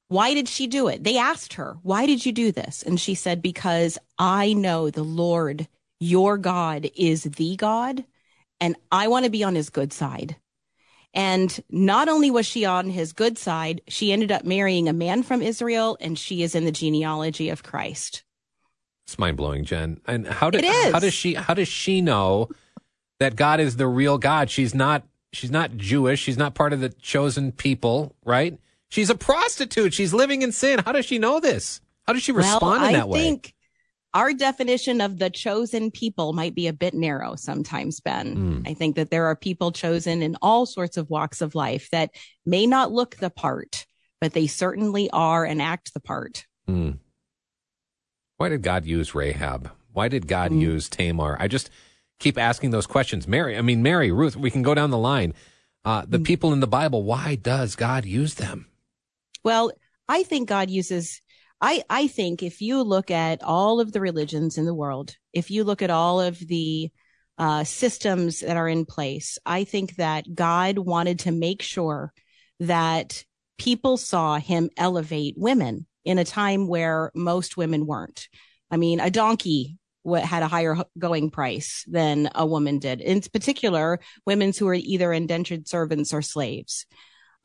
Why 0.09 0.33
did 0.33 0.49
she 0.49 0.65
do 0.65 0.87
it? 0.87 1.03
They 1.03 1.17
asked 1.17 1.53
her, 1.53 1.77
Why 1.83 2.05
did 2.05 2.25
you 2.25 2.31
do 2.31 2.51
this? 2.51 2.83
And 2.83 2.99
she 2.99 3.13
said, 3.13 3.41
Because 3.41 3.97
I 4.17 4.53
know 4.53 4.89
the 4.89 5.03
Lord, 5.03 5.67
your 5.99 6.37
God, 6.37 6.89
is 6.95 7.23
the 7.23 7.55
God, 7.55 8.03
and 8.59 8.75
I 8.91 9.07
want 9.07 9.25
to 9.25 9.31
be 9.31 9.43
on 9.43 9.55
his 9.55 9.69
good 9.69 9.93
side. 9.93 10.35
And 11.13 11.63
not 11.69 12.09
only 12.09 12.29
was 12.31 12.45
she 12.45 12.65
on 12.65 12.89
his 12.89 13.13
good 13.13 13.37
side, 13.37 13.81
she 13.87 14.11
ended 14.11 14.31
up 14.31 14.45
marrying 14.45 14.87
a 14.87 14.93
man 14.93 15.23
from 15.23 15.41
Israel, 15.41 15.97
and 15.99 16.17
she 16.17 16.43
is 16.43 16.55
in 16.55 16.65
the 16.65 16.71
genealogy 16.71 17.49
of 17.49 17.63
Christ. 17.63 18.23
It's 19.09 19.17
mind 19.17 19.37
blowing, 19.37 19.65
Jen. 19.65 19.99
And 20.05 20.27
how 20.27 20.51
did 20.51 20.63
how 20.63 20.99
does 20.99 21.15
she 21.15 21.33
how 21.33 21.55
does 21.55 21.67
she 21.67 21.99
know 21.99 22.47
that 23.19 23.35
God 23.35 23.59
is 23.59 23.77
the 23.77 23.87
real 23.87 24.19
God? 24.19 24.51
She's 24.51 24.75
not 24.75 25.01
she's 25.33 25.49
not 25.49 25.75
Jewish. 25.77 26.19
She's 26.19 26.37
not 26.37 26.53
part 26.53 26.73
of 26.73 26.79
the 26.79 26.89
chosen 26.89 27.51
people, 27.51 28.15
right? 28.23 28.59
She's 28.89 29.09
a 29.09 29.15
prostitute. 29.15 29.95
She's 29.95 30.13
living 30.13 30.43
in 30.43 30.51
sin. 30.51 30.83
How 30.85 30.91
does 30.91 31.07
she 31.07 31.17
know 31.17 31.39
this? 31.39 31.81
How 32.05 32.13
does 32.13 32.21
she 32.21 32.31
respond 32.31 32.61
well, 32.61 32.75
in 32.75 32.81
I 32.81 32.93
that 32.99 33.09
way? 33.09 33.19
I 33.19 33.23
think 33.23 33.55
our 34.13 34.31
definition 34.31 35.01
of 35.01 35.17
the 35.17 35.31
chosen 35.31 35.89
people 35.89 36.33
might 36.33 36.53
be 36.53 36.67
a 36.67 36.73
bit 36.73 36.93
narrow 36.93 37.35
sometimes, 37.35 37.99
Ben. 38.01 38.35
Hmm. 38.35 38.61
I 38.67 38.75
think 38.75 38.95
that 38.95 39.09
there 39.09 39.25
are 39.25 39.35
people 39.35 39.71
chosen 39.71 40.21
in 40.21 40.37
all 40.43 40.67
sorts 40.67 40.97
of 40.97 41.09
walks 41.09 41.41
of 41.41 41.55
life 41.55 41.89
that 41.89 42.11
may 42.45 42.67
not 42.67 42.91
look 42.91 43.15
the 43.15 43.31
part, 43.31 43.87
but 44.21 44.33
they 44.33 44.45
certainly 44.45 45.09
are 45.09 45.45
and 45.45 45.63
act 45.63 45.95
the 45.95 45.99
part. 45.99 46.45
Hmm. 46.67 46.91
Why 48.39 48.47
did 48.47 48.61
God 48.61 48.85
use 48.85 49.13
Rahab? 49.13 49.69
Why 49.91 50.07
did 50.07 50.25
God 50.25 50.51
Hmm. 50.51 50.61
use 50.61 50.87
Tamar? 50.87 51.35
I 51.41 51.49
just 51.49 51.69
keep 52.19 52.37
asking 52.37 52.71
those 52.71 52.87
questions. 52.87 53.27
Mary, 53.27 53.57
I 53.57 53.61
mean 53.61 53.83
Mary, 53.83 54.13
Ruth. 54.13 54.37
We 54.37 54.49
can 54.49 54.61
go 54.61 54.73
down 54.73 54.91
the 54.91 54.97
line. 54.97 55.33
Uh, 55.83 56.05
the 56.07 56.19
people 56.19 56.53
in 56.53 56.61
the 56.61 56.67
Bible. 56.67 57.03
Why 57.03 57.35
does 57.35 57.75
God 57.75 58.05
use 58.05 58.35
them? 58.35 58.67
Well, 59.43 59.71
I 60.07 60.23
think 60.23 60.47
God 60.47 60.69
uses 60.69 61.21
I 61.59 61.83
I 61.89 62.07
think 62.07 62.41
if 62.41 62.61
you 62.61 62.81
look 62.81 63.11
at 63.11 63.43
all 63.43 63.81
of 63.81 63.91
the 63.91 63.99
religions 63.99 64.57
in 64.57 64.65
the 64.65 64.73
world, 64.73 65.17
if 65.33 65.51
you 65.51 65.65
look 65.65 65.81
at 65.81 65.89
all 65.89 66.21
of 66.21 66.39
the 66.39 66.91
uh, 67.37 67.65
systems 67.65 68.39
that 68.39 68.55
are 68.55 68.69
in 68.69 68.85
place, 68.85 69.37
I 69.45 69.65
think 69.65 69.97
that 69.97 70.33
God 70.33 70.77
wanted 70.77 71.19
to 71.19 71.33
make 71.33 71.61
sure 71.61 72.13
that 72.61 73.25
people 73.57 73.97
saw 73.97 74.37
him 74.37 74.69
elevate 74.77 75.35
women 75.37 75.85
in 76.09 76.17
a 76.17 76.25
time 76.25 76.67
where 76.67 77.11
most 77.13 77.55
women 77.55 77.85
weren't. 77.85 78.29
I 78.71 78.77
mean, 78.77 78.99
a 78.99 79.11
donkey 79.11 79.77
had 80.11 80.41
a 80.41 80.47
higher 80.47 80.75
going 80.97 81.29
price 81.29 81.85
than 81.87 82.29
a 82.33 82.47
woman 82.47 82.79
did. 82.79 82.99
In 82.99 83.21
particular, 83.21 83.99
women 84.25 84.51
who 84.57 84.65
were 84.65 84.73
either 84.73 85.13
indentured 85.13 85.67
servants 85.67 86.11
or 86.11 86.23
slaves. 86.23 86.87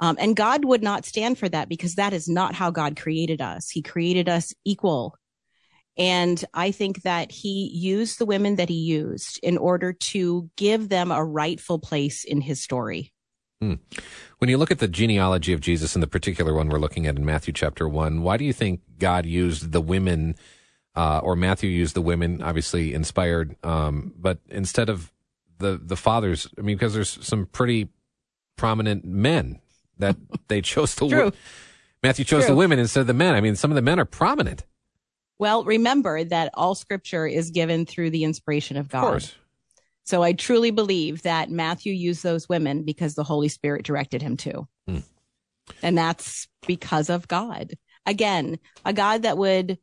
Um, 0.01 0.17
and 0.19 0.35
God 0.35 0.65
would 0.65 0.83
not 0.83 1.05
stand 1.05 1.37
for 1.37 1.47
that 1.47 1.69
because 1.69 1.97
that 1.97 2.15
is 2.15 2.27
not 2.27 2.55
how 2.55 2.71
God 2.71 2.97
created 2.97 3.43
us. 3.43 3.69
He 3.69 3.83
created 3.83 4.31
us 4.31 4.55
equal. 4.65 5.15
And 5.99 6.43
I 6.55 6.71
think 6.71 7.03
that 7.03 7.31
he 7.31 7.71
used 7.71 8.19
the 8.19 8.27
women 8.27 8.57
that 8.57 8.71
he 8.71 8.77
used 8.77 9.39
in 9.43 9.59
order 9.59 9.93
to 9.93 10.49
give 10.57 10.89
them 10.89 11.13
a 11.13 11.23
rightful 11.23 11.79
place 11.79 12.25
in 12.25 12.41
his 12.41 12.63
story. 12.63 13.13
When 14.39 14.51
you 14.51 14.59
look 14.59 14.71
at 14.71 14.79
the 14.79 14.89
genealogy 14.89 15.53
of 15.53 15.61
Jesus 15.61 15.95
and 15.95 16.03
the 16.03 16.07
particular 16.07 16.53
one 16.55 16.69
we're 16.69 16.79
looking 16.79 17.07
at 17.07 17.17
in 17.17 17.25
Matthew 17.25 17.53
chapter 17.53 17.89
one, 17.89 18.23
why 18.23 18.37
do 18.37 18.45
you 18.45 18.53
think 18.53 18.81
God 18.99 19.25
used 19.27 19.73
the 19.73 19.81
women, 19.81 20.35
uh, 20.95 21.21
or 21.23 21.35
Matthew 21.37 21.71
used 21.71 21.95
the 21.95 22.03
women, 22.03 22.43
obviously 22.43 22.93
inspired, 22.95 23.57
um, 23.65 24.13
but 24.19 24.39
instead 24.49 24.89
of 24.89 25.13
the 25.59 25.81
the 25.83 25.97
fathers? 25.97 26.49
I 26.59 26.63
mean, 26.63 26.77
because 26.77 26.95
there's 26.95 27.19
some 27.27 27.47
pretty 27.47 27.89
prominent 28.57 29.05
men 29.05 29.61
that 29.99 30.17
they 30.49 30.61
chose 30.61 30.95
the 30.95 31.09
True. 31.09 31.25
wo- 31.27 31.33
Matthew 32.03 32.25
chose 32.25 32.47
the 32.47 32.55
women 32.55 32.79
instead 32.79 33.01
of 33.01 33.07
the 33.07 33.15
men. 33.15 33.35
I 33.35 33.41
mean, 33.41 33.57
some 33.57 33.71
of 33.71 33.77
the 33.77 33.83
men 33.83 33.99
are 33.99 34.05
prominent, 34.05 34.65
Well, 35.39 35.65
remember 35.65 36.23
that 36.25 36.51
all 36.53 36.75
scripture 36.75 37.27
is 37.27 37.51
given 37.51 37.87
through 37.87 38.11
the 38.11 38.25
inspiration 38.25 38.77
of 38.77 38.87
of 38.87 38.91
God. 38.91 39.01
course. 39.01 39.35
So 40.05 40.23
I 40.23 40.33
truly 40.33 40.71
believe 40.71 41.23
that 41.23 41.51
Matthew 41.51 41.93
used 41.93 42.23
those 42.23 42.49
women 42.49 42.85
because 42.85 43.15
the 43.15 43.25
Holy 43.25 43.49
Spirit 43.49 43.85
directed 43.85 44.23
him 44.23 44.37
to. 44.39 44.69
Hmm. 44.87 44.99
And 45.83 45.97
that's 45.97 46.47
because 46.67 47.09
of 47.09 47.27
God. 47.27 47.75
Again, 48.07 48.59
a 48.85 48.93
God 48.93 49.23
that 49.23 49.39
would 49.39 49.79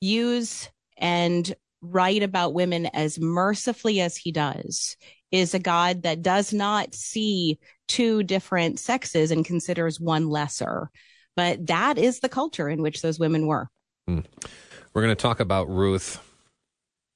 use 0.00 0.68
and 0.98 1.54
write 1.80 2.22
about 2.22 2.54
women 2.54 2.86
as 2.86 3.18
mercifully 3.18 4.00
as 4.00 4.16
he 4.16 4.30
does 4.30 4.96
is 5.30 5.54
a 5.54 5.58
God 5.58 6.02
that 6.02 6.22
does 6.22 6.52
not 6.52 6.94
see 6.94 7.58
two 7.88 8.22
different 8.22 8.78
sexes 8.78 9.30
and 9.30 9.44
considers 9.44 9.98
one 9.98 10.28
lesser. 10.28 10.90
But 11.34 11.66
that 11.68 11.96
is 11.96 12.20
the 12.20 12.28
culture 12.28 12.68
in 12.68 12.82
which 12.82 13.00
those 13.00 13.18
women 13.18 13.46
were. 13.46 13.68
We're 14.06 14.22
going 15.02 15.08
to 15.08 15.14
talk 15.14 15.40
about 15.40 15.70
Ruth 15.70 16.20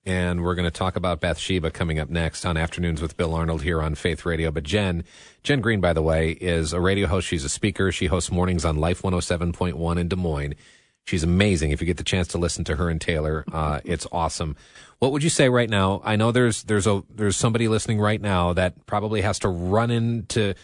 and 0.06 0.44
we're 0.44 0.54
going 0.54 0.64
to 0.64 0.70
talk 0.70 0.94
about 0.94 1.20
Bathsheba 1.20 1.72
coming 1.72 1.98
up 1.98 2.08
next 2.08 2.46
on 2.46 2.56
Afternoons 2.56 3.02
with 3.02 3.16
Bill 3.16 3.34
Arnold 3.34 3.62
here 3.62 3.82
on 3.82 3.96
Faith 3.96 4.24
Radio. 4.24 4.52
But 4.52 4.62
Jen, 4.62 5.02
Jen 5.42 5.60
Green, 5.60 5.80
by 5.80 5.92
the 5.92 6.02
way, 6.02 6.30
is 6.30 6.72
a 6.72 6.80
radio 6.80 7.08
host. 7.08 7.26
She's 7.26 7.44
a 7.44 7.48
speaker. 7.48 7.90
She 7.90 8.06
hosts 8.06 8.30
mornings 8.30 8.64
on 8.64 8.76
Life 8.76 9.02
107.1 9.02 9.98
in 9.98 10.08
Des 10.08 10.16
Moines. 10.16 10.54
She's 11.06 11.24
amazing. 11.24 11.72
If 11.72 11.80
you 11.80 11.86
get 11.86 11.96
the 11.96 12.04
chance 12.04 12.28
to 12.28 12.38
listen 12.38 12.64
to 12.64 12.76
her 12.76 12.88
and 12.88 13.00
Taylor, 13.00 13.44
uh, 13.52 13.80
it's 13.84 14.06
awesome. 14.12 14.56
What 15.00 15.12
would 15.12 15.22
you 15.22 15.30
say 15.30 15.48
right 15.48 15.68
now? 15.68 16.00
I 16.04 16.16
know 16.16 16.32
there's 16.32 16.62
there's 16.64 16.86
a 16.86 17.02
there's 17.14 17.36
somebody 17.36 17.68
listening 17.68 18.00
right 18.00 18.20
now 18.20 18.52
that 18.54 18.86
probably 18.86 19.20
has 19.20 19.38
to 19.40 19.48
run 19.48 19.90
in 19.90 20.26
to 20.26 20.54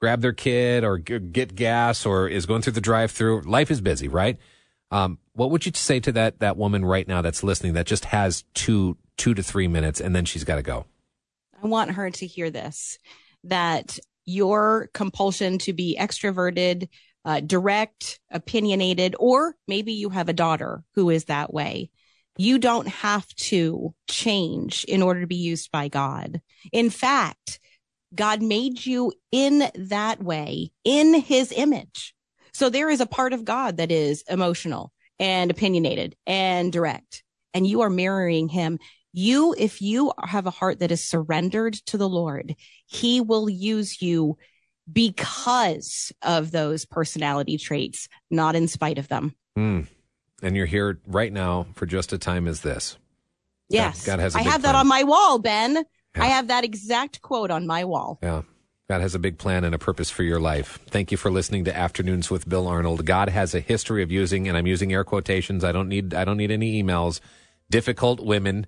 grab 0.00 0.20
their 0.20 0.32
kid 0.32 0.82
or 0.82 0.98
g- 0.98 1.18
get 1.20 1.54
gas 1.54 2.04
or 2.06 2.28
is 2.28 2.46
going 2.46 2.62
through 2.62 2.72
the 2.72 2.80
drive-through. 2.80 3.42
Life 3.42 3.70
is 3.70 3.80
busy, 3.80 4.08
right? 4.08 4.38
Um, 4.90 5.18
what 5.34 5.50
would 5.50 5.64
you 5.64 5.72
say 5.74 6.00
to 6.00 6.12
that 6.12 6.40
that 6.40 6.56
woman 6.56 6.84
right 6.84 7.08
now 7.08 7.22
that's 7.22 7.42
listening 7.42 7.72
that 7.74 7.86
just 7.86 8.06
has 8.06 8.44
two 8.54 8.96
two 9.16 9.34
to 9.34 9.42
three 9.42 9.68
minutes 9.68 10.00
and 10.00 10.14
then 10.14 10.24
she's 10.24 10.44
got 10.44 10.56
to 10.56 10.62
go? 10.62 10.86
I 11.62 11.66
want 11.66 11.92
her 11.92 12.10
to 12.10 12.26
hear 12.26 12.50
this 12.50 12.98
that 13.44 13.98
your 14.24 14.88
compulsion 14.94 15.58
to 15.58 15.72
be 15.72 15.96
extroverted, 15.98 16.88
uh, 17.24 17.40
direct, 17.40 18.20
opinionated, 18.30 19.16
or 19.18 19.56
maybe 19.66 19.92
you 19.92 20.10
have 20.10 20.28
a 20.28 20.34
daughter 20.34 20.84
who 20.94 21.10
is 21.10 21.24
that 21.24 21.52
way. 21.52 21.90
You 22.36 22.58
don't 22.58 22.88
have 22.88 23.26
to 23.28 23.94
change 24.08 24.84
in 24.84 25.02
order 25.02 25.20
to 25.20 25.26
be 25.26 25.36
used 25.36 25.70
by 25.70 25.88
God. 25.88 26.40
In 26.72 26.88
fact, 26.88 27.58
God 28.14 28.42
made 28.42 28.86
you 28.86 29.12
in 29.32 29.70
that 29.74 30.22
way, 30.22 30.72
in 30.84 31.14
his 31.14 31.52
image. 31.52 32.14
So 32.52 32.70
there 32.70 32.90
is 32.90 33.00
a 33.00 33.06
part 33.06 33.32
of 33.32 33.44
God 33.44 33.78
that 33.78 33.90
is 33.90 34.22
emotional 34.28 34.92
and 35.22 35.50
opinionated 35.50 36.16
and 36.26 36.70
direct, 36.70 37.22
and 37.54 37.66
you 37.66 37.80
are 37.80 37.90
mirroring 37.90 38.48
him 38.48 38.78
you, 39.12 39.54
if 39.56 39.82
you 39.82 40.12
have 40.22 40.46
a 40.46 40.50
heart 40.50 40.80
that 40.80 40.90
is 40.90 41.04
surrendered 41.04 41.74
to 41.86 41.98
the 41.98 42.08
Lord, 42.08 42.56
he 42.86 43.20
will 43.20 43.48
use 43.48 44.00
you 44.00 44.38
because 44.90 46.12
of 46.22 46.50
those 46.50 46.84
personality 46.84 47.58
traits, 47.58 48.08
not 48.30 48.56
in 48.56 48.68
spite 48.68 48.98
of 48.98 49.08
them. 49.08 49.34
Hmm. 49.54 49.82
And 50.42 50.56
you're 50.56 50.66
here 50.66 50.98
right 51.06 51.32
now 51.32 51.66
for 51.74 51.86
just 51.86 52.12
a 52.12 52.18
time 52.18 52.48
as 52.48 52.62
this. 52.62 52.96
Yes. 53.68 54.04
God 54.04 54.18
has 54.18 54.34
a 54.34 54.38
I 54.38 54.42
have 54.42 54.62
that 54.62 54.74
on 54.74 54.86
my 54.86 55.04
wall, 55.04 55.38
Ben. 55.38 55.76
Yeah. 55.76 56.22
I 56.22 56.26
have 56.26 56.48
that 56.48 56.64
exact 56.64 57.22
quote 57.22 57.50
on 57.50 57.66
my 57.66 57.84
wall. 57.84 58.18
Yeah. 58.22 58.42
God 58.88 59.00
has 59.00 59.14
a 59.14 59.18
big 59.18 59.38
plan 59.38 59.64
and 59.64 59.74
a 59.74 59.78
purpose 59.78 60.10
for 60.10 60.22
your 60.22 60.40
life. 60.40 60.78
Thank 60.88 61.12
you 61.12 61.16
for 61.16 61.30
listening 61.30 61.64
to 61.64 61.76
Afternoons 61.76 62.30
with 62.30 62.48
Bill 62.48 62.66
Arnold. 62.66 63.06
God 63.06 63.28
has 63.28 63.54
a 63.54 63.60
history 63.60 64.02
of 64.02 64.10
using, 64.10 64.48
and 64.48 64.56
I'm 64.56 64.66
using 64.66 64.92
air 64.92 65.04
quotations. 65.04 65.64
I 65.64 65.72
don't 65.72 65.88
need 65.88 66.12
I 66.14 66.24
don't 66.24 66.36
need 66.36 66.50
any 66.50 66.82
emails. 66.82 67.20
Difficult 67.70 68.20
women 68.20 68.66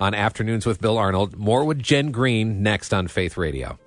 on 0.00 0.14
Afternoons 0.14 0.64
with 0.64 0.80
Bill 0.80 0.96
Arnold. 0.98 1.36
More 1.36 1.64
with 1.64 1.80
Jen 1.80 2.10
Green 2.10 2.62
next 2.62 2.94
on 2.94 3.08
Faith 3.08 3.36
Radio. 3.36 3.78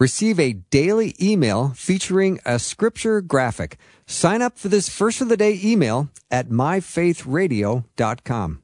Receive 0.00 0.40
a 0.40 0.54
daily 0.54 1.14
email 1.22 1.72
featuring 1.76 2.40
a 2.44 2.58
scripture 2.58 3.20
graphic. 3.20 3.78
Sign 4.06 4.42
up 4.42 4.58
for 4.58 4.68
this 4.68 4.88
first 4.88 5.20
of 5.20 5.28
the 5.28 5.36
day 5.36 5.58
email 5.62 6.08
at 6.30 6.48
myfaithradio.com. 6.48 8.62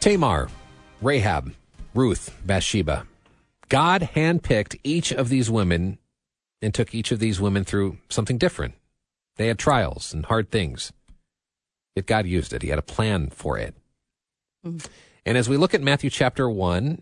Tamar, 0.00 0.48
Rahab, 1.00 1.54
Ruth, 1.94 2.36
Bathsheba. 2.44 3.06
God 3.68 4.10
handpicked 4.14 4.78
each 4.82 5.12
of 5.12 5.28
these 5.28 5.48
women 5.50 5.98
and 6.60 6.74
took 6.74 6.94
each 6.94 7.12
of 7.12 7.20
these 7.20 7.40
women 7.40 7.64
through 7.64 7.98
something 8.08 8.38
different. 8.38 8.74
They 9.36 9.46
had 9.46 9.58
trials 9.58 10.12
and 10.12 10.26
hard 10.26 10.50
things. 10.50 10.92
Yet 11.96 12.06
God 12.06 12.26
used 12.26 12.52
it. 12.52 12.62
He 12.62 12.68
had 12.68 12.78
a 12.78 12.82
plan 12.82 13.30
for 13.30 13.58
it. 13.58 13.74
Mhm. 14.66 14.84
And 15.24 15.38
as 15.38 15.48
we 15.48 15.56
look 15.56 15.74
at 15.74 15.82
Matthew 15.82 16.10
chapter 16.10 16.50
1, 16.50 17.00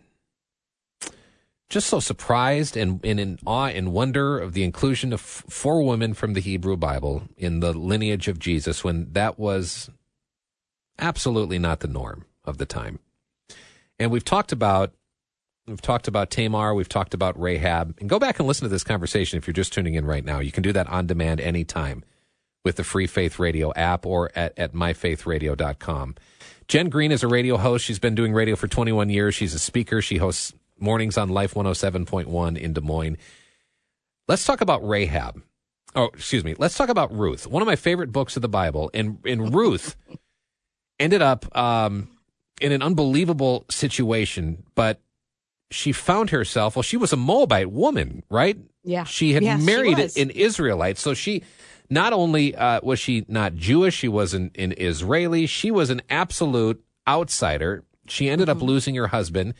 just 1.70 1.88
so 1.88 2.00
surprised 2.00 2.76
and, 2.76 3.00
and 3.04 3.18
in 3.18 3.38
awe 3.46 3.68
and 3.68 3.92
wonder 3.92 4.38
of 4.38 4.52
the 4.52 4.64
inclusion 4.64 5.12
of 5.12 5.20
f- 5.20 5.44
four 5.48 5.82
women 5.82 6.12
from 6.12 6.34
the 6.34 6.40
Hebrew 6.40 6.76
Bible 6.76 7.22
in 7.36 7.60
the 7.60 7.72
lineage 7.72 8.28
of 8.28 8.38
Jesus 8.38 8.84
when 8.84 9.12
that 9.12 9.38
was 9.38 9.88
absolutely 10.98 11.58
not 11.58 11.80
the 11.80 11.88
norm 11.88 12.26
of 12.44 12.58
the 12.58 12.66
time. 12.66 12.98
And 13.98 14.10
we've 14.10 14.24
talked 14.24 14.52
about 14.52 14.92
We've 15.66 15.80
talked 15.80 16.08
about 16.08 16.30
Tamar. 16.30 16.74
We've 16.74 16.88
talked 16.88 17.14
about 17.14 17.40
Rahab. 17.40 17.96
And 18.00 18.08
go 18.08 18.18
back 18.18 18.40
and 18.40 18.48
listen 18.48 18.64
to 18.64 18.68
this 18.68 18.82
conversation 18.82 19.36
if 19.36 19.46
you're 19.46 19.54
just 19.54 19.72
tuning 19.72 19.94
in 19.94 20.04
right 20.04 20.24
now. 20.24 20.40
You 20.40 20.50
can 20.50 20.64
do 20.64 20.72
that 20.72 20.88
on 20.88 21.06
demand 21.06 21.40
anytime 21.40 22.02
with 22.64 22.74
the 22.74 22.82
Free 22.82 23.06
Faith 23.06 23.38
Radio 23.38 23.72
app 23.74 24.04
or 24.04 24.32
at, 24.34 24.58
at 24.58 24.72
myfaithradio.com. 24.72 26.16
Jen 26.66 26.88
Green 26.88 27.12
is 27.12 27.22
a 27.22 27.28
radio 27.28 27.56
host. 27.56 27.84
She's 27.84 28.00
been 28.00 28.16
doing 28.16 28.32
radio 28.32 28.56
for 28.56 28.66
21 28.66 29.10
years. 29.10 29.34
She's 29.34 29.54
a 29.54 29.60
speaker. 29.60 30.02
She 30.02 30.16
hosts 30.16 30.52
mornings 30.80 31.16
on 31.18 31.28
Life 31.28 31.54
107.1 31.54 32.56
in 32.58 32.72
Des 32.72 32.80
Moines. 32.80 33.16
Let's 34.28 34.44
talk 34.44 34.60
about 34.60 34.86
Rahab. 34.86 35.42
Oh, 35.94 36.06
excuse 36.14 36.44
me. 36.44 36.54
Let's 36.56 36.76
talk 36.76 36.88
about 36.88 37.12
Ruth. 37.16 37.46
One 37.46 37.62
of 37.62 37.66
my 37.66 37.76
favorite 37.76 38.12
books 38.12 38.36
of 38.36 38.42
the 38.42 38.48
Bible. 38.48 38.90
And, 38.94 39.18
and 39.24 39.52
Ruth 39.54 39.96
ended 40.98 41.22
up 41.22 41.54
um, 41.56 42.08
in 42.60 42.72
an 42.72 42.82
unbelievable 42.82 43.64
situation, 43.70 44.64
but 44.74 45.00
she 45.72 45.92
found 45.92 46.30
herself, 46.30 46.76
well, 46.76 46.82
she 46.82 46.96
was 46.96 47.12
a 47.12 47.16
Moabite 47.16 47.70
woman, 47.70 48.22
right? 48.30 48.56
Yeah. 48.84 49.04
She 49.04 49.32
had 49.32 49.42
Yes, 49.42 49.62
married 49.62 49.98
was. 49.98 50.16
an 50.16 50.30
Israelite. 50.30 50.98
So 50.98 51.14
she 51.14 51.42
not 51.88 52.12
only 52.12 52.54
uh, 52.54 52.80
was 52.82 52.98
she 53.00 53.24
not 53.28 53.54
Jewish, 53.54 53.94
she 53.96 54.08
wasn't 54.08 54.56
an 54.56 54.74
Israeli, 54.76 55.46
she 55.46 55.70
was 55.70 55.90
an 55.90 56.02
absolute 56.10 56.82
outsider. 57.08 57.84
She 58.06 58.28
ended 58.28 58.48
Mm-hmm. 58.48 58.58
up 58.58 58.62
losing 58.66 58.94
her 58.96 59.08
husband 59.08 59.54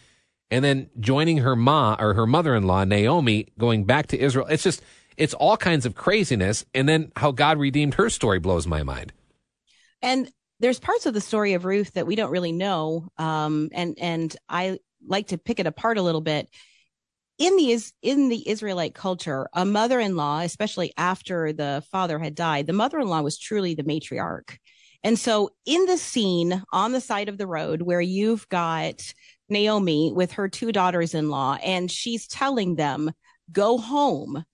and 0.51 0.64
then 0.64 0.90
joining 0.98 1.38
her 1.38 1.55
ma 1.55 1.96
or 1.98 2.14
her 2.14 2.26
mother-in-law 2.26 2.84
Naomi 2.84 3.48
going 3.59 3.84
back 3.84 4.09
to 4.09 4.18
Israel. 4.18 4.46
It's 4.46 4.62
just 4.62 4.82
it's 5.16 5.34
all 5.34 5.57
kinds 5.57 5.86
of 5.86 5.94
craziness 5.94 6.64
and 6.74 6.88
then 6.88 7.12
how 7.16 7.30
God 7.30 7.59
redeemed 7.59 7.94
her 7.94 8.09
story 8.09 8.38
blows 8.38 8.66
my 8.66 8.82
mind. 8.82 9.12
And 10.03 10.30
there's 10.61 10.78
parts 10.78 11.07
of 11.07 11.14
the 11.14 11.20
story 11.20 11.55
of 11.55 11.64
Ruth 11.64 11.92
that 11.92 12.07
we 12.07 12.16
don't 12.16 12.30
really 12.30 12.53
know. 12.53 13.09
Um, 13.18 13.70
and 13.72 13.98
and 13.98 14.34
I 14.48 14.78
like 15.07 15.28
to 15.28 15.38
pick 15.38 15.61
it 15.61 15.66
apart 15.66 15.98
a 15.98 16.03
little 16.03 16.20
bit. 16.20 16.48
In 17.38 17.57
the 17.57 17.82
in 18.03 18.28
the 18.28 18.48
Israelite 18.48 18.94
culture, 18.94 19.48
a 19.55 19.64
mother-in-law, 19.64 20.40
especially 20.40 20.92
after 20.98 21.53
the 21.53 21.82
father 21.90 22.18
had 22.18 22.34
died, 22.34 22.66
the 22.66 22.74
mother-in-law 22.74 23.22
was 23.22 23.38
truly 23.38 23.74
the 23.74 23.82
matriarch. 23.82 24.59
And 25.03 25.18
so 25.18 25.51
in 25.64 25.86
the 25.86 25.96
scene 25.96 26.62
on 26.72 26.92
the 26.92 27.01
side 27.01 27.30
of 27.30 27.38
the 27.38 27.46
road 27.46 27.80
where 27.80 28.03
you've 28.03 28.46
got 28.51 29.14
Naomi 29.51 30.12
with 30.14 30.32
her 30.32 30.48
two 30.48 30.72
daughters-in-law 30.72 31.59
and 31.64 31.90
she's 31.90 32.26
telling 32.26 32.76
them, 32.76 33.11
go 33.53 33.78
home. 33.78 34.44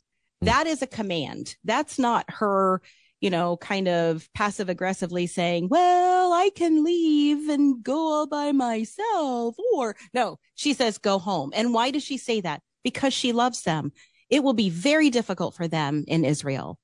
Hmm. 0.40 0.46
That 0.46 0.66
is 0.66 0.82
a 0.82 0.86
command. 0.86 1.56
That's 1.64 1.98
not 1.98 2.24
her 2.28 2.82
you 3.20 3.30
know, 3.30 3.56
kind 3.56 3.88
of 3.88 4.28
passive 4.34 4.68
aggressively 4.68 5.26
saying, 5.26 5.68
well, 5.68 6.32
I 6.32 6.50
can 6.54 6.84
leave 6.84 7.48
and 7.48 7.82
go 7.82 7.96
all 7.96 8.26
by 8.26 8.52
myself. 8.52 9.56
Or 9.74 9.96
no, 10.12 10.38
she 10.54 10.74
says, 10.74 10.98
go 10.98 11.18
home. 11.18 11.52
And 11.54 11.72
why 11.72 11.90
does 11.90 12.04
she 12.04 12.18
say 12.18 12.40
that? 12.42 12.60
Because 12.84 13.14
she 13.14 13.32
loves 13.32 13.62
them. 13.62 13.92
It 14.28 14.42
will 14.42 14.52
be 14.52 14.70
very 14.70 15.10
difficult 15.10 15.54
for 15.54 15.66
them 15.66 16.04
in 16.06 16.24
Israel. 16.24 16.78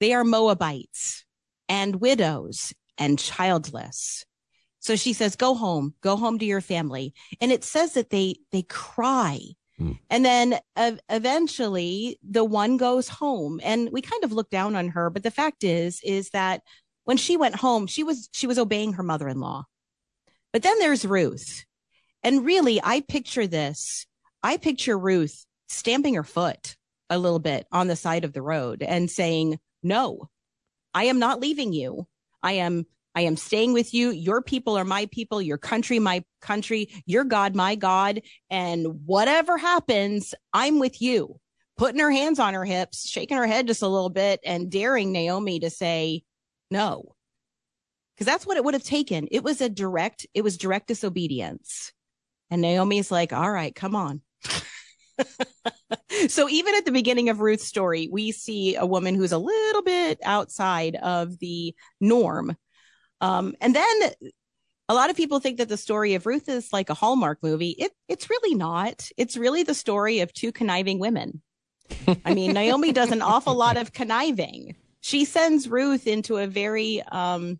They 0.00 0.12
are 0.12 0.24
Moabites 0.24 1.24
and 1.68 1.96
widows 1.96 2.74
and 2.98 3.18
childless. 3.18 4.24
So 4.80 4.96
she 4.96 5.12
says, 5.12 5.36
go 5.36 5.54
home, 5.54 5.94
go 6.00 6.16
home 6.16 6.38
to 6.38 6.44
your 6.44 6.60
family. 6.60 7.14
And 7.40 7.50
it 7.50 7.64
says 7.64 7.94
that 7.94 8.10
they, 8.10 8.36
they 8.52 8.62
cry. 8.62 9.40
Hmm. 9.76 9.92
And 10.08 10.24
then 10.24 10.58
ev- 10.76 11.00
eventually 11.08 12.18
the 12.28 12.44
one 12.44 12.76
goes 12.76 13.08
home 13.08 13.60
and 13.62 13.90
we 13.92 14.02
kind 14.02 14.24
of 14.24 14.32
look 14.32 14.50
down 14.50 14.76
on 14.76 14.88
her. 14.88 15.10
But 15.10 15.22
the 15.22 15.30
fact 15.30 15.64
is, 15.64 16.00
is 16.04 16.30
that 16.30 16.62
when 17.04 17.16
she 17.16 17.36
went 17.36 17.56
home, 17.56 17.86
she 17.86 18.04
was, 18.04 18.28
she 18.32 18.46
was 18.46 18.58
obeying 18.58 18.94
her 18.94 19.02
mother-in-law. 19.02 19.64
But 20.52 20.62
then 20.62 20.78
there's 20.78 21.04
Ruth. 21.04 21.64
And 22.22 22.44
really, 22.44 22.80
I 22.82 23.00
picture 23.00 23.46
this. 23.46 24.06
I 24.42 24.56
picture 24.56 24.98
Ruth 24.98 25.44
stamping 25.68 26.14
her 26.14 26.24
foot 26.24 26.76
a 27.10 27.18
little 27.18 27.38
bit 27.38 27.66
on 27.72 27.88
the 27.88 27.96
side 27.96 28.24
of 28.24 28.32
the 28.32 28.42
road 28.42 28.82
and 28.82 29.10
saying, 29.10 29.58
no, 29.82 30.28
I 30.94 31.04
am 31.04 31.18
not 31.18 31.40
leaving 31.40 31.72
you. 31.72 32.06
I 32.42 32.52
am 32.52 32.86
I 33.18 33.22
am 33.22 33.36
staying 33.36 33.72
with 33.72 33.94
you. 33.94 34.10
Your 34.10 34.40
people 34.40 34.78
are 34.78 34.84
my 34.84 35.06
people, 35.06 35.42
your 35.42 35.58
country 35.58 35.98
my 35.98 36.22
country, 36.40 36.88
your 37.04 37.24
God 37.24 37.56
my 37.56 37.74
God, 37.74 38.20
and 38.48 39.04
whatever 39.06 39.58
happens, 39.58 40.36
I'm 40.52 40.78
with 40.78 41.02
you. 41.02 41.40
Putting 41.76 41.98
her 41.98 42.12
hands 42.12 42.38
on 42.38 42.54
her 42.54 42.64
hips, 42.64 43.08
shaking 43.08 43.36
her 43.36 43.46
head 43.48 43.66
just 43.66 43.82
a 43.82 43.88
little 43.88 44.08
bit 44.08 44.38
and 44.44 44.70
daring 44.70 45.10
Naomi 45.10 45.58
to 45.58 45.68
say 45.68 46.22
no. 46.70 47.16
Cuz 48.18 48.24
that's 48.24 48.46
what 48.46 48.56
it 48.56 48.62
would 48.62 48.74
have 48.74 48.84
taken. 48.84 49.26
It 49.32 49.42
was 49.42 49.60
a 49.60 49.68
direct 49.68 50.24
it 50.32 50.42
was 50.42 50.56
direct 50.56 50.86
disobedience. 50.86 51.92
And 52.50 52.62
Naomi's 52.62 53.10
like, 53.10 53.32
"All 53.32 53.50
right, 53.50 53.74
come 53.74 53.96
on." 53.96 54.22
so 56.28 56.48
even 56.48 56.76
at 56.76 56.84
the 56.84 56.92
beginning 56.92 57.30
of 57.30 57.40
Ruth's 57.40 57.66
story, 57.66 58.08
we 58.12 58.30
see 58.30 58.76
a 58.76 58.86
woman 58.86 59.16
who's 59.16 59.32
a 59.32 59.38
little 59.38 59.82
bit 59.82 60.20
outside 60.22 60.94
of 60.94 61.36
the 61.40 61.74
norm. 62.00 62.56
Um, 63.20 63.54
and 63.60 63.74
then 63.74 64.10
a 64.88 64.94
lot 64.94 65.10
of 65.10 65.16
people 65.16 65.40
think 65.40 65.58
that 65.58 65.68
the 65.68 65.76
story 65.76 66.14
of 66.14 66.26
Ruth 66.26 66.48
is 66.48 66.72
like 66.72 66.90
a 66.90 66.94
Hallmark 66.94 67.42
movie. 67.42 67.70
It, 67.70 67.92
it's 68.08 68.30
really 68.30 68.54
not. 68.54 69.08
It's 69.16 69.36
really 69.36 69.62
the 69.62 69.74
story 69.74 70.20
of 70.20 70.32
two 70.32 70.52
conniving 70.52 70.98
women. 70.98 71.42
I 72.24 72.34
mean, 72.34 72.52
Naomi 72.52 72.92
does 72.92 73.12
an 73.12 73.22
awful 73.22 73.54
lot 73.54 73.76
of 73.76 73.92
conniving. 73.92 74.76
She 75.00 75.24
sends 75.24 75.68
Ruth 75.68 76.06
into 76.06 76.36
a 76.36 76.46
very 76.46 77.02
um, 77.02 77.58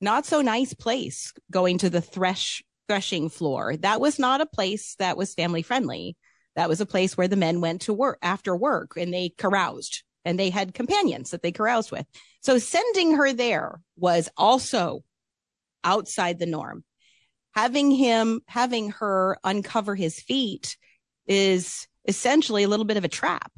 not 0.00 0.26
so 0.26 0.40
nice 0.40 0.74
place, 0.74 1.32
going 1.50 1.78
to 1.78 1.90
the 1.90 2.00
thresh 2.00 2.62
threshing 2.88 3.28
floor. 3.28 3.76
That 3.76 4.00
was 4.00 4.18
not 4.18 4.40
a 4.40 4.46
place 4.46 4.96
that 4.98 5.16
was 5.16 5.34
family 5.34 5.62
friendly. 5.62 6.16
That 6.56 6.68
was 6.68 6.80
a 6.80 6.86
place 6.86 7.16
where 7.16 7.28
the 7.28 7.36
men 7.36 7.60
went 7.60 7.82
to 7.82 7.94
work 7.94 8.18
after 8.20 8.54
work 8.54 8.92
and 8.96 9.14
they 9.14 9.30
caroused 9.30 10.02
and 10.24 10.38
they 10.38 10.50
had 10.50 10.74
companions 10.74 11.30
that 11.30 11.42
they 11.42 11.52
caroused 11.52 11.90
with. 11.90 12.06
So 12.42 12.58
sending 12.58 13.14
her 13.14 13.32
there 13.32 13.80
was 13.96 14.28
also 14.36 15.04
outside 15.84 16.38
the 16.38 16.46
norm. 16.46 16.84
Having 17.54 17.92
him, 17.92 18.40
having 18.46 18.90
her 18.90 19.38
uncover 19.44 19.94
his 19.94 20.18
feet 20.18 20.76
is 21.26 21.86
essentially 22.06 22.64
a 22.64 22.68
little 22.68 22.84
bit 22.84 22.96
of 22.96 23.04
a 23.04 23.08
trap. 23.08 23.52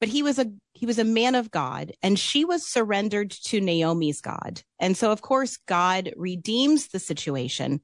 But 0.00 0.08
he 0.08 0.22
was 0.22 0.38
a, 0.38 0.46
he 0.72 0.86
was 0.86 0.98
a 0.98 1.04
man 1.04 1.34
of 1.34 1.50
God 1.50 1.92
and 2.02 2.18
she 2.18 2.44
was 2.44 2.66
surrendered 2.66 3.30
to 3.30 3.60
Naomi's 3.60 4.20
God. 4.20 4.62
And 4.80 4.96
so 4.96 5.12
of 5.12 5.22
course 5.22 5.56
God 5.68 6.12
redeems 6.16 6.88
the 6.88 6.98
situation. 6.98 7.80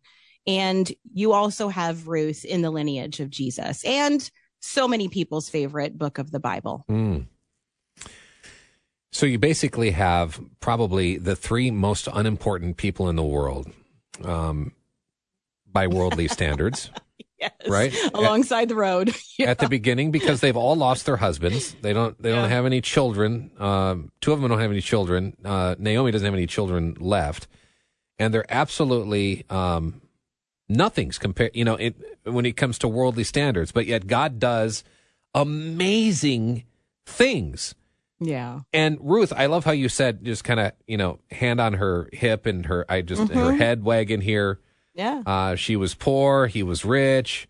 And 0.46 0.90
you 1.12 1.32
also 1.32 1.68
have 1.68 2.08
Ruth 2.08 2.44
in 2.44 2.62
the 2.62 2.70
lineage 2.70 3.20
of 3.20 3.30
Jesus 3.30 3.84
and 3.84 4.28
so 4.60 4.88
many 4.88 5.08
people's 5.08 5.48
favorite 5.48 5.96
book 5.96 6.18
of 6.18 6.30
the 6.30 6.40
Bible. 6.40 6.84
Mm. 6.90 7.26
So 9.12 9.26
you 9.26 9.38
basically 9.38 9.90
have 9.90 10.40
probably 10.60 11.16
the 11.16 11.34
three 11.36 11.70
most 11.70 12.08
unimportant 12.12 12.76
people 12.76 13.08
in 13.08 13.16
the 13.16 13.24
world 13.24 13.70
um, 14.24 14.72
by 15.70 15.86
worldly 15.88 16.28
standards. 16.36 16.90
Yes. 17.40 17.52
Right? 17.66 17.94
Alongside 18.14 18.68
the 18.68 18.74
road. 18.76 19.14
At 19.40 19.58
the 19.58 19.68
beginning, 19.68 20.10
because 20.10 20.40
they've 20.40 20.56
all 20.56 20.76
lost 20.76 21.06
their 21.06 21.16
husbands, 21.16 21.74
they 21.80 21.92
don't. 21.94 22.20
They 22.22 22.28
Yeah. 22.30 22.36
don't 22.42 22.50
have 22.50 22.66
any 22.66 22.82
children. 22.82 23.50
Um, 23.58 24.12
two 24.20 24.32
of 24.32 24.40
them 24.40 24.50
don't 24.50 24.60
have 24.60 24.70
any 24.70 24.82
children. 24.82 25.36
Uh, 25.42 25.74
Naomi 25.78 26.10
doesn't 26.10 26.24
have 26.26 26.34
any 26.34 26.46
children 26.46 26.96
left, 27.00 27.48
and 28.18 28.34
they're 28.34 28.44
absolutely 28.50 29.46
um, 29.48 30.02
nothings 30.68 31.16
compared. 31.18 31.56
You 31.56 31.64
know, 31.64 31.76
it, 31.76 31.96
when 32.24 32.44
it 32.44 32.58
comes 32.58 32.78
to 32.80 32.88
worldly 32.88 33.24
standards, 33.24 33.72
but 33.72 33.86
yet 33.86 34.06
God 34.06 34.38
does 34.38 34.84
amazing 35.34 36.64
things. 37.06 37.74
Yeah. 38.20 38.60
And 38.72 38.98
Ruth, 39.00 39.32
I 39.34 39.46
love 39.46 39.64
how 39.64 39.72
you 39.72 39.88
said 39.88 40.24
just 40.24 40.44
kind 40.44 40.60
of, 40.60 40.72
you 40.86 40.96
know, 40.98 41.20
hand 41.30 41.60
on 41.60 41.72
her 41.74 42.08
hip 42.12 42.46
and 42.46 42.66
her, 42.66 42.84
I 42.88 43.00
just, 43.00 43.22
Mm-hmm. 43.22 43.38
her 43.38 43.52
head 43.54 43.82
wagging 43.82 44.20
here. 44.20 44.60
Yeah. 44.94 45.22
Uh, 45.24 45.54
she 45.54 45.76
was 45.76 45.94
poor. 45.94 46.46
He 46.46 46.62
was 46.62 46.84
rich. 46.84 47.48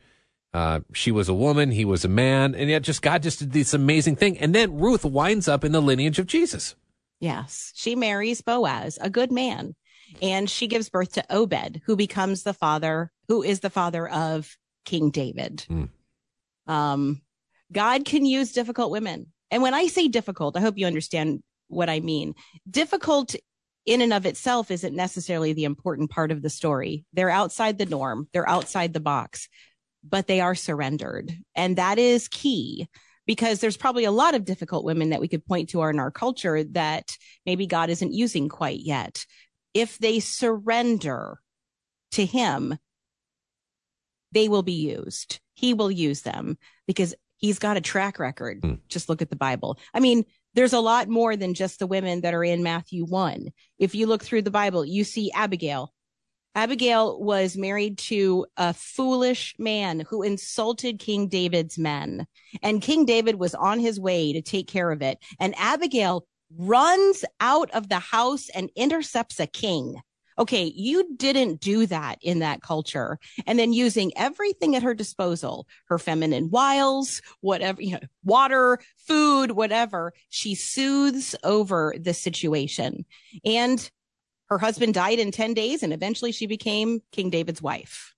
Uh, 0.55 0.81
she 0.93 1.11
was 1.11 1.29
a 1.29 1.35
woman. 1.35 1.71
He 1.73 1.85
was 1.85 2.05
a 2.05 2.09
man. 2.09 2.55
And 2.55 2.71
yet 2.71 2.83
just 2.83 3.03
God 3.03 3.23
just 3.23 3.41
did 3.41 3.53
this 3.53 3.75
amazing 3.75 4.17
thing. 4.17 4.39
And 4.39 4.55
then 4.55 4.79
Ruth 4.79 5.05
winds 5.05 5.49
up 5.49 5.65
in 5.65 5.73
the 5.73 5.81
lineage 5.83 6.19
of 6.19 6.27
Jesus. 6.27 6.77
Yes. 7.19 7.73
She 7.75 7.97
marries 7.97 8.41
Boaz, 8.41 8.99
a 9.01 9.11
good 9.11 9.31
man, 9.31 9.75
and 10.23 10.49
she 10.49 10.67
gives 10.69 10.89
birth 10.89 11.13
to 11.15 11.25
Obed, 11.29 11.83
who 11.85 11.95
becomes 11.97 12.45
the 12.45 12.55
father, 12.55 13.11
who 13.29 13.43
is 13.43 13.61
the 13.61 13.71
father 13.71 14.09
of 14.09 14.57
King 14.85 15.11
David. 15.11 15.67
Mm. 15.69 15.89
Um, 16.67 17.23
God 17.73 18.05
can 18.05 18.25
use 18.25 18.53
difficult 18.53 18.91
women. 18.91 19.33
And 19.51 19.63
when 19.63 19.75
I 19.75 19.87
say 19.87 20.09
difficult, 20.09 20.57
I 20.57 20.61
hope 20.61 20.79
you 20.79 20.87
understand 20.87 21.43
what 21.69 21.89
I 21.91 22.01
mean. 22.01 22.35
Difficult 22.69 23.35
in 23.87 24.01
and 24.01 24.13
of 24.13 24.27
itself 24.27 24.71
isn't 24.71 24.95
necessarily 24.95 25.53
the 25.53 25.65
important 25.65 26.11
part 26.11 26.31
of 26.31 26.43
the 26.43 26.51
story. 26.51 27.05
They're 27.13 27.31
outside 27.31 27.79
the 27.79 27.87
norm. 27.87 28.29
They're 28.33 28.49
outside 28.49 28.93
the 28.93 29.01
box, 29.01 29.49
but 30.05 30.27
they 30.27 30.41
are 30.41 30.55
surrendered. 30.55 31.33
And 31.55 31.77
that 31.77 31.99
is 31.99 32.29
key 32.29 32.89
because 33.27 33.61
there's 33.61 33.77
probably 33.77 34.05
a 34.05 34.11
lot 34.11 34.35
of 34.35 34.45
difficult 34.45 34.85
women 34.85 35.11
that 35.11 35.21
we 35.21 35.29
could 35.29 35.47
point 35.47 35.71
to 35.71 35.83
in 35.83 35.99
our 35.99 36.11
culture 36.11 36.65
that 36.65 37.17
maybe 37.47 37.67
God 37.67 37.91
isn't 37.91 38.13
using 38.13 38.49
quite 38.49 38.81
yet. 38.81 39.25
If 39.73 39.99
they 39.99 40.21
surrender 40.21 41.39
to 42.13 42.27
him, 42.27 42.77
they 44.33 44.49
will 44.49 44.63
be 44.63 44.73
used. 44.73 45.41
He 45.55 45.75
will 45.75 45.91
use 45.91 46.23
them 46.23 46.59
because 46.87 47.15
he's 47.41 47.59
got 47.59 47.77
a 47.77 47.81
track 47.81 48.19
record. 48.19 48.61
Hmm. 48.63 48.75
Just 48.89 49.09
look 49.09 49.23
at 49.23 49.31
the 49.31 49.37
Bible. 49.37 49.79
I 49.93 50.01
mean, 50.01 50.25
there's 50.55 50.73
a 50.73 50.81
lot 50.81 51.09
more 51.09 51.37
than 51.37 51.55
just 51.55 51.79
the 51.79 51.87
women 51.87 52.21
that 52.21 52.35
are 52.35 52.45
in 52.45 52.63
Matthew 52.63 53.05
1. 53.05 53.49
If 53.79 53.95
you 53.95 54.07
look 54.07 54.23
through 54.23 54.43
the 54.43 54.51
Bible, 54.51 54.85
you 54.85 55.05
see 55.05 55.33
Abigail. 55.33 55.93
Abigail 56.57 57.21
was 57.21 57.57
married 57.57 57.97
to 57.99 58.45
a 58.57 58.75
foolish 58.75 59.55
man 59.59 60.01
who 60.01 60.23
insulted 60.23 60.99
King 60.99 61.29
David's 61.29 61.79
men. 61.79 62.27
And 62.63 62.83
King 62.83 63.05
David 63.05 63.37
was 63.37 63.55
on 63.55 63.79
his 63.79 64.01
way 64.01 64.33
to 64.33 64.43
take 64.43 64.67
care 64.67 64.91
of 64.91 65.01
it. 65.01 65.19
And 65.39 65.55
Abigail 65.57 66.27
runs 66.59 67.25
out 67.39 67.71
of 67.71 67.89
the 67.89 68.01
house 68.01 68.49
and 68.49 68.71
intercepts 68.75 69.39
a 69.39 69.47
king. 69.47 70.01
Okay, 70.41 70.73
you 70.75 71.15
didn't 71.17 71.61
do 71.61 71.85
that 71.87 72.19
in 72.23 72.39
that 72.39 72.63
culture. 72.63 73.19
And 73.47 73.59
then 73.59 73.75
using 73.75 74.11
everything 74.17 74.75
at 74.75 74.83
her 74.83 74.95
disposal, 74.95 75.69
her 75.89 75.99
feminine 75.99 76.49
wiles, 76.49 77.21
whatever, 77.43 77.83
you 77.83 77.93
know, 77.93 78.01
water, 78.25 78.79
food, 79.07 79.51
whatever, 79.51 80.15
she 80.31 80.55
soothes 80.55 81.37
over 81.45 81.95
the 82.01 82.15
situation. 82.15 83.05
And 83.45 83.91
her 84.47 84.59
husband 84.59 84.95
died 84.95 85.19
in 85.19 85.31
10 85.31 85.53
days 85.53 85.83
and 85.83 85.93
eventually 85.93 86.33
she 86.33 86.47
became 86.47 87.03
King 87.13 87.29
David's 87.29 87.61
wife. 87.61 88.15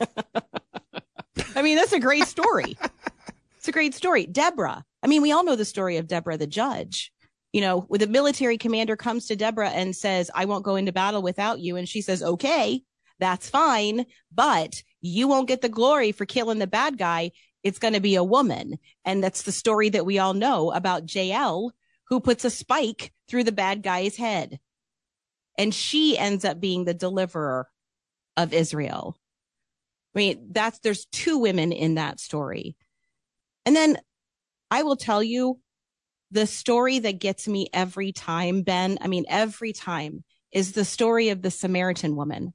I 0.00 1.62
mean, 1.62 1.76
that's 1.76 1.92
a 1.92 2.00
great 2.00 2.24
story. 2.24 2.78
It's 3.58 3.68
a 3.68 3.72
great 3.72 3.94
story. 3.94 4.24
Deborah. 4.24 4.84
I 5.02 5.06
mean, 5.06 5.20
we 5.20 5.32
all 5.32 5.44
know 5.44 5.54
the 5.54 5.66
story 5.66 5.98
of 5.98 6.08
Deborah 6.08 6.38
the 6.38 6.46
judge. 6.46 7.12
You 7.52 7.60
know, 7.60 7.80
when 7.82 8.00
the 8.00 8.06
military 8.06 8.56
commander 8.56 8.96
comes 8.96 9.26
to 9.26 9.36
Deborah 9.36 9.70
and 9.70 9.94
says, 9.94 10.30
I 10.34 10.46
won't 10.46 10.64
go 10.64 10.76
into 10.76 10.92
battle 10.92 11.22
without 11.22 11.60
you. 11.60 11.76
And 11.76 11.88
she 11.88 12.00
says, 12.00 12.22
okay, 12.22 12.82
that's 13.18 13.48
fine, 13.48 14.06
but 14.34 14.82
you 15.00 15.28
won't 15.28 15.48
get 15.48 15.60
the 15.60 15.68
glory 15.68 16.12
for 16.12 16.26
killing 16.26 16.58
the 16.58 16.66
bad 16.66 16.98
guy. 16.98 17.32
It's 17.62 17.78
going 17.78 17.94
to 17.94 18.00
be 18.00 18.16
a 18.16 18.24
woman. 18.24 18.78
And 19.04 19.22
that's 19.22 19.42
the 19.42 19.52
story 19.52 19.90
that 19.90 20.06
we 20.06 20.18
all 20.18 20.34
know 20.34 20.72
about 20.72 21.14
Jael, 21.14 21.72
who 22.08 22.20
puts 22.20 22.44
a 22.44 22.50
spike 22.50 23.12
through 23.28 23.44
the 23.44 23.52
bad 23.52 23.82
guy's 23.82 24.16
head. 24.16 24.58
And 25.58 25.74
she 25.74 26.18
ends 26.18 26.44
up 26.44 26.58
being 26.58 26.84
the 26.84 26.94
deliverer 26.94 27.68
of 28.36 28.52
Israel. 28.52 29.16
I 30.14 30.18
mean, 30.18 30.48
that's, 30.50 30.78
there's 30.80 31.06
two 31.06 31.38
women 31.38 31.72
in 31.72 31.94
that 31.94 32.18
story. 32.18 32.76
And 33.64 33.76
then 33.76 33.98
I 34.70 34.82
will 34.82 34.96
tell 34.96 35.22
you 35.22 35.60
the 36.32 36.46
story 36.46 36.98
that 36.98 37.20
gets 37.20 37.46
me 37.46 37.68
every 37.72 38.10
time, 38.10 38.62
Ben, 38.62 38.98
I 39.00 39.06
mean, 39.06 39.26
every 39.28 39.72
time 39.72 40.24
is 40.50 40.72
the 40.72 40.84
story 40.84 41.28
of 41.28 41.42
the 41.42 41.50
Samaritan 41.50 42.16
woman. 42.16 42.54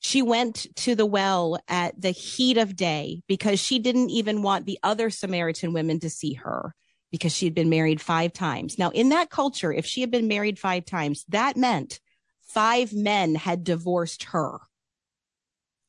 She 0.00 0.22
went 0.22 0.66
to 0.76 0.94
the 0.94 1.06
well 1.06 1.58
at 1.68 2.00
the 2.00 2.10
heat 2.10 2.56
of 2.56 2.74
day 2.74 3.22
because 3.28 3.60
she 3.60 3.78
didn't 3.78 4.10
even 4.10 4.42
want 4.42 4.64
the 4.64 4.78
other 4.82 5.10
Samaritan 5.10 5.74
women 5.74 6.00
to 6.00 6.08
see 6.08 6.34
her 6.34 6.74
because 7.10 7.34
she 7.36 7.44
had 7.44 7.54
been 7.54 7.68
married 7.68 8.00
five 8.00 8.32
times. 8.32 8.78
Now, 8.78 8.90
in 8.90 9.10
that 9.10 9.30
culture, 9.30 9.72
if 9.72 9.84
she 9.84 10.00
had 10.00 10.10
been 10.10 10.28
married 10.28 10.58
five 10.58 10.86
times, 10.86 11.24
that 11.28 11.56
meant 11.56 12.00
five 12.40 12.94
men 12.94 13.34
had 13.34 13.64
divorced 13.64 14.24
her. 14.24 14.60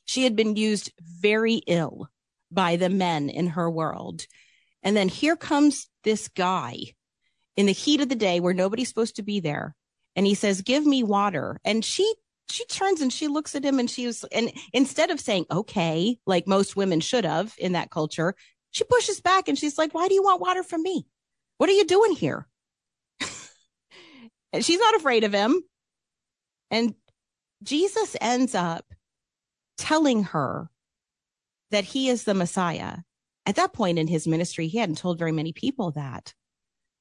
She 0.06 0.26
had 0.26 0.36
been 0.36 0.58
used 0.58 0.92
very 1.02 1.56
ill 1.68 2.10
by 2.52 2.76
the 2.76 2.90
men 2.90 3.30
in 3.30 3.48
her 3.48 3.70
world. 3.70 4.26
And 4.84 4.98
then 4.98 5.08
here 5.08 5.38
comes 5.38 5.88
this 6.04 6.28
guy 6.28 6.78
in 7.56 7.66
the 7.66 7.72
heat 7.72 8.02
of 8.02 8.10
the 8.10 8.16
day 8.16 8.40
where 8.40 8.54
nobody's 8.54 8.90
supposed 8.90 9.18
to 9.18 9.24
be 9.24 9.40
there. 9.40 9.76
And 10.16 10.26
he 10.26 10.36
says, 10.36 10.62
give 10.62 10.86
me 10.86 11.04
water. 11.04 11.60
And 11.64 11.84
she, 11.84 12.14
she 12.50 12.66
turns 12.66 13.02
and 13.02 13.12
she 13.12 13.28
looks 13.28 13.56
at 13.56 13.64
him 13.64 13.80
and 13.80 13.90
she 13.90 14.08
was, 14.08 14.26
and 14.32 14.52
instead 14.74 15.10
of 15.10 15.20
saying, 15.20 15.46
okay, 15.52 16.18
like 16.26 16.48
most 16.48 16.76
women 16.76 17.00
should 17.00 17.26
have 17.26 17.54
in 17.58 17.74
that 17.74 17.92
culture, 17.92 18.36
she 18.72 18.84
pushes 18.84 19.22
back 19.22 19.48
and 19.48 19.58
she's 19.58 19.78
like, 19.78 19.94
why 19.94 20.08
do 20.08 20.14
you 20.14 20.24
want 20.24 20.42
water 20.42 20.64
from 20.64 20.82
me? 20.82 21.06
What 21.58 21.70
are 21.70 21.74
you 21.74 21.86
doing 21.86 22.14
here? 22.14 22.48
and 24.54 24.66
she's 24.66 24.80
not 24.80 24.96
afraid 24.96 25.24
of 25.24 25.34
him. 25.34 25.62
And 26.70 26.96
Jesus 27.64 28.16
ends 28.20 28.56
up 28.56 28.86
telling 29.78 30.24
her 30.24 30.70
that 31.70 31.84
he 31.84 32.10
is 32.10 32.24
the 32.24 32.34
Messiah. 32.34 32.98
At 33.46 33.56
that 33.56 33.74
point 33.74 33.98
in 33.98 34.08
his 34.08 34.28
ministry, 34.28 34.68
he 34.68 34.78
hadn't 34.78 34.98
told 34.98 35.18
very 35.18 35.32
many 35.32 35.52
people 35.52 35.92
that. 35.92 36.34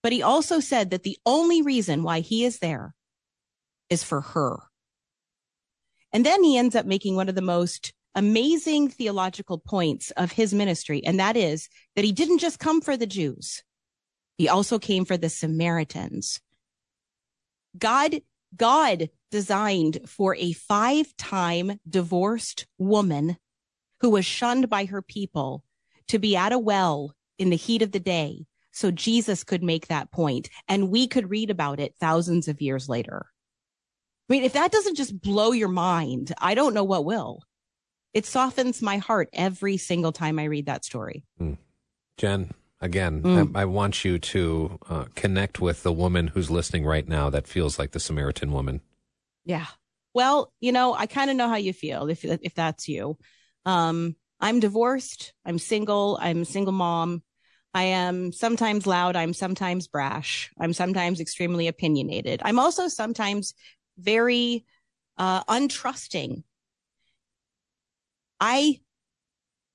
But 0.02 0.12
he 0.12 0.22
also 0.22 0.60
said 0.60 0.90
that 0.90 1.02
the 1.02 1.18
only 1.26 1.60
reason 1.62 2.02
why 2.02 2.20
he 2.20 2.44
is 2.44 2.58
there 2.58 2.94
is 3.90 4.02
for 4.02 4.20
her. 4.20 4.60
And 6.12 6.24
then 6.24 6.42
he 6.42 6.56
ends 6.56 6.74
up 6.74 6.86
making 6.86 7.16
one 7.16 7.28
of 7.28 7.34
the 7.34 7.42
most 7.42 7.92
amazing 8.14 8.88
theological 8.88 9.58
points 9.58 10.10
of 10.12 10.32
his 10.32 10.52
ministry. 10.54 11.04
And 11.04 11.20
that 11.20 11.36
is 11.36 11.68
that 11.94 12.04
he 12.04 12.12
didn't 12.12 12.38
just 12.38 12.58
come 12.58 12.80
for 12.80 12.96
the 12.96 13.06
Jews. 13.06 13.62
He 14.38 14.48
also 14.48 14.78
came 14.78 15.04
for 15.04 15.16
the 15.16 15.28
Samaritans. 15.28 16.40
God, 17.78 18.22
God 18.56 19.10
designed 19.30 20.00
for 20.06 20.34
a 20.36 20.52
five 20.52 21.14
time 21.16 21.78
divorced 21.88 22.66
woman 22.78 23.36
who 24.00 24.10
was 24.10 24.24
shunned 24.24 24.68
by 24.68 24.86
her 24.86 25.02
people 25.02 25.62
to 26.10 26.18
be 26.18 26.36
at 26.36 26.52
a 26.52 26.58
well 26.58 27.14
in 27.38 27.50
the 27.50 27.56
heat 27.56 27.82
of 27.82 27.92
the 27.92 28.00
day 28.00 28.46
so 28.72 28.90
Jesus 28.90 29.44
could 29.44 29.62
make 29.62 29.88
that 29.88 30.12
point 30.12 30.48
and 30.68 30.90
we 30.90 31.06
could 31.06 31.30
read 31.30 31.50
about 31.50 31.80
it 31.80 31.94
thousands 31.98 32.48
of 32.48 32.60
years 32.60 32.88
later. 32.88 33.26
I 34.28 34.32
mean, 34.32 34.44
if 34.44 34.52
that 34.52 34.70
doesn't 34.70 34.96
just 34.96 35.20
blow 35.20 35.52
your 35.52 35.68
mind, 35.68 36.32
I 36.38 36.54
don't 36.54 36.74
know 36.74 36.84
what 36.84 37.04
will. 37.04 37.42
It 38.12 38.26
softens 38.26 38.82
my 38.82 38.98
heart 38.98 39.28
every 39.32 39.76
single 39.76 40.12
time 40.12 40.38
I 40.38 40.44
read 40.44 40.66
that 40.66 40.84
story. 40.84 41.24
Mm. 41.40 41.58
Jen, 42.16 42.50
again, 42.80 43.22
Mm. 43.22 43.56
I, 43.56 43.62
I 43.62 43.64
want 43.64 44.04
you 44.04 44.18
to 44.18 44.78
uh, 44.88 45.04
connect 45.14 45.60
with 45.60 45.82
the 45.82 45.92
woman 45.92 46.28
who's 46.28 46.50
listening 46.50 46.84
right 46.84 47.08
now 47.08 47.30
that 47.30 47.46
feels 47.48 47.78
like 47.78 47.92
the 47.92 48.00
Samaritan 48.00 48.52
woman. 48.52 48.80
Yeah. 49.44 49.66
Well, 50.14 50.52
you 50.60 50.72
know, 50.72 50.92
I 50.92 51.06
kind 51.06 51.30
of 51.30 51.36
know 51.36 51.48
how 51.48 51.56
you 51.56 51.72
feel 51.72 52.08
if 52.08 52.24
if 52.24 52.54
that's 52.54 52.88
you. 52.88 53.16
Um, 53.64 54.16
I'm 54.40 54.60
divorced. 54.60 55.32
I'm 55.44 55.58
single. 55.58 56.18
I'm 56.20 56.42
a 56.42 56.46
single 56.46 56.72
mom. 56.72 57.22
I 57.72 57.84
am 57.84 58.32
sometimes 58.32 58.86
loud. 58.86 59.14
I'm 59.16 59.32
sometimes 59.32 59.86
brash. 59.86 60.50
I'm 60.58 60.72
sometimes 60.72 61.20
extremely 61.20 61.68
opinionated. 61.68 62.40
I'm 62.44 62.58
also 62.58 62.88
sometimes 62.88 63.54
very 63.98 64.64
uh, 65.18 65.44
untrusting. 65.44 66.42
I 68.40 68.80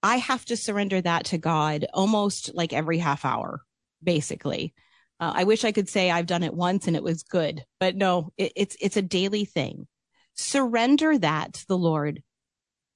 I 0.04 0.18
have 0.18 0.46
to 0.46 0.58
surrender 0.58 1.02
that 1.02 1.26
to 1.26 1.38
God 1.38 1.86
almost 1.94 2.54
like 2.54 2.74
every 2.74 2.98
half 2.98 3.26
hour, 3.26 3.62
basically. 4.04 4.74
Uh, 5.20 5.32
I 5.36 5.44
wish 5.46 5.64
I 5.64 5.72
could 5.72 5.90
say 5.90 6.12
I've 6.12 6.28
done 6.28 6.44
it 6.44 6.54
once 6.54 6.88
and 6.88 6.96
it 6.96 7.04
was 7.04 7.24
good, 7.24 7.64
but 7.80 7.96
no, 7.96 8.32
it, 8.38 8.52
it's 8.56 8.78
it's 8.82 8.98
a 8.98 9.02
daily 9.02 9.46
thing. 9.46 9.88
Surrender 10.36 11.18
that 11.20 11.54
to 11.54 11.68
the 11.68 11.78
Lord, 11.78 12.22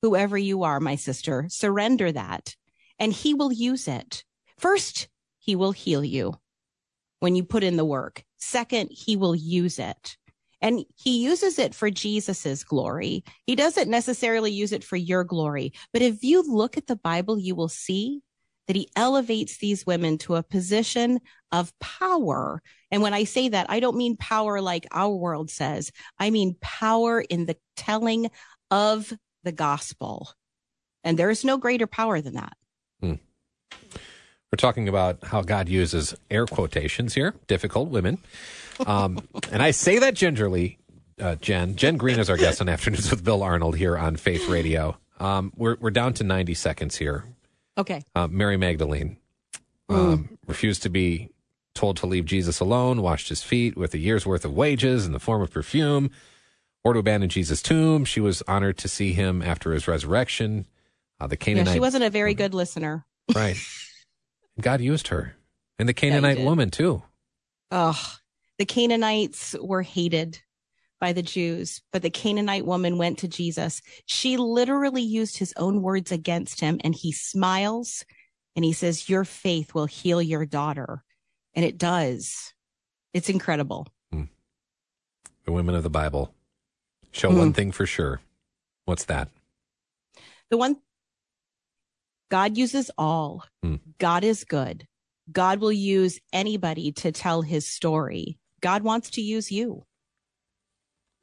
whoever 0.02 0.38
you 0.38 0.64
are, 0.64 0.80
my 0.80 0.95
sister. 0.95 1.45
Surrender 1.50 2.12
that, 2.12 2.56
and 2.97 3.14
He 3.14 3.34
will 3.34 3.52
use 3.52 3.88
it. 3.88 4.24
First, 4.58 5.08
He 5.39 5.56
will 5.56 5.72
heal 5.72 6.04
you 6.04 6.36
when 7.20 7.36
you 7.36 7.43
put 7.43 7.64
in 7.64 7.78
the 7.78 7.86
work. 7.86 8.24
Second, 8.38 8.89
He 8.91 9.16
will 9.16 9.36
use 9.36 9.80
it. 9.80 10.18
And 10.62 10.84
he 10.95 11.24
uses 11.24 11.58
it 11.58 11.74
for 11.74 11.89
Jesus's 11.89 12.64
glory. 12.64 13.24
He 13.45 13.56
doesn't 13.56 13.89
necessarily 13.89 14.52
use 14.52 14.74
it 14.74 14.84
for 14.84 14.97
your 14.97 15.24
glory. 15.24 15.74
But 15.93 16.02
if 16.02 16.24
you 16.24 16.41
look 16.41 16.78
at 16.78 16.88
the 16.88 16.97
Bible, 16.97 17.39
you 17.39 17.56
will 17.56 17.70
see 17.70 18.22
that 18.68 18.76
he 18.76 18.89
elevates 18.95 19.58
these 19.58 19.86
women 19.86 20.18
to 20.20 20.36
a 20.36 20.43
position 20.43 21.20
of 21.52 21.74
power. 21.80 22.62
And 22.91 23.02
when 23.02 23.14
I 23.14 23.24
say 23.24 23.50
that, 23.50 23.68
I 23.70 23.80
don't 23.80 23.97
mean 23.97 24.16
power 24.18 24.62
like 24.62 24.86
our 24.91 25.10
world 25.10 25.50
says. 25.50 25.91
I 26.20 26.30
mean 26.30 26.56
power 26.62 27.20
in 27.20 27.45
the 27.45 27.58
telling 27.76 28.30
of 28.70 29.12
the 29.44 29.52
gospel. 29.52 30.32
And 31.04 31.18
there 31.18 31.30
is 31.30 31.46
no 31.46 31.58
greater 31.58 31.88
power 31.88 32.22
than 32.22 32.34
that. 32.34 32.54
We're 34.52 34.58
talking 34.58 34.90
about 34.90 35.24
how 35.24 35.42
God 35.42 35.70
uses 35.70 36.16
air 36.32 36.48
quotations 36.48 37.14
here, 37.14 37.36
difficult 37.46 37.90
women. 37.90 38.18
Um, 38.86 39.20
and 39.52 39.62
I 39.62 39.72
say 39.72 40.00
that 40.00 40.16
gingerly, 40.16 40.80
uh, 41.22 41.36
Jen. 41.36 41.76
Jen 41.76 41.98
Green 41.98 42.20
is 42.20 42.30
our 42.30 42.38
guest 42.38 42.60
on 42.60 42.68
Afternoons 42.70 43.12
with 43.12 43.24
Bill 43.24 43.44
Arnold 43.44 43.78
here 43.78 43.96
on 43.96 44.16
Faith 44.16 44.48
Radio. 44.50 44.98
Um, 45.20 45.54
we're, 45.56 45.78
we're 45.80 45.92
down 45.92 46.14
to 46.16 46.24
90 46.24 46.56
seconds 46.56 46.96
here. 46.96 47.26
Okay. 47.78 48.02
Uh, 48.16 48.28
Mary 48.28 48.58
Magdalene 48.58 49.18
um, 49.88 50.38
refused 50.48 50.82
to 50.84 50.90
be 50.90 51.30
told 51.76 51.98
to 51.98 52.08
leave 52.08 52.26
Jesus 52.26 52.60
alone, 52.60 53.02
washed 53.02 53.30
his 53.30 53.44
feet 53.44 53.78
with 53.78 53.94
a 53.94 54.00
year's 54.00 54.26
worth 54.26 54.46
of 54.46 54.54
wages 54.54 55.06
in 55.06 55.12
the 55.12 55.20
form 55.20 55.42
of 55.42 55.52
perfume, 55.52 56.10
or 56.84 56.94
to 56.94 57.00
abandon 57.00 57.30
Jesus' 57.30 57.62
tomb. 57.62 58.06
She 58.06 58.20
was 58.20 58.42
honored 58.48 58.78
to 58.80 58.88
see 58.88 59.14
him 59.14 59.42
after 59.42 59.74
his 59.74 59.88
resurrection. 59.88 60.66
Uh, 61.20 61.28
the 61.28 61.36
Yeah, 61.36 61.46
Canaanite, 61.46 61.74
she 61.74 61.80
wasn't 61.80 62.04
a 62.06 62.10
very 62.10 62.34
good 62.34 62.54
listener. 62.54 63.06
right? 63.36 63.58
God 64.60 64.82
used 64.82 65.08
her, 65.10 65.36
and 65.78 65.88
the 65.88 65.94
Canaanite 65.94 66.38
did. 66.38 66.46
woman 66.46 66.70
too. 66.70 67.04
Oh, 67.72 68.00
the 68.58 68.66
Canaanites 68.66 69.56
were 69.62 69.82
hated 69.84 70.40
by 71.00 71.14
the 71.14 71.22
Jews, 71.22 71.82
but 71.94 72.02
the 72.02 72.10
Canaanite 72.10 72.66
woman 72.66 72.98
went 72.98 73.20
to 73.20 73.28
Jesus. 73.28 73.82
She 74.06 74.36
literally 74.36 75.02
used 75.02 75.38
his 75.38 75.54
own 75.56 75.82
words 75.82 76.12
against 76.12 76.60
him 76.60 76.80
and 76.84 76.94
he 76.94 77.14
smiles 77.14 78.04
and 78.56 78.66
he 78.66 78.74
says, 78.74 79.08
your 79.08 79.24
faith 79.24 79.74
will 79.74 79.86
heal 79.86 80.22
your 80.22 80.46
daughter. 80.46 81.04
And 81.54 81.64
it 81.64 81.78
does. 81.78 82.54
It's 83.14 83.30
incredible. 83.30 83.88
Hmm. 84.12 84.24
The 85.46 85.54
women 85.54 85.76
of 85.76 85.84
the 85.84 85.90
Bible 85.90 86.34
show 87.12 87.30
Mm. 87.32 87.38
one 87.38 87.53
thing 87.53 87.72
for 87.72 87.86
sure. 87.86 88.22
What's 88.86 89.05
that? 89.05 89.30
The 90.49 90.57
one 90.57 90.78
God 92.30 92.57
uses 92.57 92.91
all. 92.97 93.43
Hmm. 93.64 93.76
God 93.97 94.24
is 94.24 94.43
good. 94.43 94.88
God 95.32 95.60
will 95.60 95.72
use 95.72 96.20
anybody 96.34 96.91
to 96.93 97.12
tell 97.12 97.41
his 97.41 97.68
story. 97.68 98.38
God 98.62 98.84
wants 98.84 99.10
to 99.12 99.22
use 99.22 99.51
you. 99.51 99.86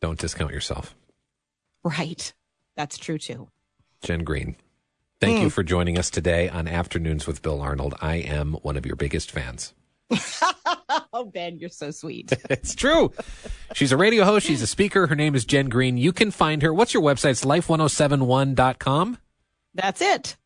Don't 0.00 0.18
discount 0.18 0.52
yourself. 0.52 0.94
Right. 1.84 2.32
That's 2.76 2.98
true 2.98 3.18
too. 3.18 3.48
Jen 4.02 4.24
Green, 4.24 4.56
thank 5.20 5.38
Hmm. 5.38 5.44
you 5.44 5.50
for 5.50 5.62
joining 5.62 5.98
us 5.98 6.10
today 6.10 6.48
on 6.48 6.68
Afternoons 6.68 7.26
with 7.26 7.42
Bill 7.42 7.60
Arnold. 7.60 7.94
I 8.00 8.16
am 8.16 8.54
one 8.62 8.76
of 8.76 8.84
your 8.86 8.96
biggest 8.96 9.30
fans. 9.30 9.74
oh, 11.16 11.24
Ben, 11.24 11.58
you're 11.58 11.70
so 11.70 11.90
sweet. 11.90 12.32
it's 12.50 12.74
true. 12.74 13.12
She's 13.74 13.92
a 13.92 13.96
radio 13.96 14.24
host. 14.24 14.46
She's 14.46 14.62
a 14.62 14.66
speaker. 14.66 15.06
Her 15.06 15.14
name 15.14 15.34
is 15.34 15.44
Jen 15.44 15.68
Green. 15.68 15.96
You 15.96 16.12
can 16.12 16.30
find 16.30 16.62
her. 16.62 16.72
What's 16.72 16.92
your 16.94 17.02
website? 17.02 17.30
It's 17.30 17.44
life1071.com. 17.44 19.18
That's 19.74 20.00
it. 20.00 20.36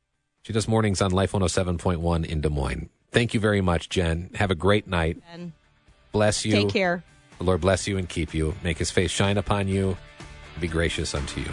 She 0.42 0.52
does 0.52 0.66
mornings 0.66 1.02
on 1.02 1.10
Life 1.10 1.32
107.1 1.32 2.24
in 2.24 2.40
Des 2.40 2.48
Moines. 2.48 2.88
Thank 3.12 3.34
you 3.34 3.40
very 3.40 3.60
much, 3.60 3.88
Jen. 3.88 4.30
Have 4.34 4.50
a 4.50 4.54
great 4.54 4.86
night. 4.86 5.18
Ben, 5.30 5.52
Bless 6.12 6.44
you. 6.44 6.52
take 6.52 6.70
care. 6.70 7.04
The 7.38 7.44
Lord 7.44 7.60
bless 7.60 7.86
you 7.86 7.98
and 7.98 8.08
keep 8.08 8.34
you. 8.34 8.54
Make 8.62 8.78
his 8.78 8.90
face 8.90 9.10
shine 9.10 9.38
upon 9.38 9.68
you. 9.68 9.96
Be 10.60 10.68
gracious 10.68 11.14
unto 11.14 11.40
you. 11.40 11.48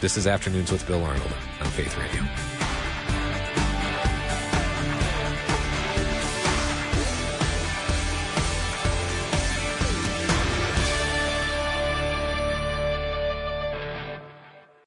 This 0.00 0.16
is 0.16 0.26
Afternoons 0.26 0.72
with 0.72 0.86
Bill 0.86 1.02
Arnold 1.02 1.32
on 1.60 1.66
Faith 1.68 1.96
Radio. 1.98 2.59